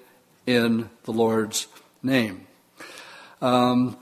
in 0.48 0.90
the 1.04 1.12
Lord's 1.12 1.68
name. 2.02 2.48
Um, 3.42 3.98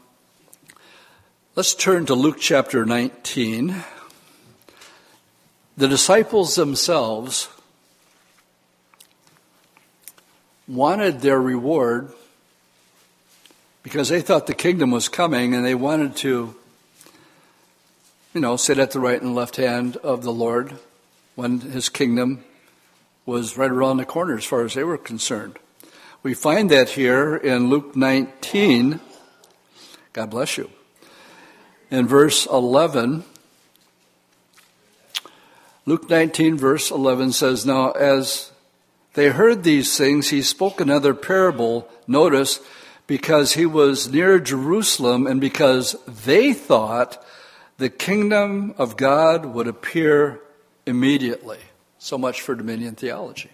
let's 1.56 1.74
turn 1.74 2.06
to 2.06 2.14
Luke 2.14 2.38
chapter 2.40 2.86
19. 2.86 3.76
The 5.78 5.88
disciples 5.88 6.54
themselves 6.54 7.50
wanted 10.68 11.22
their 11.22 11.42
reward 11.42 12.12
because 13.82 14.10
they 14.10 14.22
thought 14.22 14.46
the 14.46 14.54
kingdom 14.54 14.92
was 14.92 15.10
coming 15.10 15.56
and 15.56 15.66
they 15.66 15.74
wanted 15.74 16.16
to, 16.18 16.56
you 18.36 18.42
know, 18.42 18.58
sit 18.58 18.78
at 18.78 18.92
the 18.92 19.00
right 19.00 19.20
and 19.20 19.34
left 19.34 19.56
hand 19.56 19.98
of 19.98 20.22
the 20.22 20.32
Lord 20.32 20.78
when 21.36 21.60
his 21.62 21.90
kingdom 21.90 22.44
was 23.26 23.58
right 23.58 23.72
around 23.72 23.98
the 23.98 24.06
corner 24.06 24.38
as 24.38 24.46
far 24.46 24.64
as 24.64 24.74
they 24.74 24.84
were 24.84 24.98
concerned. 24.98 25.58
We 26.22 26.34
find 26.34 26.70
that 26.70 26.90
here 26.90 27.36
in 27.36 27.70
Luke 27.70 27.96
19. 27.96 29.00
God 30.14 30.30
bless 30.30 30.58
you. 30.58 30.70
In 31.90 32.08
verse 32.08 32.46
11, 32.46 33.24
Luke 35.86 36.10
19, 36.10 36.58
verse 36.58 36.92
11 36.92 37.34
says, 37.34 37.66
Now 37.66 37.92
as 37.92 38.52
they 39.14 39.30
heard 39.30 39.64
these 39.64 39.98
things, 39.98 40.30
he 40.30 40.42
spoke 40.42 40.80
another 40.80 41.14
parable, 41.14 41.90
notice, 42.08 42.60
because 43.06 43.54
he 43.54 43.66
was 43.66 44.10
near 44.10 44.40
Jerusalem 44.40 45.28
and 45.28 45.42
because 45.42 45.96
they 46.08 46.54
thought 46.54 47.24
the 47.78 47.90
kingdom 47.90 48.74
of 48.78 48.96
God 48.96 49.46
would 49.48 49.68
appear 49.68 50.40
immediately. 50.86 51.60
So 51.98 52.18
much 52.18 52.42
for 52.42 52.56
dominion 52.56 52.96
theology. 52.96 53.52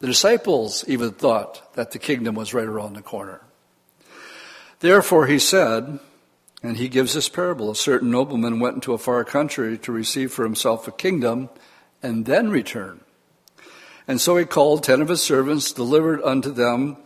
The 0.00 0.06
disciples 0.06 0.84
even 0.86 1.12
thought 1.12 1.74
that 1.74 1.92
the 1.92 1.98
kingdom 1.98 2.34
was 2.34 2.52
right 2.52 2.66
around 2.66 2.94
the 2.94 3.02
corner. 3.02 3.40
Therefore, 4.80 5.26
he 5.26 5.38
said, 5.38 5.98
and 6.62 6.76
he 6.76 6.88
gives 6.88 7.14
this 7.14 7.28
parable 7.28 7.70
a 7.70 7.76
certain 7.76 8.10
nobleman 8.10 8.60
went 8.60 8.76
into 8.76 8.92
a 8.92 8.98
far 8.98 9.24
country 9.24 9.78
to 9.78 9.92
receive 9.92 10.32
for 10.32 10.44
himself 10.44 10.86
a 10.88 10.92
kingdom 10.92 11.48
and 12.02 12.26
then 12.26 12.50
return. 12.50 13.00
And 14.06 14.20
so 14.20 14.36
he 14.36 14.44
called 14.44 14.82
ten 14.82 15.00
of 15.00 15.08
his 15.08 15.22
servants, 15.22 15.72
delivered 15.72 16.22
unto 16.22 16.50
them, 16.50 16.98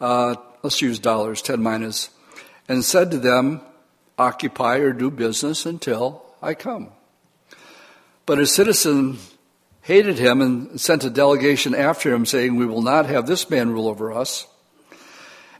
uh, 0.00 0.36
let's 0.62 0.80
use 0.80 0.98
dollars, 0.98 1.42
ten 1.42 1.62
and 2.68 2.84
said 2.84 3.10
to 3.10 3.18
them, 3.18 3.60
Occupy 4.18 4.78
or 4.78 4.92
do 4.92 5.10
business 5.10 5.66
until 5.66 6.24
I 6.40 6.54
come. 6.54 6.90
But 8.26 8.38
his 8.38 8.52
citizen 8.52 9.18
hated 9.82 10.18
him 10.18 10.42
and 10.42 10.80
sent 10.80 11.04
a 11.04 11.10
delegation 11.10 11.74
after 11.74 12.12
him, 12.12 12.26
saying, 12.26 12.56
We 12.56 12.66
will 12.66 12.82
not 12.82 13.06
have 13.06 13.26
this 13.26 13.48
man 13.48 13.70
rule 13.70 13.86
over 13.88 14.12
us. 14.12 14.48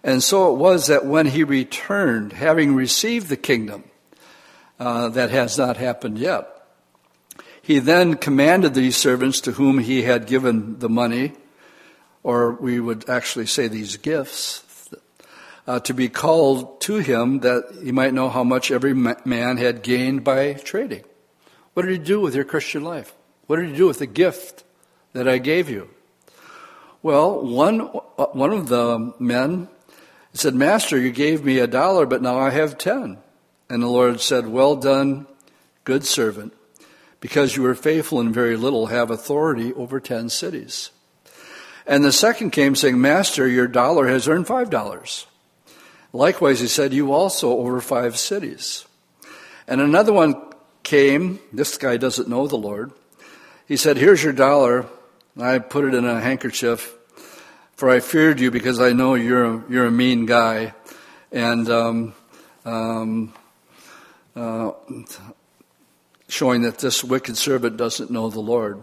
And 0.02 0.22
so 0.22 0.52
it 0.52 0.58
was 0.58 0.88
that 0.88 1.06
when 1.06 1.26
he 1.26 1.44
returned, 1.44 2.32
having 2.32 2.74
received 2.74 3.28
the 3.28 3.36
kingdom, 3.36 3.84
uh, 4.78 5.08
that 5.10 5.30
has 5.30 5.56
not 5.56 5.76
happened 5.76 6.18
yet, 6.18 6.48
he 7.62 7.78
then 7.78 8.14
commanded 8.14 8.74
these 8.74 8.96
servants 8.96 9.40
to 9.42 9.52
whom 9.52 9.78
he 9.78 10.02
had 10.02 10.26
given 10.26 10.78
the 10.80 10.88
money, 10.88 11.32
or 12.22 12.52
we 12.52 12.78
would 12.78 13.08
actually 13.08 13.46
say 13.46 13.68
these 13.68 13.96
gifts, 13.96 14.62
uh, 15.66 15.80
to 15.80 15.94
be 15.94 16.08
called 16.08 16.80
to 16.82 16.96
him 16.96 17.40
that 17.40 17.64
he 17.82 17.90
might 17.90 18.14
know 18.14 18.28
how 18.28 18.44
much 18.44 18.70
every 18.70 18.94
man 18.94 19.56
had 19.56 19.82
gained 19.82 20.22
by 20.22 20.52
trading. 20.52 21.04
What 21.76 21.84
did 21.84 21.92
you 21.92 22.04
do 22.06 22.20
with 22.20 22.34
your 22.34 22.46
Christian 22.46 22.84
life? 22.84 23.12
What 23.48 23.56
did 23.56 23.68
you 23.68 23.76
do 23.76 23.86
with 23.86 23.98
the 23.98 24.06
gift 24.06 24.64
that 25.12 25.28
I 25.28 25.36
gave 25.36 25.68
you? 25.68 25.90
Well, 27.02 27.44
one, 27.44 27.82
uh, 28.16 28.28
one 28.28 28.54
of 28.54 28.68
the 28.68 29.12
men 29.18 29.68
said, 30.32 30.54
Master, 30.54 30.96
you 30.96 31.10
gave 31.10 31.44
me 31.44 31.58
a 31.58 31.66
dollar, 31.66 32.06
but 32.06 32.22
now 32.22 32.38
I 32.38 32.48
have 32.48 32.78
ten. 32.78 33.18
And 33.68 33.82
the 33.82 33.88
Lord 33.88 34.22
said, 34.22 34.48
Well 34.48 34.76
done, 34.76 35.26
good 35.84 36.06
servant. 36.06 36.54
Because 37.20 37.56
you 37.56 37.62
were 37.62 37.74
faithful 37.74 38.22
in 38.22 38.32
very 38.32 38.56
little, 38.56 38.86
have 38.86 39.10
authority 39.10 39.74
over 39.74 40.00
ten 40.00 40.30
cities. 40.30 40.92
And 41.86 42.02
the 42.02 42.10
second 42.10 42.52
came 42.52 42.74
saying, 42.74 42.98
Master, 42.98 43.46
your 43.46 43.68
dollar 43.68 44.08
has 44.08 44.26
earned 44.28 44.46
five 44.46 44.70
dollars. 44.70 45.26
Likewise, 46.14 46.58
he 46.58 46.68
said, 46.68 46.94
You 46.94 47.12
also 47.12 47.50
over 47.50 47.82
five 47.82 48.16
cities. 48.16 48.86
And 49.68 49.82
another 49.82 50.14
one 50.14 50.54
came. 50.86 51.40
This 51.52 51.76
guy 51.76 51.96
doesn't 51.96 52.28
know 52.28 52.46
the 52.46 52.56
Lord. 52.56 52.92
He 53.66 53.76
said, 53.76 53.96
Here's 53.96 54.22
your 54.22 54.32
dollar. 54.32 54.86
I 55.38 55.58
put 55.58 55.84
it 55.84 55.94
in 55.94 56.06
a 56.06 56.20
handkerchief, 56.20 56.94
for 57.74 57.90
I 57.90 57.98
feared 58.00 58.40
you 58.40 58.50
because 58.50 58.80
I 58.80 58.92
know 58.92 59.14
you're 59.14 59.44
a, 59.44 59.64
you're 59.68 59.86
a 59.86 59.90
mean 59.90 60.26
guy. 60.26 60.74
And 61.32 61.68
um, 61.68 62.14
um, 62.64 63.34
uh, 64.36 64.70
showing 66.28 66.62
that 66.62 66.78
this 66.78 67.02
wicked 67.02 67.36
servant 67.36 67.76
doesn't 67.76 68.10
know 68.10 68.30
the 68.30 68.40
Lord. 68.40 68.80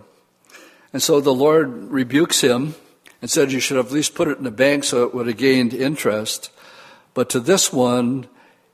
And 0.92 1.02
so 1.02 1.22
the 1.22 1.34
Lord 1.34 1.90
rebukes 1.90 2.42
him 2.42 2.76
and 3.22 3.32
said, 3.32 3.54
You 3.54 3.62
should 3.62 3.78
have 3.78 3.88
at 3.88 3.94
least 3.94 4.14
put 4.14 4.28
it 4.28 4.38
in 4.38 4.44
the 4.44 4.52
bank 4.52 4.84
so 4.84 5.06
it 5.06 5.16
would 5.16 5.28
have 5.28 5.38
gained 5.38 5.74
interest. 5.74 6.52
But 7.14 7.30
to 7.30 7.40
this 7.40 7.72
one, 7.72 8.28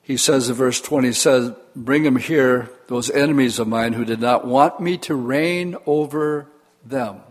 he 0.09 0.17
says 0.17 0.49
in 0.49 0.55
verse 0.55 0.81
20, 0.81 1.09
he 1.09 1.13
says, 1.13 1.53
Bring 1.75 2.01
them 2.01 2.15
here, 2.15 2.71
those 2.87 3.11
enemies 3.11 3.59
of 3.59 3.67
mine 3.67 3.93
who 3.93 4.03
did 4.03 4.19
not 4.19 4.43
want 4.43 4.79
me 4.79 4.97
to 4.97 5.13
reign 5.13 5.75
over 5.85 6.47
them. 6.83 7.21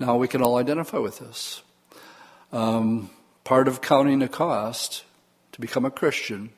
Now 0.00 0.16
we 0.16 0.26
can 0.26 0.42
all 0.42 0.56
identify 0.56 0.98
with 0.98 1.20
this. 1.20 1.62
Um, 2.52 3.10
part 3.44 3.68
of 3.68 3.82
counting 3.82 4.18
the 4.18 4.26
cost 4.26 5.04
to 5.52 5.60
become 5.60 5.84
a 5.84 5.90
Christian 5.92 6.50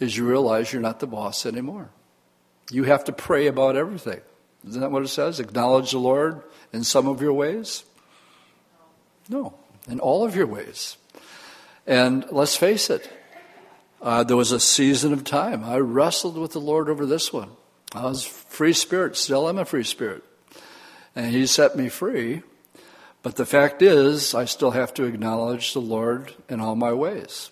is 0.00 0.16
you 0.16 0.26
realize 0.26 0.72
you're 0.72 0.82
not 0.82 0.98
the 0.98 1.06
boss 1.06 1.46
anymore. 1.46 1.90
You 2.68 2.82
have 2.82 3.04
to 3.04 3.12
pray 3.12 3.46
about 3.46 3.76
everything. 3.76 4.22
Isn't 4.66 4.80
that 4.80 4.90
what 4.90 5.04
it 5.04 5.08
says? 5.08 5.38
Acknowledge 5.38 5.92
the 5.92 5.98
Lord 5.98 6.42
in 6.72 6.82
some 6.82 7.06
of 7.06 7.22
your 7.22 7.32
ways? 7.32 7.84
No, 9.28 9.54
in 9.88 10.00
all 10.00 10.24
of 10.24 10.34
your 10.34 10.48
ways. 10.48 10.96
And 11.86 12.26
let's 12.32 12.56
face 12.56 12.90
it, 12.90 13.08
uh, 14.00 14.24
there 14.24 14.36
was 14.36 14.52
a 14.52 14.60
season 14.60 15.12
of 15.12 15.24
time. 15.24 15.64
I 15.64 15.78
wrestled 15.78 16.36
with 16.36 16.52
the 16.52 16.60
Lord 16.60 16.88
over 16.88 17.04
this 17.06 17.32
one. 17.32 17.50
I 17.94 18.04
was 18.04 18.24
free 18.24 18.72
spirit, 18.72 19.16
still 19.16 19.48
am 19.48 19.58
a 19.58 19.64
free 19.64 19.84
spirit. 19.84 20.22
And 21.16 21.32
He 21.32 21.46
set 21.46 21.76
me 21.76 21.88
free. 21.88 22.42
But 23.22 23.36
the 23.36 23.46
fact 23.46 23.82
is, 23.82 24.34
I 24.34 24.44
still 24.44 24.70
have 24.70 24.94
to 24.94 25.04
acknowledge 25.04 25.72
the 25.72 25.80
Lord 25.80 26.34
in 26.48 26.60
all 26.60 26.76
my 26.76 26.92
ways. 26.92 27.50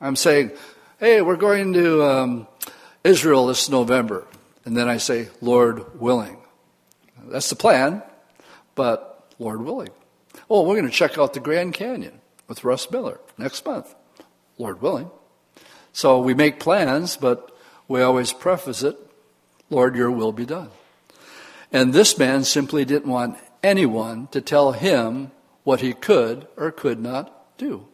I'm 0.00 0.16
saying, 0.16 0.52
hey, 1.00 1.22
we're 1.22 1.36
going 1.36 1.72
to 1.72 2.02
um, 2.02 2.46
Israel 3.02 3.46
this 3.46 3.68
November. 3.68 4.26
And 4.64 4.76
then 4.76 4.88
I 4.88 4.98
say, 4.98 5.28
Lord 5.40 5.98
willing. 5.98 6.38
That's 7.24 7.48
the 7.48 7.56
plan, 7.56 8.02
but 8.74 9.32
Lord 9.38 9.62
willing. 9.62 9.90
Oh, 10.50 10.62
we're 10.62 10.76
going 10.76 10.90
to 10.90 10.92
check 10.92 11.18
out 11.18 11.32
the 11.32 11.40
Grand 11.40 11.74
Canyon 11.74 12.20
with 12.48 12.64
Russ 12.64 12.90
Miller 12.90 13.20
next 13.38 13.64
month. 13.64 13.94
Lord 14.58 14.82
willing. 14.82 15.10
So 15.92 16.20
we 16.20 16.34
make 16.34 16.60
plans, 16.60 17.16
but 17.16 17.50
we 17.88 18.02
always 18.02 18.32
preface 18.32 18.82
it, 18.82 18.96
Lord, 19.70 19.96
your 19.96 20.10
will 20.10 20.32
be 20.32 20.46
done. 20.46 20.70
And 21.72 21.92
this 21.92 22.18
man 22.18 22.44
simply 22.44 22.84
didn't 22.84 23.10
want 23.10 23.38
anyone 23.62 24.28
to 24.28 24.40
tell 24.40 24.72
him 24.72 25.30
what 25.64 25.80
he 25.80 25.92
could 25.92 26.46
or 26.56 26.70
could 26.70 27.00
not 27.00 27.56
do. 27.56 27.86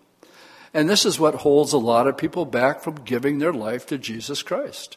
And 0.75 0.89
this 0.89 1.05
is 1.05 1.19
what 1.19 1.37
holds 1.37 1.73
a 1.73 1.79
lot 1.79 2.07
of 2.07 2.17
people 2.17 2.45
back 2.45 2.81
from 2.81 3.05
giving 3.05 3.39
their 3.39 3.53
life 3.53 3.87
to 3.87 3.99
Jesus 3.99 4.43
Christ. 4.43 4.97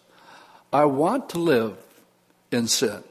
I 0.73 0.85
want 0.85 1.29
to 1.29 1.39
live 1.39 1.77
in 2.51 2.67
sin. 2.67 3.03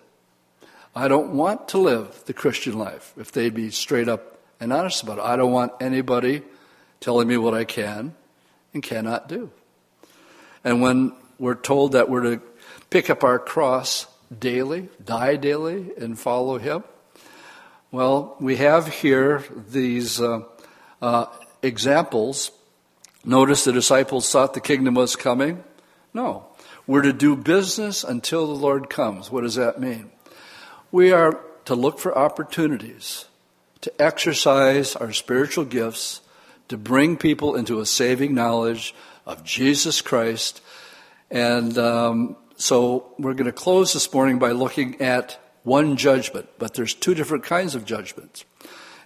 I 0.94 1.08
don't 1.08 1.34
want 1.34 1.68
to 1.68 1.78
live 1.78 2.24
the 2.26 2.32
Christian 2.32 2.78
life 2.78 3.12
if 3.16 3.32
they'd 3.32 3.54
be 3.54 3.70
straight 3.70 4.08
up 4.08 4.38
and 4.58 4.72
honest 4.72 5.02
about 5.02 5.18
it. 5.18 5.24
I 5.24 5.36
don't 5.36 5.52
want 5.52 5.72
anybody 5.80 6.42
telling 7.00 7.28
me 7.28 7.36
what 7.36 7.54
I 7.54 7.64
can 7.64 8.14
and 8.74 8.82
cannot 8.82 9.28
do. 9.28 9.50
And 10.64 10.82
when 10.82 11.12
we're 11.38 11.54
told 11.54 11.92
that 11.92 12.08
we're 12.08 12.36
to 12.36 12.42
pick 12.90 13.10
up 13.10 13.24
our 13.24 13.38
cross 13.38 14.06
daily, 14.36 14.88
die 15.04 15.36
daily, 15.36 15.90
and 15.96 16.18
follow 16.18 16.58
Him, 16.58 16.84
well, 17.90 18.36
we 18.40 18.56
have 18.56 18.86
here 18.86 19.42
these 19.68 20.20
uh, 20.20 20.42
uh, 21.02 21.26
examples. 21.62 22.52
Notice 23.24 23.64
the 23.64 23.72
disciples 23.72 24.30
thought 24.30 24.54
the 24.54 24.60
kingdom 24.60 24.94
was 24.94 25.16
coming. 25.16 25.64
No. 26.14 26.46
We're 26.86 27.02
to 27.02 27.12
do 27.12 27.36
business 27.36 28.04
until 28.04 28.46
the 28.46 28.52
Lord 28.54 28.90
comes. 28.90 29.30
What 29.30 29.42
does 29.42 29.56
that 29.56 29.80
mean? 29.80 30.10
We 30.92 31.12
are 31.12 31.40
to 31.66 31.74
look 31.74 31.98
for 31.98 32.16
opportunities 32.16 33.26
to 33.80 34.02
exercise 34.02 34.96
our 34.96 35.12
spiritual 35.12 35.64
gifts 35.64 36.20
to 36.68 36.76
bring 36.76 37.16
people 37.16 37.56
into 37.56 37.80
a 37.80 37.86
saving 37.86 38.34
knowledge 38.34 38.94
of 39.30 39.44
Jesus 39.44 40.00
Christ. 40.00 40.60
And 41.30 41.78
um, 41.78 42.36
so 42.56 43.14
we're 43.18 43.34
going 43.34 43.46
to 43.46 43.52
close 43.52 43.92
this 43.92 44.12
morning 44.12 44.40
by 44.40 44.50
looking 44.50 45.00
at 45.00 45.38
one 45.62 45.96
judgment, 45.96 46.48
but 46.58 46.74
there's 46.74 46.94
two 46.94 47.14
different 47.14 47.44
kinds 47.44 47.74
of 47.76 47.84
judgments. 47.84 48.44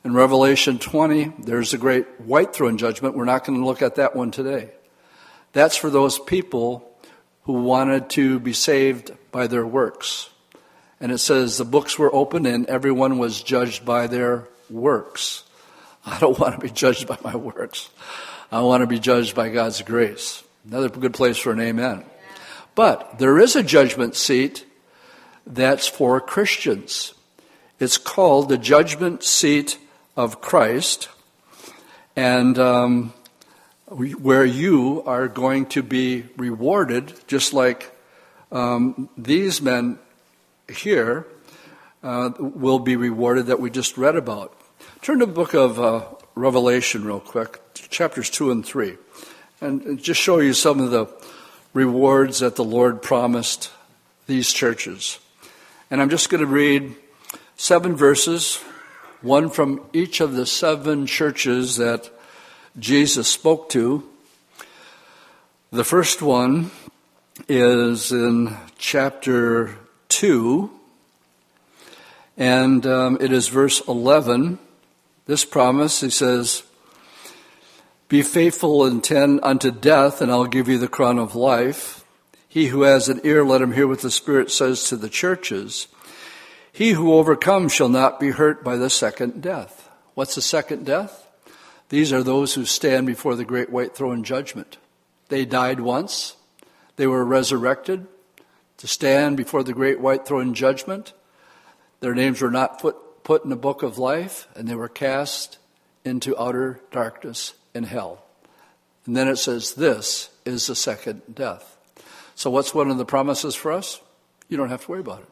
In 0.02 0.14
Revelation 0.14 0.78
20, 0.78 1.34
there's 1.40 1.74
a 1.74 1.78
great 1.78 2.06
white 2.20 2.54
throne 2.54 2.78
judgment. 2.78 3.16
We're 3.16 3.24
not 3.24 3.44
going 3.44 3.58
to 3.58 3.66
look 3.66 3.82
at 3.82 3.96
that 3.96 4.16
one 4.16 4.30
today. 4.30 4.70
That's 5.52 5.76
for 5.76 5.90
those 5.90 6.18
people 6.18 6.90
who 7.42 7.54
wanted 7.54 8.08
to 8.10 8.40
be 8.40 8.54
saved 8.54 9.12
by 9.30 9.46
their 9.46 9.66
works. 9.66 10.30
And 11.00 11.12
it 11.12 11.18
says 11.18 11.58
the 11.58 11.64
books 11.66 11.98
were 11.98 12.14
opened 12.14 12.46
and 12.46 12.66
everyone 12.66 13.18
was 13.18 13.42
judged 13.42 13.84
by 13.84 14.06
their 14.06 14.48
works. 14.70 15.44
I 16.06 16.18
don't 16.18 16.38
want 16.40 16.54
to 16.54 16.60
be 16.60 16.70
judged 16.70 17.06
by 17.06 17.18
my 17.22 17.36
works. 17.36 17.90
I 18.54 18.60
want 18.60 18.82
to 18.82 18.86
be 18.86 19.00
judged 19.00 19.34
by 19.34 19.48
God's 19.48 19.82
grace. 19.82 20.44
Another 20.64 20.88
good 20.88 21.12
place 21.12 21.36
for 21.36 21.50
an 21.50 21.58
amen. 21.58 22.04
But 22.76 23.18
there 23.18 23.40
is 23.40 23.56
a 23.56 23.64
judgment 23.64 24.14
seat 24.14 24.64
that's 25.44 25.88
for 25.88 26.20
Christians. 26.20 27.14
It's 27.80 27.98
called 27.98 28.48
the 28.48 28.56
judgment 28.56 29.24
seat 29.24 29.76
of 30.16 30.40
Christ, 30.40 31.08
and 32.14 32.56
um, 32.56 33.12
where 33.88 34.44
you 34.44 35.02
are 35.04 35.26
going 35.26 35.66
to 35.70 35.82
be 35.82 36.22
rewarded, 36.36 37.12
just 37.26 37.54
like 37.54 37.90
um, 38.52 39.08
these 39.18 39.60
men 39.60 39.98
here 40.72 41.26
uh, 42.04 42.30
will 42.38 42.78
be 42.78 42.94
rewarded 42.94 43.46
that 43.46 43.58
we 43.58 43.70
just 43.70 43.98
read 43.98 44.14
about. 44.14 44.56
Turn 45.02 45.18
to 45.18 45.26
the 45.26 45.32
book 45.32 45.54
of 45.54 45.80
uh, 45.80 46.04
Revelation 46.36 47.04
real 47.04 47.18
quick, 47.18 47.60
chapters 47.94 48.28
2 48.28 48.50
and 48.50 48.66
3, 48.66 48.96
and 49.60 50.02
just 50.02 50.20
show 50.20 50.40
you 50.40 50.52
some 50.52 50.80
of 50.80 50.90
the 50.90 51.06
rewards 51.74 52.40
that 52.40 52.56
the 52.56 52.64
Lord 52.64 53.00
promised 53.02 53.70
these 54.26 54.52
churches. 54.52 55.20
And 55.92 56.02
I'm 56.02 56.10
just 56.10 56.28
going 56.28 56.40
to 56.40 56.46
read 56.46 56.96
seven 57.56 57.94
verses, 57.94 58.56
one 59.22 59.48
from 59.48 59.80
each 59.92 60.20
of 60.20 60.34
the 60.34 60.44
seven 60.44 61.06
churches 61.06 61.76
that 61.76 62.10
Jesus 62.80 63.28
spoke 63.28 63.68
to. 63.68 64.02
The 65.70 65.84
first 65.84 66.20
one 66.20 66.72
is 67.48 68.10
in 68.10 68.56
chapter 68.76 69.76
2, 70.08 70.68
and 72.36 72.84
um, 72.86 73.18
it 73.20 73.30
is 73.30 73.46
verse 73.46 73.86
11. 73.86 74.58
This 75.26 75.44
promise, 75.44 76.00
he 76.00 76.10
says, 76.10 76.64
Be 78.08 78.22
faithful 78.22 78.84
and 78.84 79.02
tend 79.02 79.40
unto 79.42 79.70
death, 79.70 80.20
and 80.20 80.30
I'll 80.30 80.44
give 80.44 80.68
you 80.68 80.78
the 80.78 80.88
crown 80.88 81.18
of 81.18 81.34
life. 81.34 82.04
He 82.46 82.66
who 82.66 82.82
has 82.82 83.08
an 83.08 83.22
ear, 83.24 83.44
let 83.44 83.62
him 83.62 83.72
hear 83.72 83.88
what 83.88 84.00
the 84.00 84.10
Spirit 84.10 84.50
says 84.50 84.84
to 84.84 84.96
the 84.96 85.08
churches. 85.08 85.88
He 86.70 86.90
who 86.90 87.14
overcomes 87.14 87.72
shall 87.72 87.88
not 87.88 88.20
be 88.20 88.30
hurt 88.30 88.62
by 88.62 88.76
the 88.76 88.90
second 88.90 89.42
death. 89.42 89.88
What's 90.14 90.34
the 90.34 90.42
second 90.42 90.84
death? 90.84 91.26
These 91.88 92.12
are 92.12 92.22
those 92.22 92.54
who 92.54 92.66
stand 92.66 93.06
before 93.06 93.36
the 93.36 93.44
great 93.44 93.70
white 93.70 93.94
throne 93.94 94.22
judgment. 94.22 94.76
They 95.28 95.46
died 95.46 95.80
once. 95.80 96.36
They 96.96 97.06
were 97.06 97.24
resurrected 97.24 98.06
to 98.76 98.86
stand 98.86 99.36
before 99.36 99.62
the 99.62 99.72
great 99.72 99.98
white 99.98 100.26
throne 100.26 100.52
judgment. 100.52 101.14
Their 102.00 102.14
names 102.14 102.42
were 102.42 102.50
not 102.50 102.80
put, 102.80 103.24
put 103.24 103.44
in 103.44 103.50
the 103.50 103.56
book 103.56 103.82
of 103.82 103.96
life, 103.96 104.46
and 104.54 104.68
they 104.68 104.74
were 104.74 104.88
cast 104.88 105.58
into 106.04 106.38
outer 106.38 106.80
darkness 106.92 107.54
in 107.74 107.84
hell. 107.84 108.24
And 109.06 109.16
then 109.16 109.28
it 109.28 109.36
says, 109.36 109.74
This 109.74 110.30
is 110.44 110.66
the 110.66 110.74
second 110.74 111.22
death. 111.34 111.76
So, 112.34 112.50
what's 112.50 112.74
one 112.74 112.90
of 112.90 112.98
the 112.98 113.04
promises 113.04 113.54
for 113.54 113.72
us? 113.72 114.00
You 114.48 114.56
don't 114.56 114.70
have 114.70 114.84
to 114.84 114.90
worry 114.90 115.00
about 115.00 115.20
it. 115.20 115.28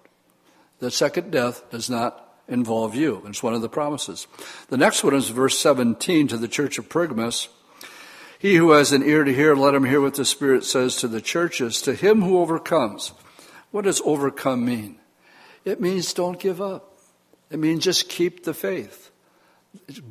The 0.79 0.91
second 0.91 1.31
death 1.31 1.71
does 1.71 1.89
not 1.89 2.37
involve 2.49 2.95
you. 2.95 3.23
It's 3.27 3.43
one 3.43 3.55
of 3.55 3.63
the 3.63 3.69
promises. 3.69 4.27
The 4.69 4.77
next 4.77 5.05
one 5.05 5.15
is 5.15 5.29
verse 5.29 5.59
17 5.59 6.29
to 6.29 6.37
the 6.37 6.49
church 6.49 6.79
of 6.79 6.89
Pergamos. 6.89 7.49
He 8.39 8.57
who 8.57 8.73
has 8.73 8.91
an 8.91 9.05
ear 9.05 9.23
to 9.23 9.33
hear, 9.33 9.55
let 9.55 9.75
him 9.75 9.85
hear 9.85 10.01
what 10.01 10.15
the 10.15 10.25
Spirit 10.25 10.65
says 10.65 10.97
to 10.97 11.09
the 11.09 11.21
churches. 11.21 11.81
To 11.83 11.95
him 11.95 12.23
who 12.23 12.39
overcomes. 12.39 13.13
What 13.71 13.85
does 13.85 14.03
overcome 14.05 14.65
mean? 14.65 14.99
It 15.65 15.81
means 15.81 16.13
don't 16.13 16.41
give 16.41 16.61
up. 16.61 16.97
It 17.51 17.61
means 17.61 17.85
just 17.85 18.09
keep 18.09 18.43
the 18.43 18.53
faith. 18.53 19.12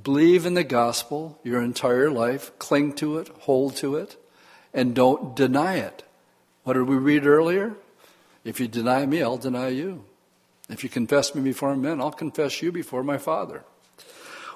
Believe 0.04 0.46
in 0.46 0.54
the 0.54 0.64
gospel 0.64 1.40
your 1.44 1.62
entire 1.62 2.10
life, 2.10 2.58
cling 2.60 2.94
to 2.94 3.18
it, 3.18 3.30
hold 3.42 3.76
to 3.78 3.96
it, 3.96 4.18
and 4.74 4.96
don't 4.96 5.36
deny 5.36 5.76
it. 5.76 6.04
What 6.64 6.74
did 6.74 6.88
we 6.88 6.96
read 6.96 7.26
earlier? 7.26 7.76
If 8.44 8.60
you 8.60 8.68
deny 8.68 9.06
me, 9.06 9.22
I'll 9.22 9.38
deny 9.38 9.70
you. 9.70 10.06
If 10.70 10.84
you 10.84 10.90
confess 10.90 11.36
me 11.36 11.42
before 11.42 11.76
men, 11.76 12.00
I'll 12.00 12.12
confess 12.12 12.62
you 12.62 12.72
before 12.72 13.04
my 13.04 13.18
Father. 13.18 13.64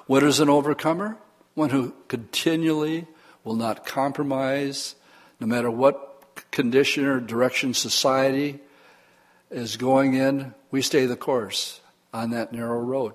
What 0.06 0.22
is 0.22 0.40
an 0.40 0.48
overcomer? 0.48 1.16
One 1.54 1.70
who 1.70 1.94
continually 2.08 3.06
will 3.44 3.56
not 3.56 3.86
compromise, 3.86 4.94
no 5.40 5.46
matter 5.46 5.70
what 5.70 6.50
condition 6.50 7.04
or 7.04 7.20
direction 7.20 7.74
society 7.74 8.60
is 9.50 9.76
going 9.76 10.14
in, 10.14 10.54
we 10.70 10.82
stay 10.82 11.06
the 11.06 11.16
course 11.16 11.80
on 12.12 12.30
that 12.30 12.52
narrow 12.52 12.80
road. 12.80 13.14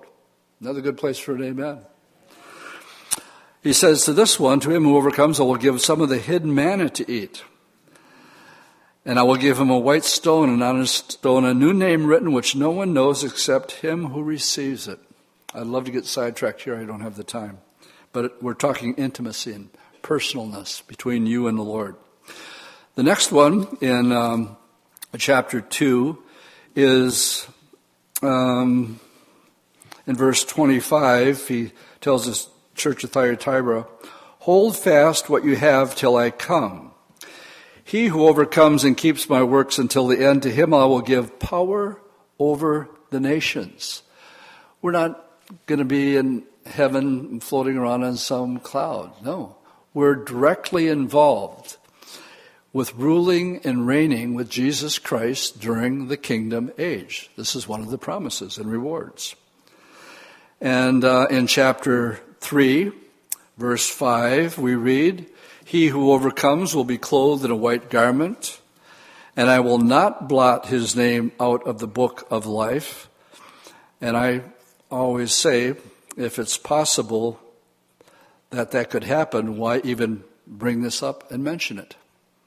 Another 0.62 0.80
good 0.80 0.96
place 0.96 1.18
for 1.18 1.34
an 1.34 1.42
amen. 1.42 1.80
He 3.64 3.72
says 3.72 4.04
to 4.04 4.12
this 4.12 4.38
one, 4.38 4.60
to 4.60 4.70
him 4.70 4.84
who 4.84 4.96
overcomes, 4.96 5.40
I 5.40 5.42
will 5.42 5.56
give 5.56 5.80
some 5.80 6.00
of 6.00 6.08
the 6.08 6.18
hidden 6.18 6.54
manna 6.54 6.88
to 6.90 7.10
eat. 7.10 7.42
And 9.04 9.18
I 9.18 9.24
will 9.24 9.34
give 9.34 9.58
him 9.58 9.70
a 9.70 9.78
white 9.78 10.04
stone, 10.04 10.48
and 10.48 10.62
on 10.62 10.78
his 10.78 10.92
stone 10.92 11.44
a 11.44 11.52
new 11.52 11.72
name 11.72 12.06
written, 12.06 12.30
which 12.30 12.54
no 12.54 12.70
one 12.70 12.94
knows 12.94 13.24
except 13.24 13.72
him 13.72 14.10
who 14.10 14.22
receives 14.22 14.86
it. 14.86 15.00
I'd 15.52 15.66
love 15.66 15.86
to 15.86 15.90
get 15.90 16.06
sidetracked 16.06 16.62
here. 16.62 16.76
I 16.76 16.84
don't 16.84 17.00
have 17.00 17.16
the 17.16 17.24
time. 17.24 17.58
But 18.12 18.40
we're 18.40 18.54
talking 18.54 18.94
intimacy 18.94 19.54
and 19.54 19.68
personalness 20.00 20.86
between 20.86 21.26
you 21.26 21.48
and 21.48 21.58
the 21.58 21.62
Lord. 21.62 21.96
The 22.94 23.02
next 23.02 23.32
one 23.32 23.66
in 23.80 24.12
um, 24.12 24.56
chapter 25.18 25.60
2 25.60 26.22
is 26.76 27.48
um, 28.22 29.00
in 30.06 30.16
verse 30.16 30.44
25. 30.44 31.48
He 31.48 31.72
tells 32.00 32.28
us, 32.28 32.48
church 32.74 33.04
of 33.04 33.10
Thyatira, 33.10 33.86
hold 34.40 34.76
fast 34.76 35.28
what 35.28 35.44
you 35.44 35.56
have 35.56 35.94
till 35.94 36.16
I 36.16 36.30
come. 36.30 36.92
He 37.84 38.06
who 38.06 38.26
overcomes 38.26 38.84
and 38.84 38.96
keeps 38.96 39.28
my 39.28 39.42
works 39.42 39.78
until 39.78 40.06
the 40.06 40.24
end, 40.24 40.42
to 40.42 40.50
him 40.50 40.72
I 40.72 40.84
will 40.84 41.00
give 41.00 41.38
power 41.38 42.00
over 42.38 42.88
the 43.10 43.20
nations. 43.20 44.02
We're 44.80 44.92
not 44.92 45.24
going 45.66 45.78
to 45.78 45.84
be 45.84 46.16
in 46.16 46.44
heaven 46.64 47.40
floating 47.40 47.76
around 47.76 48.04
on 48.04 48.16
some 48.16 48.58
cloud. 48.58 49.12
No. 49.22 49.56
We're 49.94 50.14
directly 50.14 50.88
involved 50.88 51.76
with 52.72 52.94
ruling 52.94 53.60
and 53.64 53.86
reigning 53.86 54.34
with 54.34 54.48
Jesus 54.48 54.98
Christ 54.98 55.60
during 55.60 56.08
the 56.08 56.16
kingdom 56.16 56.72
age. 56.78 57.30
This 57.36 57.54
is 57.54 57.68
one 57.68 57.82
of 57.82 57.90
the 57.90 57.98
promises 57.98 58.56
and 58.56 58.70
rewards. 58.70 59.36
And 60.62 61.04
uh, 61.04 61.26
in 61.28 61.48
chapter 61.48 62.20
3, 62.38 62.92
verse 63.58 63.88
5, 63.88 64.58
we 64.58 64.76
read, 64.76 65.26
He 65.64 65.88
who 65.88 66.12
overcomes 66.12 66.72
will 66.72 66.84
be 66.84 66.98
clothed 66.98 67.44
in 67.44 67.50
a 67.50 67.56
white 67.56 67.90
garment, 67.90 68.60
and 69.36 69.50
I 69.50 69.58
will 69.58 69.78
not 69.78 70.28
blot 70.28 70.66
his 70.66 70.94
name 70.94 71.32
out 71.40 71.66
of 71.66 71.80
the 71.80 71.88
book 71.88 72.28
of 72.30 72.46
life. 72.46 73.08
And 74.00 74.16
I 74.16 74.42
always 74.88 75.34
say, 75.34 75.74
if 76.16 76.38
it's 76.38 76.56
possible 76.56 77.40
that 78.50 78.70
that 78.70 78.88
could 78.88 79.02
happen, 79.02 79.56
why 79.56 79.80
even 79.82 80.22
bring 80.46 80.82
this 80.82 81.02
up 81.02 81.28
and 81.32 81.42
mention 81.42 81.76
it? 81.76 81.96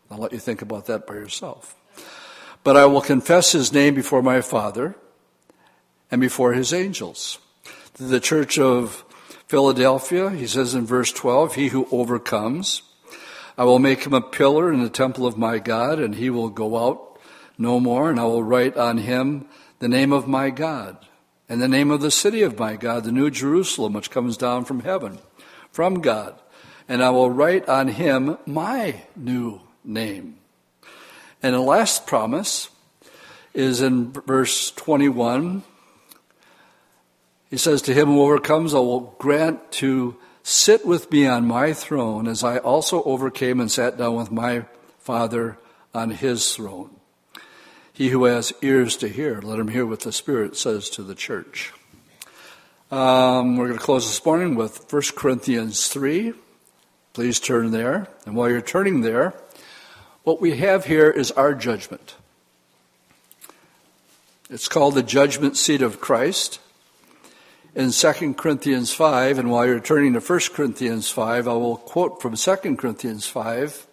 I'll 0.10 0.20
let 0.20 0.32
you 0.32 0.40
think 0.40 0.62
about 0.62 0.86
that 0.86 1.06
by 1.06 1.16
yourself. 1.16 1.76
But 2.64 2.78
I 2.78 2.86
will 2.86 3.02
confess 3.02 3.52
his 3.52 3.74
name 3.74 3.94
before 3.94 4.22
my 4.22 4.40
Father 4.40 4.96
and 6.10 6.22
before 6.22 6.54
his 6.54 6.72
angels. 6.72 7.40
The 7.98 8.20
church 8.20 8.60
of 8.60 9.06
Philadelphia, 9.48 10.30
he 10.30 10.48
says 10.48 10.76
in 10.76 10.86
verse 10.86 11.14
12, 11.14 11.56
he 11.56 11.68
who 11.70 11.88
overcomes, 11.92 12.82
I 13.58 13.64
will 13.64 13.80
make 13.80 14.06
him 14.06 14.14
a 14.14 14.20
pillar 14.20 14.74
in 14.74 14.84
the 14.84 14.90
temple 14.90 15.26
of 15.26 15.38
my 15.38 15.60
God, 15.60 16.00
and 16.00 16.16
he 16.16 16.30
will 16.30 16.50
go 16.50 16.78
out 16.78 17.18
no 17.58 17.80
more, 17.80 18.10
and 18.10 18.20
I 18.20 18.26
will 18.26 18.44
write 18.44 18.76
on 18.76 18.98
him 18.98 19.48
the 19.80 19.88
name 19.88 20.12
of 20.12 20.28
my 20.28 20.50
God 20.50 20.98
and 21.48 21.62
the 21.62 21.70
name 21.70 21.90
of 21.90 22.02
the 22.02 22.12
city 22.12 22.42
of 22.42 22.60
my 22.60 22.76
God, 22.76 23.06
the 23.06 23.14
New 23.14 23.30
Jerusalem, 23.30 23.94
which 23.94 24.12
comes 24.12 24.36
down 24.36 24.66
from 24.66 24.82
heaven, 24.82 25.20
from 25.72 26.02
God. 26.02 26.38
And 26.90 27.02
I 27.02 27.12
will 27.12 27.32
write 27.32 27.70
on 27.70 27.88
him 27.88 28.38
my 28.46 29.04
new 29.16 29.62
name. 29.86 30.38
And 31.42 31.56
the 31.56 31.62
last 31.62 32.08
promise 32.08 32.70
is 33.54 33.82
in 33.82 34.12
verse 34.12 34.72
21. 34.72 35.64
He 37.56 37.60
says, 37.60 37.82
To 37.84 37.94
him 37.94 38.08
who 38.08 38.22
overcomes, 38.22 38.74
I 38.74 38.80
will 38.80 39.16
grant 39.18 39.72
to 39.80 40.18
sit 40.44 40.86
with 40.86 41.10
me 41.10 41.26
on 41.26 41.48
my 41.48 41.72
throne, 41.72 42.28
as 42.28 42.44
I 42.44 42.58
also 42.58 43.02
overcame 43.04 43.62
and 43.62 43.72
sat 43.72 43.98
down 43.98 44.16
with 44.16 44.30
my 44.30 44.66
Father 45.00 45.58
on 45.94 46.10
his 46.10 46.54
throne. 46.54 46.90
He 47.94 48.10
who 48.10 48.26
has 48.26 48.52
ears 48.62 48.98
to 48.98 49.08
hear, 49.08 49.40
let 49.40 49.58
him 49.58 49.70
hear 49.70 49.86
what 49.86 50.02
the 50.02 50.12
Spirit 50.12 50.58
says 50.58 50.90
to 50.90 51.02
the 51.02 51.16
church. 51.16 51.72
Um, 52.92 53.56
we're 53.56 53.68
going 53.68 53.80
to 53.80 53.86
close 53.86 54.06
this 54.06 54.26
morning 54.26 54.56
with 54.56 54.92
1 54.92 55.02
Corinthians 55.16 55.88
3. 55.88 56.34
Please 57.14 57.40
turn 57.40 57.72
there. 57.72 58.10
And 58.26 58.36
while 58.36 58.50
you're 58.50 58.60
turning 58.60 59.00
there, 59.00 59.34
what 60.26 60.42
we 60.42 60.58
have 60.58 60.84
here 60.84 61.10
is 61.10 61.32
our 61.32 61.54
judgment. 61.54 62.16
It's 64.50 64.68
called 64.68 64.96
the 64.96 65.04
judgment 65.04 65.56
seat 65.56 65.82
of 65.82 66.02
Christ. 66.02 66.60
In 67.76 67.92
2 67.92 68.34
Corinthians 68.36 68.94
5, 68.94 69.38
and 69.38 69.52
while 69.52 69.66
you're 69.66 69.82
turning 69.82 70.14
to 70.14 70.22
1 70.22 70.40
Corinthians 70.54 71.10
5, 71.10 71.46
I 71.46 71.54
will 71.54 71.76
quote 71.76 72.22
from 72.22 72.38
2 72.38 72.56
Corinthians 72.78 73.28
5 73.28 73.88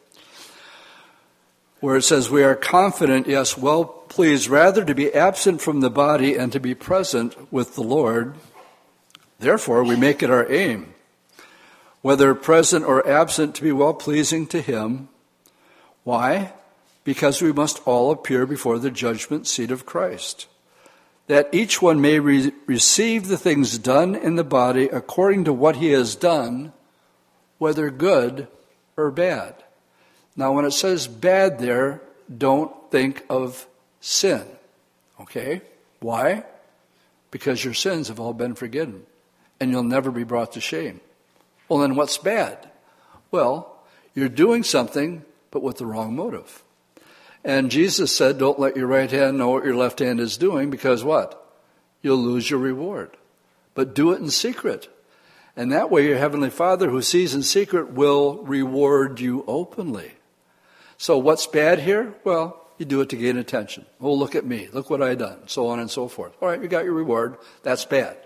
where 1.83 1.97
it 1.97 2.03
says, 2.03 2.31
We 2.31 2.45
are 2.45 2.55
confident, 2.55 3.27
yes, 3.27 3.59
well 3.59 3.85
pleased, 3.85 4.47
rather 4.47 4.85
to 4.85 4.95
be 4.95 5.13
absent 5.13 5.61
from 5.61 5.81
the 5.81 5.91
body 5.91 6.37
and 6.37 6.53
to 6.53 6.61
be 6.61 6.77
present 6.77 7.53
with 7.53 7.75
the 7.75 7.83
Lord. 7.83 8.37
Therefore, 9.41 9.83
we 9.83 9.97
make 9.97 10.23
it 10.23 10.31
our 10.31 10.51
aim, 10.51 10.95
whether 12.03 12.37
present 12.37 12.85
or 12.85 13.07
absent, 13.07 13.57
to 13.57 13.63
be 13.65 13.73
well 13.73 13.95
pleasing 13.95 14.47
to 14.47 14.63
Him. 14.63 15.09
Why? 16.05 16.53
Because 17.03 17.43
we 17.43 17.53
must 17.53 17.83
all 17.85 18.13
appear 18.13 18.47
before 18.47 18.79
the 18.79 18.93
judgment 18.93 19.49
seat 19.49 19.73
of 19.73 19.85
Christ, 19.85 20.47
that 21.27 21.49
each 21.53 21.81
one 21.81 22.01
may 22.01 22.19
re- 22.19 22.53
receive 22.67 23.29
the 23.29 23.39
things 23.39 23.79
done 23.79 24.15
in 24.15 24.37
the 24.37 24.45
body 24.45 24.89
according 24.89 25.45
to 25.45 25.53
what 25.53 25.77
he 25.77 25.91
has 25.91 26.17
done, 26.17 26.73
whether 27.59 27.91
good 27.91 28.49
or 28.97 29.11
bad. 29.11 29.55
Now, 30.37 30.53
when 30.53 30.65
it 30.65 30.73
says 30.73 31.07
bad 31.07 31.59
there, 31.59 32.03
don't 32.37 32.73
think 32.91 33.25
of 33.29 33.67
sin. 34.01 34.45
Okay? 35.21 35.63
Why? 36.01 36.45
Because 37.31 37.65
your 37.65 37.75
sins 37.75 38.09
have 38.09 38.21
all 38.21 38.35
been 38.35 38.55
forgiven 38.55 39.05
and 39.61 39.71
you'll 39.71 39.83
never 39.83 40.11
be 40.11 40.25
brought 40.25 40.53
to 40.53 40.61
shame. 40.61 41.01
Well, 41.69 41.79
then 41.79 41.95
what's 41.95 42.19
bad? 42.19 42.69
Well, 43.31 43.79
you're 44.15 44.29
doing 44.29 44.63
something, 44.65 45.25
but 45.51 45.63
with 45.63 45.79
the 45.79 45.87
wrong 45.87 46.17
motive. 46.17 46.63
And 47.45 47.71
Jesus 47.71 48.15
said, 48.15 48.39
Don't 48.39 48.59
let 48.59 48.77
your 48.77 48.87
right 48.87 49.11
hand 49.11 49.39
know 49.39 49.51
what 49.51 49.65
your 49.65 49.75
left 49.75 49.99
hand 49.99 50.21
is 50.21 50.37
doing, 50.37 50.71
because 50.71 51.03
what? 51.03 51.39
You'll 52.01 52.19
lose 52.19 52.51
your 52.51 52.61
reward. 52.61 53.17
But 53.75 53.95
do 53.95 54.13
it 54.13 54.21
in 54.21 54.31
secret. 54.31 54.89
And 55.57 55.73
that 55.73 55.91
way, 55.91 56.07
your 56.07 56.19
Heavenly 56.19 56.51
Father, 56.51 56.89
who 56.89 57.03
sees 57.03 57.35
in 57.35 57.43
secret, 57.43 57.93
will 57.93 58.43
reward 58.45 59.21
you 59.21 59.45
openly. 59.47 60.13
So 60.97 61.19
what's 61.19 61.47
bad 61.47 61.81
here? 61.81 62.15
Well, 62.25 62.59
you 62.79 62.87
do 62.87 63.01
it 63.01 63.11
to 63.11 63.17
gain 63.17 63.37
attention. 63.37 63.87
Oh, 64.01 64.15
look 64.15 64.35
at 64.35 64.47
me. 64.47 64.69
Look 64.73 64.89
what 64.89 65.03
I 65.03 65.15
done. 65.15 65.41
So 65.47 65.69
on 65.69 65.79
and 65.79 65.91
so 65.91 66.09
forth. 66.09 66.33
All 66.41 66.49
right, 66.49 66.61
you 66.61 66.69
got 66.69 66.85
your 66.85 66.95
reward. 66.95 67.37
That's 67.63 67.85
bad. 67.85 68.17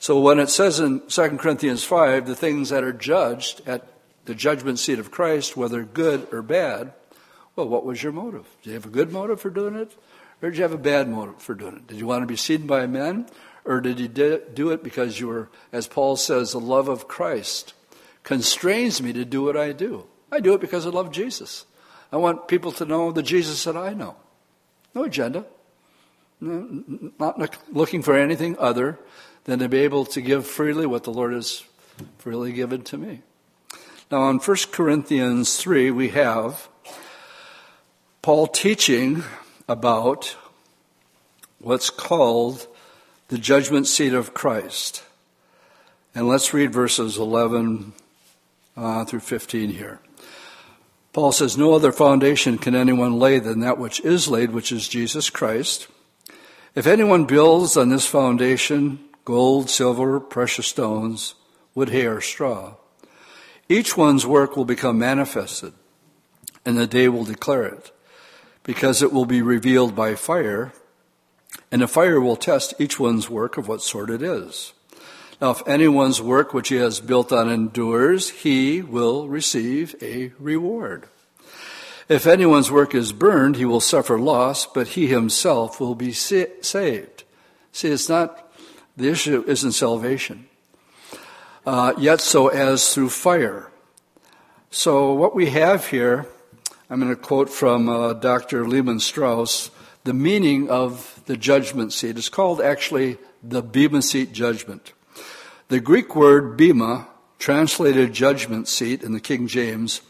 So 0.00 0.18
when 0.18 0.38
it 0.38 0.48
says 0.48 0.80
in 0.80 1.02
2 1.08 1.36
Corinthians 1.36 1.84
5, 1.84 2.26
the 2.26 2.34
things 2.34 2.70
that 2.70 2.84
are 2.84 2.92
judged 2.92 3.60
at 3.66 3.86
the 4.24 4.34
judgment 4.34 4.78
seat 4.78 4.98
of 4.98 5.10
Christ, 5.10 5.56
whether 5.56 5.82
good 5.82 6.26
or 6.32 6.42
bad, 6.42 6.92
well, 7.60 7.68
what 7.68 7.84
was 7.84 8.02
your 8.02 8.12
motive? 8.12 8.46
Did 8.62 8.70
you 8.70 8.74
have 8.74 8.86
a 8.86 8.90
good 8.90 9.12
motive 9.12 9.40
for 9.40 9.50
doing 9.50 9.74
it? 9.74 9.94
Or 10.40 10.48
did 10.48 10.56
you 10.56 10.62
have 10.62 10.72
a 10.72 10.78
bad 10.78 11.08
motive 11.08 11.42
for 11.42 11.54
doing 11.54 11.76
it? 11.76 11.86
Did 11.86 11.98
you 11.98 12.06
want 12.06 12.22
to 12.22 12.26
be 12.26 12.36
seen 12.36 12.66
by 12.66 12.86
men? 12.86 13.26
Or 13.66 13.82
did 13.82 14.00
you 14.00 14.08
do 14.08 14.70
it 14.70 14.82
because 14.82 15.20
you 15.20 15.28
were, 15.28 15.50
as 15.70 15.86
Paul 15.86 16.16
says, 16.16 16.52
the 16.52 16.60
love 16.60 16.88
of 16.88 17.06
Christ 17.08 17.74
constrains 18.22 19.02
me 19.02 19.12
to 19.12 19.26
do 19.26 19.42
what 19.42 19.56
I 19.56 19.72
do? 19.72 20.06
I 20.32 20.40
do 20.40 20.54
it 20.54 20.62
because 20.62 20.86
I 20.86 20.88
love 20.88 21.12
Jesus. 21.12 21.66
I 22.10 22.16
want 22.16 22.48
people 22.48 22.72
to 22.72 22.86
know 22.86 23.12
the 23.12 23.22
Jesus 23.22 23.64
that 23.64 23.76
I 23.76 23.92
know. 23.92 24.16
No 24.94 25.04
agenda. 25.04 25.44
Not 26.40 27.58
looking 27.70 28.02
for 28.02 28.16
anything 28.16 28.56
other 28.58 28.98
than 29.44 29.58
to 29.58 29.68
be 29.68 29.80
able 29.80 30.06
to 30.06 30.22
give 30.22 30.46
freely 30.46 30.86
what 30.86 31.04
the 31.04 31.12
Lord 31.12 31.34
has 31.34 31.62
freely 32.16 32.52
given 32.52 32.82
to 32.84 32.96
me. 32.96 33.20
Now, 34.10 34.30
in 34.30 34.38
1 34.38 34.56
Corinthians 34.72 35.58
3, 35.58 35.90
we 35.90 36.08
have 36.08 36.69
Paul 38.22 38.48
teaching 38.48 39.24
about 39.66 40.36
what's 41.58 41.88
called 41.88 42.66
the 43.28 43.38
judgment 43.38 43.86
seat 43.86 44.12
of 44.12 44.34
Christ. 44.34 45.02
And 46.14 46.28
let's 46.28 46.52
read 46.52 46.70
verses 46.70 47.16
11 47.16 47.94
uh, 48.76 49.06
through 49.06 49.20
15 49.20 49.70
here. 49.70 50.00
Paul 51.14 51.32
says, 51.32 51.56
No 51.56 51.72
other 51.72 51.92
foundation 51.92 52.58
can 52.58 52.74
anyone 52.74 53.18
lay 53.18 53.38
than 53.38 53.60
that 53.60 53.78
which 53.78 54.00
is 54.00 54.28
laid, 54.28 54.50
which 54.50 54.70
is 54.70 54.86
Jesus 54.86 55.30
Christ. 55.30 55.88
If 56.74 56.86
anyone 56.86 57.24
builds 57.24 57.78
on 57.78 57.88
this 57.88 58.04
foundation 58.04 59.00
gold, 59.24 59.70
silver, 59.70 60.20
precious 60.20 60.66
stones, 60.66 61.36
wood, 61.74 61.88
hay, 61.88 62.04
or 62.04 62.20
straw, 62.20 62.74
each 63.68 63.96
one's 63.96 64.26
work 64.26 64.58
will 64.58 64.66
become 64.66 64.98
manifested, 64.98 65.72
and 66.66 66.76
the 66.76 66.86
day 66.86 67.08
will 67.08 67.24
declare 67.24 67.64
it, 67.64 67.92
because 68.62 69.02
it 69.02 69.12
will 69.12 69.24
be 69.24 69.42
revealed 69.42 69.94
by 69.96 70.14
fire, 70.14 70.72
and 71.72 71.82
the 71.82 71.88
fire 71.88 72.20
will 72.20 72.36
test 72.36 72.74
each 72.78 73.00
one's 73.00 73.30
work 73.30 73.56
of 73.56 73.68
what 73.68 73.82
sort 73.82 74.10
it 74.10 74.22
is. 74.22 74.72
Now, 75.40 75.50
if 75.52 75.66
anyone's 75.66 76.20
work 76.20 76.52
which 76.52 76.68
he 76.68 76.76
has 76.76 77.00
built 77.00 77.32
on 77.32 77.50
endures, 77.50 78.30
he 78.30 78.82
will 78.82 79.26
receive 79.26 79.94
a 80.02 80.32
reward. 80.38 81.06
If 82.10 82.26
anyone's 82.26 82.70
work 82.70 82.94
is 82.94 83.12
burned, 83.12 83.56
he 83.56 83.64
will 83.64 83.80
suffer 83.80 84.18
loss, 84.18 84.66
but 84.66 84.88
he 84.88 85.06
himself 85.06 85.80
will 85.80 85.94
be 85.94 86.12
saved. 86.12 87.24
See, 87.72 87.88
it's 87.88 88.08
not, 88.08 88.52
the 88.96 89.08
issue 89.08 89.44
isn't 89.46 89.72
salvation. 89.72 90.46
Uh, 91.64 91.94
yet 91.98 92.20
so 92.20 92.48
as 92.48 92.92
through 92.92 93.10
fire. 93.10 93.70
So 94.70 95.12
what 95.12 95.34
we 95.34 95.50
have 95.50 95.86
here, 95.86 96.26
I'm 96.92 96.98
going 96.98 97.14
to 97.14 97.22
quote 97.22 97.48
from 97.48 97.88
uh, 97.88 98.14
Dr. 98.14 98.66
Lehman 98.66 98.98
Strauss, 98.98 99.70
the 100.02 100.12
meaning 100.12 100.68
of 100.68 101.22
the 101.26 101.36
judgment 101.36 101.92
seat 101.92 102.18
is 102.18 102.28
called 102.28 102.60
actually 102.60 103.16
the 103.44 103.62
Bema 103.62 104.02
seat 104.02 104.32
judgment. 104.32 104.92
The 105.68 105.78
Greek 105.78 106.16
word 106.16 106.56
bema, 106.56 107.06
translated 107.38 108.12
judgment 108.12 108.66
seat 108.66 109.04
in 109.04 109.12
the 109.12 109.20
King 109.20 109.46
James, 109.46 110.00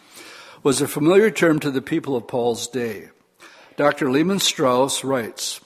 was 0.63 0.81
a 0.81 0.89
familiar 0.89 1.31
term 1.31 1.61
to 1.61 1.71
the 1.71 1.83
people 1.83 2.17
of 2.17 2.27
Paul's 2.27 2.67
day. 2.67 3.11
Dr. 3.77 4.11
Lehman 4.11 4.39
Strauss 4.39 5.05
writes, 5.05 5.61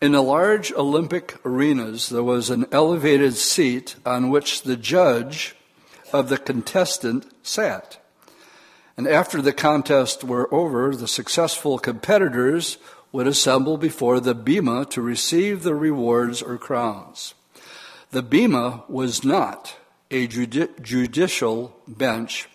in 0.00 0.12
the 0.12 0.22
large 0.22 0.72
Olympic 0.72 1.36
arenas, 1.44 2.08
there 2.08 2.22
was 2.22 2.48
an 2.48 2.64
elevated 2.72 3.34
seat 3.34 3.96
on 4.06 4.30
which 4.30 4.62
the 4.62 4.78
judge 4.78 5.54
of 6.10 6.30
the 6.30 6.38
contestant 6.38 7.26
sat. 7.42 7.97
And 8.98 9.06
after 9.06 9.40
the 9.40 9.52
contest 9.52 10.24
were 10.24 10.52
over, 10.52 10.94
the 10.94 11.06
successful 11.06 11.78
competitors 11.78 12.78
would 13.12 13.28
assemble 13.28 13.78
before 13.78 14.18
the 14.18 14.34
bema 14.34 14.84
to 14.86 15.00
receive 15.00 15.62
the 15.62 15.76
rewards 15.76 16.42
or 16.42 16.58
crowns. 16.58 17.34
The 18.10 18.22
Bema 18.22 18.82
was 18.88 19.22
not 19.22 19.76
a 20.10 20.26
judi- 20.26 20.82
judicial 20.82 21.76
bench 21.86 22.48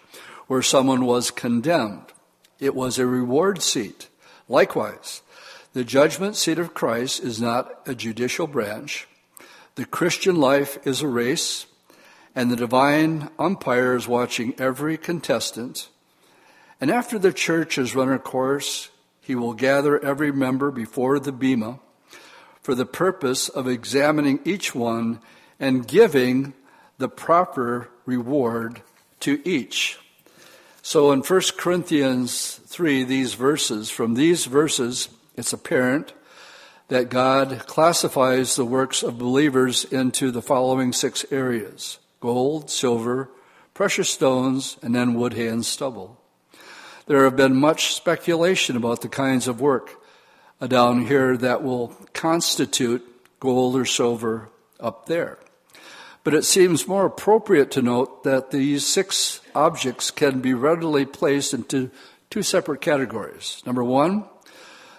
where 0.48 0.62
someone 0.62 1.06
was 1.06 1.32
condemned. 1.32 2.12
It 2.60 2.76
was 2.76 3.00
a 3.00 3.08
reward 3.08 3.62
seat. 3.62 4.10
Likewise, 4.50 5.22
the 5.72 5.86
judgment 5.86 6.36
seat 6.36 6.60
of 6.60 6.74
Christ 6.74 7.24
is 7.24 7.40
not 7.40 7.72
a 7.86 7.96
judicial 7.96 8.48
branch. 8.48 9.08
The 9.76 9.86
Christian 9.86 10.36
life 10.36 10.78
is 10.86 11.02
a 11.02 11.08
race, 11.08 11.68
and 12.36 12.52
the 12.52 12.58
divine 12.58 13.30
umpire 13.40 13.96
is 13.96 14.10
watching 14.10 14.56
every 14.58 14.98
contestant. 14.98 15.88
And 16.82 16.92
after 16.92 17.18
the 17.18 17.34
church 17.34 17.76
has 17.76 17.96
run 17.96 18.08
her 18.08 18.20
course, 18.20 18.90
he 19.22 19.36
will 19.36 19.54
gather 19.54 20.04
every 20.04 20.32
member 20.32 20.72
before 20.72 21.20
the 21.20 21.32
Bema 21.32 21.80
for 22.62 22.76
the 22.76 22.86
purpose 22.86 23.50
of 23.50 23.68
examining 23.68 24.40
each 24.46 24.74
one 24.74 25.20
and 25.60 25.88
giving 25.88 26.54
the 26.98 27.10
proper 27.10 27.90
reward 28.06 28.82
to 29.22 29.42
each. 29.48 30.00
So 30.82 31.12
in 31.12 31.22
1 31.22 31.42
Corinthians 31.58 32.60
3, 32.66 33.04
these 33.06 33.36
verses, 33.36 33.90
from 33.90 34.16
these 34.16 34.46
verses, 34.46 35.10
it's 35.36 35.54
apparent 35.54 36.14
that 36.90 37.10
God 37.10 37.60
classifies 37.68 38.56
the 38.56 38.66
works 38.66 39.04
of 39.04 39.18
believers 39.18 39.86
into 39.86 40.32
the 40.32 40.42
following 40.42 40.92
six 40.92 41.26
areas 41.32 42.00
gold, 42.20 42.70
silver, 42.70 43.30
precious 43.74 44.10
stones, 44.10 44.78
and 44.82 44.94
then 44.94 45.14
wood, 45.14 45.34
hay, 45.34 45.48
and 45.48 45.66
stubble. 45.66 46.20
There 47.06 47.26
have 47.26 47.36
been 47.36 47.56
much 47.56 47.94
speculation 47.94 48.78
about 48.78 49.02
the 49.02 49.10
kinds 49.10 49.48
of 49.50 49.60
work 49.60 50.02
uh, 50.62 50.68
down 50.68 51.06
here 51.06 51.36
that 51.36 51.62
will 51.62 51.90
constitute 52.14 53.06
gold 53.42 53.76
or 53.76 53.84
silver 53.84 54.50
up 54.80 55.08
there. 55.08 55.38
But 56.24 56.34
it 56.34 56.46
seems 56.46 56.88
more 56.88 57.06
appropriate 57.06 57.72
to 57.72 57.82
note 57.82 58.24
that 58.24 58.52
these 58.52 58.86
six 58.86 59.42
objects 59.54 60.12
can 60.12 60.40
be 60.40 60.54
readily 60.54 61.06
placed 61.06 61.54
into 61.54 61.92
two 62.30 62.42
separate 62.42 62.80
categories. 62.80 63.62
Number 63.66 63.84
one, 63.84 64.24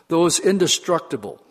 those 0.08 0.38
indestructible 0.38 1.42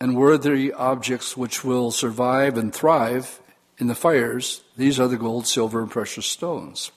and 0.00 0.16
worthy 0.16 0.72
objects 0.72 1.36
which 1.36 1.62
will 1.62 1.90
survive 1.90 2.56
and 2.56 2.72
thrive 2.72 3.40
in 3.76 3.88
the 3.88 3.94
fires. 3.94 4.62
These 4.78 4.98
are 4.98 5.08
the 5.08 5.18
gold, 5.18 5.46
silver, 5.46 5.82
and 5.82 5.90
precious 5.90 6.24
stones. 6.24 6.92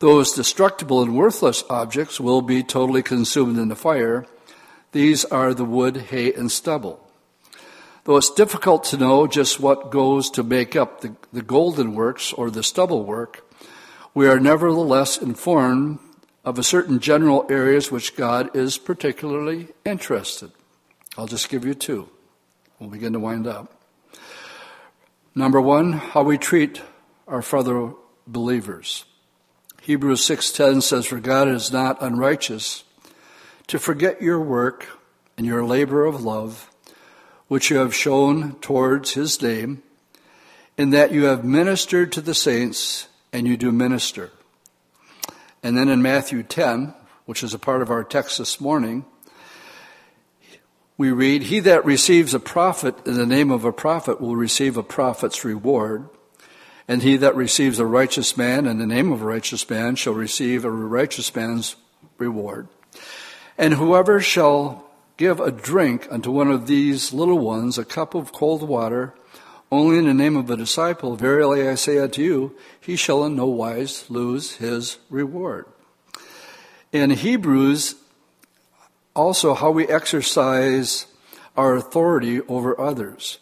Those 0.00 0.32
destructible 0.32 1.02
and 1.02 1.16
worthless 1.16 1.64
objects 1.68 2.20
will 2.20 2.40
be 2.40 2.62
totally 2.62 3.02
consumed 3.02 3.58
in 3.58 3.68
the 3.68 3.74
fire. 3.74 4.26
These 4.92 5.24
are 5.24 5.52
the 5.54 5.64
wood, 5.64 5.96
hay, 5.96 6.32
and 6.32 6.50
stubble. 6.50 7.04
Though 8.04 8.16
it's 8.16 8.30
difficult 8.30 8.84
to 8.84 8.96
know 8.96 9.26
just 9.26 9.60
what 9.60 9.90
goes 9.90 10.30
to 10.30 10.42
make 10.42 10.76
up 10.76 11.00
the, 11.00 11.16
the 11.32 11.42
golden 11.42 11.94
works 11.94 12.32
or 12.32 12.48
the 12.48 12.62
stubble 12.62 13.04
work, 13.04 13.44
we 14.14 14.28
are 14.28 14.38
nevertheless 14.38 15.18
informed 15.18 15.98
of 16.44 16.58
a 16.58 16.62
certain 16.62 17.00
general 17.00 17.44
areas 17.50 17.90
which 17.90 18.16
God 18.16 18.56
is 18.56 18.78
particularly 18.78 19.68
interested. 19.84 20.52
I'll 21.18 21.26
just 21.26 21.48
give 21.48 21.64
you 21.64 21.74
two. 21.74 22.08
We'll 22.78 22.88
begin 22.88 23.12
to 23.14 23.20
wind 23.20 23.46
up. 23.46 23.82
Number 25.34 25.60
one, 25.60 25.92
how 25.92 26.22
we 26.22 26.38
treat 26.38 26.80
our 27.26 27.42
fellow 27.42 27.98
believers. 28.26 29.04
Hebrews 29.88 30.22
6:10 30.22 30.82
says, 30.82 31.06
"For 31.06 31.18
God 31.18 31.48
is 31.48 31.72
not 31.72 31.96
unrighteous 32.02 32.84
to 33.68 33.78
forget 33.78 34.20
your 34.20 34.38
work 34.38 34.84
and 35.38 35.46
your 35.46 35.64
labor 35.64 36.04
of 36.04 36.22
love, 36.22 36.68
which 37.46 37.70
you 37.70 37.78
have 37.78 37.94
shown 37.94 38.56
towards 38.60 39.14
his 39.14 39.40
name, 39.40 39.82
in 40.76 40.90
that 40.90 41.10
you 41.10 41.24
have 41.24 41.42
ministered 41.42 42.12
to 42.12 42.20
the 42.20 42.34
saints 42.34 43.06
and 43.32 43.48
you 43.48 43.56
do 43.56 43.72
minister. 43.72 44.30
And 45.62 45.74
then 45.74 45.88
in 45.88 46.02
Matthew 46.02 46.42
10, 46.42 46.92
which 47.24 47.42
is 47.42 47.54
a 47.54 47.58
part 47.58 47.80
of 47.80 47.90
our 47.90 48.04
text 48.04 48.36
this 48.36 48.60
morning, 48.60 49.06
we 50.98 51.10
read, 51.12 51.44
He 51.44 51.60
that 51.60 51.86
receives 51.86 52.34
a 52.34 52.40
prophet 52.40 52.94
in 53.06 53.14
the 53.14 53.24
name 53.24 53.50
of 53.50 53.64
a 53.64 53.72
prophet 53.72 54.20
will 54.20 54.36
receive 54.36 54.76
a 54.76 54.82
prophet's 54.82 55.46
reward. 55.46 56.10
And 56.88 57.02
he 57.02 57.18
that 57.18 57.36
receives 57.36 57.78
a 57.78 57.86
righteous 57.86 58.36
man 58.36 58.66
in 58.66 58.78
the 58.78 58.86
name 58.86 59.12
of 59.12 59.22
a 59.22 59.26
righteous 59.26 59.68
man 59.68 59.94
shall 59.94 60.14
receive 60.14 60.64
a 60.64 60.70
righteous 60.70 61.34
man's 61.36 61.76
reward. 62.18 62.66
And 63.58 63.74
whoever 63.74 64.20
shall 64.20 64.88
Give 65.18 65.40
a 65.40 65.50
drink 65.50 66.06
unto 66.12 66.30
one 66.30 66.48
of 66.48 66.68
these 66.68 67.12
little 67.12 67.40
ones 67.40 67.76
a 67.76 67.84
cup 67.84 68.14
of 68.14 68.32
cold 68.32 68.62
water, 68.62 69.14
only 69.70 69.98
in 69.98 70.06
the 70.06 70.14
name 70.14 70.36
of 70.36 70.48
a 70.48 70.56
disciple. 70.56 71.16
Verily 71.16 71.68
I 71.68 71.74
say 71.74 71.98
unto 71.98 72.22
you, 72.22 72.56
he 72.80 72.94
shall 72.94 73.24
in 73.24 73.34
no 73.34 73.46
wise 73.46 74.08
lose 74.08 74.54
his 74.54 74.98
reward. 75.10 75.66
In 76.92 77.10
Hebrews, 77.10 77.96
also 79.14 79.54
how 79.54 79.72
we 79.72 79.88
exercise 79.88 81.06
our 81.56 81.74
authority 81.74 82.40
over 82.42 82.80
others. 82.80 83.38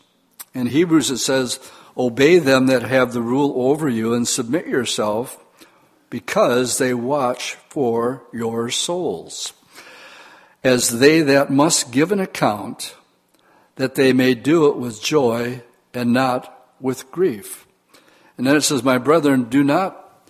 In 0.55 0.69
Hebrews 0.69 1.11
it 1.11 1.19
says, 1.19 1.61
Obey 1.97 2.39
them 2.39 2.67
that 2.67 2.83
have 2.83 3.13
the 3.13 3.23
rule 3.23 3.55
over 3.57 3.89
you 3.89 4.13
and 4.13 4.29
submit 4.29 4.67
yourself 4.67 5.39
because 6.11 6.79
they 6.79 6.95
watch 6.95 7.55
for 7.71 8.25
your 8.33 8.71
souls 8.71 9.53
as 10.67 10.99
they 10.99 11.21
that 11.23 11.49
must 11.49 11.93
give 11.93 12.11
an 12.11 12.19
account, 12.19 12.97
that 13.77 13.95
they 13.95 14.13
may 14.13 14.35
do 14.35 14.67
it 14.67 14.77
with 14.77 15.01
joy 15.01 15.63
and 15.95 16.13
not 16.13 16.71
with 16.81 17.11
grief. 17.13 17.69
And 18.37 18.45
then 18.45 18.57
it 18.57 18.63
says, 18.63 18.83
My 18.83 18.99
brethren, 18.99 19.45
do 19.45 19.63
not 19.63 20.25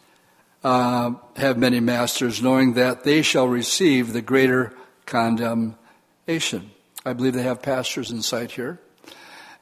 uh, 0.62 1.12
have 1.36 1.56
many 1.56 1.80
masters, 1.80 2.42
knowing 2.42 2.74
that 2.74 3.02
they 3.02 3.22
shall 3.22 3.48
receive 3.48 4.12
the 4.12 4.20
greater 4.20 4.74
condemnation. 5.06 6.70
I 7.06 7.14
believe 7.14 7.32
they 7.32 7.42
have 7.42 7.62
pastors 7.62 8.10
in 8.10 8.20
sight 8.20 8.50
here. 8.50 8.78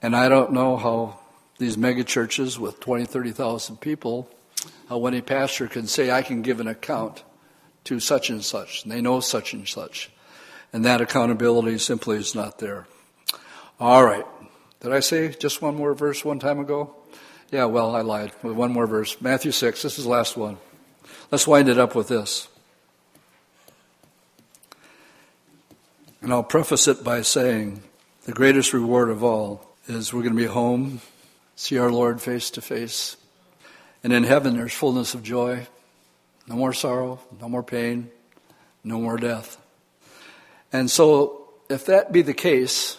And 0.02 0.16
I 0.16 0.28
don't 0.28 0.52
know 0.52 0.76
how 0.76 1.20
these 1.64 1.78
mega 1.78 2.04
churches 2.04 2.58
with 2.58 2.78
20, 2.80 3.06
30,000 3.06 3.80
people, 3.80 4.28
uh, 4.90 4.98
when 4.98 5.14
a 5.14 5.22
pastor 5.22 5.66
can 5.66 5.86
say, 5.86 6.10
I 6.10 6.20
can 6.20 6.42
give 6.42 6.60
an 6.60 6.68
account 6.68 7.24
to 7.84 8.00
such 8.00 8.28
and 8.28 8.44
such, 8.44 8.82
and 8.82 8.92
they 8.92 9.00
know 9.00 9.20
such 9.20 9.54
and 9.54 9.66
such. 9.66 10.10
And 10.74 10.84
that 10.84 11.00
accountability 11.00 11.78
simply 11.78 12.18
is 12.18 12.34
not 12.34 12.58
there. 12.58 12.86
All 13.80 14.04
right. 14.04 14.26
Did 14.80 14.92
I 14.92 15.00
say 15.00 15.30
just 15.30 15.62
one 15.62 15.74
more 15.74 15.94
verse 15.94 16.22
one 16.22 16.38
time 16.38 16.58
ago? 16.58 16.94
Yeah, 17.50 17.64
well, 17.64 17.96
I 17.96 18.02
lied. 18.02 18.32
One 18.42 18.72
more 18.72 18.86
verse. 18.86 19.18
Matthew 19.22 19.52
6. 19.52 19.80
This 19.80 19.98
is 19.98 20.04
the 20.04 20.10
last 20.10 20.36
one. 20.36 20.58
Let's 21.30 21.46
wind 21.46 21.68
it 21.70 21.78
up 21.78 21.94
with 21.94 22.08
this. 22.08 22.48
And 26.20 26.30
I'll 26.30 26.42
preface 26.42 26.88
it 26.88 27.02
by 27.02 27.22
saying 27.22 27.82
the 28.24 28.32
greatest 28.32 28.74
reward 28.74 29.08
of 29.08 29.24
all 29.24 29.74
is 29.86 30.12
we're 30.12 30.22
going 30.22 30.34
to 30.34 30.42
be 30.42 30.46
home, 30.46 31.00
see 31.57 31.78
our 31.78 31.90
Lord 31.90 32.20
face 32.20 32.50
to 32.50 32.61
face. 32.61 33.16
And 34.02 34.12
in 34.12 34.24
heaven, 34.24 34.57
there's 34.57 34.74
fullness 34.74 35.14
of 35.14 35.22
joy. 35.22 35.66
No 36.46 36.57
more 36.57 36.72
sorrow, 36.72 37.20
no 37.40 37.48
more 37.48 37.62
pain, 37.62 38.11
no 38.82 39.00
more 39.00 39.16
death. 39.16 39.59
And 40.72 40.90
so, 40.90 41.48
if 41.70 41.86
that 41.86 42.12
be 42.12 42.20
the 42.20 42.34
case, 42.34 42.98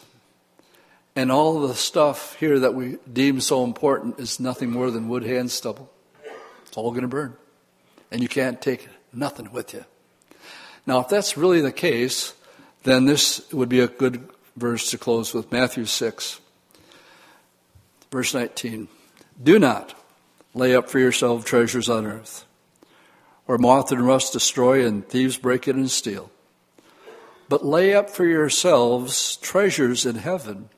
and 1.16 1.32
all 1.32 1.68
the 1.68 1.76
stuff 1.76 2.36
here 2.40 2.60
that 2.60 2.74
we 2.74 2.98
deem 3.12 3.40
so 3.40 3.64
important 3.64 4.20
is 4.20 4.40
nothing 4.40 4.72
more 4.72 4.92
than 4.92 5.08
wood, 5.08 5.24
hay, 5.24 5.38
and 5.38 5.52
stubble, 5.52 5.92
it's 6.66 6.76
all 6.76 6.90
going 6.90 7.04
to 7.04 7.08
burn. 7.08 7.36
And 8.12 8.22
you 8.22 8.28
can't 8.28 8.62
take 8.62 8.88
nothing 9.14 9.52
with 9.52 9.74
you. 9.74 9.86
Now, 10.86 11.00
if 11.00 11.10
that's 11.10 11.38
really 11.38 11.62
the 11.62 11.72
case, 11.72 12.34
then 12.84 13.06
this 13.06 13.52
would 13.52 13.70
be 13.70 13.80
a 13.80 13.88
good 13.88 14.30
verse 14.56 14.92
to 14.92 14.98
close 14.98 15.34
with 15.34 15.52
Matthew 15.52 15.86
6, 15.86 16.40
verse 18.16 18.34
19. 18.34 18.88
Do 19.44 19.60
not 19.60 19.94
lay 20.54 20.74
up 20.74 20.90
for 20.90 21.00
yourself 21.00 21.44
treasures 21.44 21.90
on 21.90 22.06
earth, 22.06 22.46
where 23.46 23.58
moth 23.58 23.92
and 23.92 24.08
rust 24.08 24.32
destroy 24.32 24.88
and 24.88 25.06
thieves 25.06 25.36
break 25.36 25.68
in 25.68 25.76
and 25.76 25.92
steal. 25.92 26.32
But 27.50 27.66
lay 27.66 27.94
up 27.94 28.10
for 28.10 28.24
yourselves 28.26 29.36
treasures 29.36 30.06
in 30.06 30.16
heaven, 30.16 30.70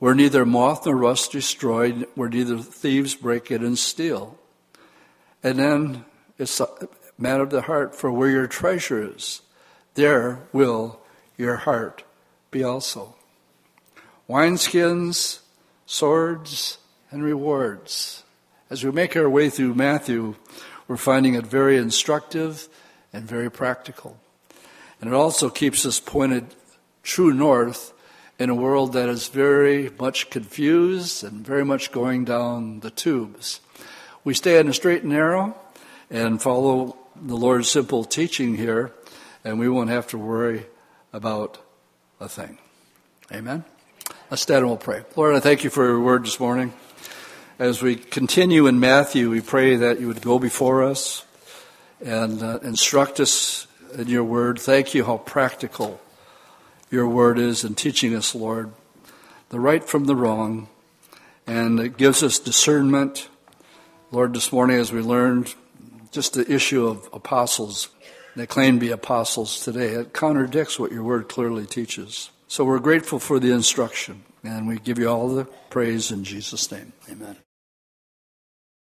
where 0.00 0.14
neither 0.14 0.44
moth 0.44 0.84
nor 0.84 0.96
rust 0.96 1.32
destroy, 1.32 1.92
where 2.14 2.28
neither 2.28 2.58
thieves 2.58 3.14
break 3.14 3.50
in 3.50 3.64
and 3.64 3.78
steal. 3.78 4.38
And 5.42 5.58
then 5.58 6.04
it's 6.36 6.60
a 6.60 6.68
matter 7.16 7.42
of 7.42 7.48
the 7.48 7.62
heart, 7.62 7.94
for 7.94 8.12
where 8.12 8.28
your 8.28 8.46
treasure 8.46 9.14
is, 9.16 9.40
there 9.94 10.40
will 10.52 11.00
your 11.38 11.56
heart 11.56 12.04
be 12.50 12.62
also. 12.62 13.14
Wineskins, 14.28 15.38
swords, 15.90 16.78
and 17.10 17.24
rewards. 17.24 18.22
As 18.70 18.84
we 18.84 18.92
make 18.92 19.16
our 19.16 19.28
way 19.28 19.50
through 19.50 19.74
Matthew, 19.74 20.36
we're 20.86 20.96
finding 20.96 21.34
it 21.34 21.44
very 21.44 21.76
instructive 21.76 22.68
and 23.12 23.24
very 23.24 23.50
practical. 23.50 24.16
And 25.00 25.10
it 25.10 25.16
also 25.16 25.50
keeps 25.50 25.84
us 25.84 25.98
pointed 25.98 26.54
true 27.02 27.32
north 27.32 27.92
in 28.38 28.50
a 28.50 28.54
world 28.54 28.92
that 28.92 29.08
is 29.08 29.26
very 29.26 29.90
much 29.98 30.30
confused 30.30 31.24
and 31.24 31.44
very 31.44 31.64
much 31.64 31.90
going 31.90 32.24
down 32.24 32.80
the 32.80 32.90
tubes. 32.92 33.60
We 34.22 34.34
stay 34.34 34.60
on 34.60 34.66
the 34.66 34.72
straight 34.72 35.02
and 35.02 35.10
narrow 35.10 35.56
and 36.08 36.40
follow 36.40 36.96
the 37.20 37.36
Lord's 37.36 37.68
simple 37.68 38.04
teaching 38.04 38.56
here, 38.56 38.92
and 39.42 39.58
we 39.58 39.68
won't 39.68 39.90
have 39.90 40.06
to 40.08 40.18
worry 40.18 40.66
about 41.12 41.58
a 42.20 42.28
thing. 42.28 42.58
Amen? 43.32 43.64
Let's 44.30 44.42
stand 44.42 44.60
and 44.60 44.68
we'll 44.68 44.76
pray. 44.76 45.02
Lord, 45.16 45.34
I 45.34 45.40
thank 45.40 45.64
you 45.64 45.70
for 45.70 45.84
your 45.84 45.98
word 45.98 46.24
this 46.24 46.38
morning. 46.38 46.72
As 47.58 47.82
we 47.82 47.96
continue 47.96 48.68
in 48.68 48.78
Matthew, 48.78 49.28
we 49.28 49.40
pray 49.40 49.74
that 49.74 49.98
you 49.98 50.06
would 50.06 50.22
go 50.22 50.38
before 50.38 50.84
us 50.84 51.24
and 52.00 52.40
uh, 52.40 52.60
instruct 52.62 53.18
us 53.18 53.66
in 53.92 54.06
your 54.06 54.22
word. 54.22 54.60
Thank 54.60 54.94
you 54.94 55.02
how 55.02 55.16
practical 55.16 56.00
your 56.92 57.08
word 57.08 57.40
is 57.40 57.64
in 57.64 57.74
teaching 57.74 58.14
us, 58.14 58.32
Lord, 58.32 58.72
the 59.48 59.58
right 59.58 59.82
from 59.82 60.04
the 60.04 60.14
wrong, 60.14 60.68
and 61.44 61.80
it 61.80 61.96
gives 61.96 62.22
us 62.22 62.38
discernment. 62.38 63.28
Lord, 64.12 64.32
this 64.32 64.52
morning 64.52 64.76
as 64.78 64.92
we 64.92 65.00
learned 65.00 65.56
just 66.12 66.34
the 66.34 66.48
issue 66.48 66.86
of 66.86 67.08
apostles, 67.12 67.88
they 68.36 68.46
claim 68.46 68.76
to 68.76 68.80
be 68.80 68.92
apostles 68.92 69.58
today, 69.58 69.88
it 69.88 70.12
contradicts 70.12 70.78
what 70.78 70.92
your 70.92 71.02
word 71.02 71.28
clearly 71.28 71.66
teaches. 71.66 72.30
So 72.50 72.64
we're 72.64 72.80
grateful 72.80 73.20
for 73.20 73.38
the 73.38 73.52
instruction, 73.52 74.24
and 74.42 74.66
we 74.66 74.80
give 74.80 74.98
you 74.98 75.06
all 75.06 75.28
the 75.28 75.44
praise 75.44 76.10
in 76.10 76.24
Jesus' 76.24 76.68
name. 76.72 76.92
Amen. 77.08 77.36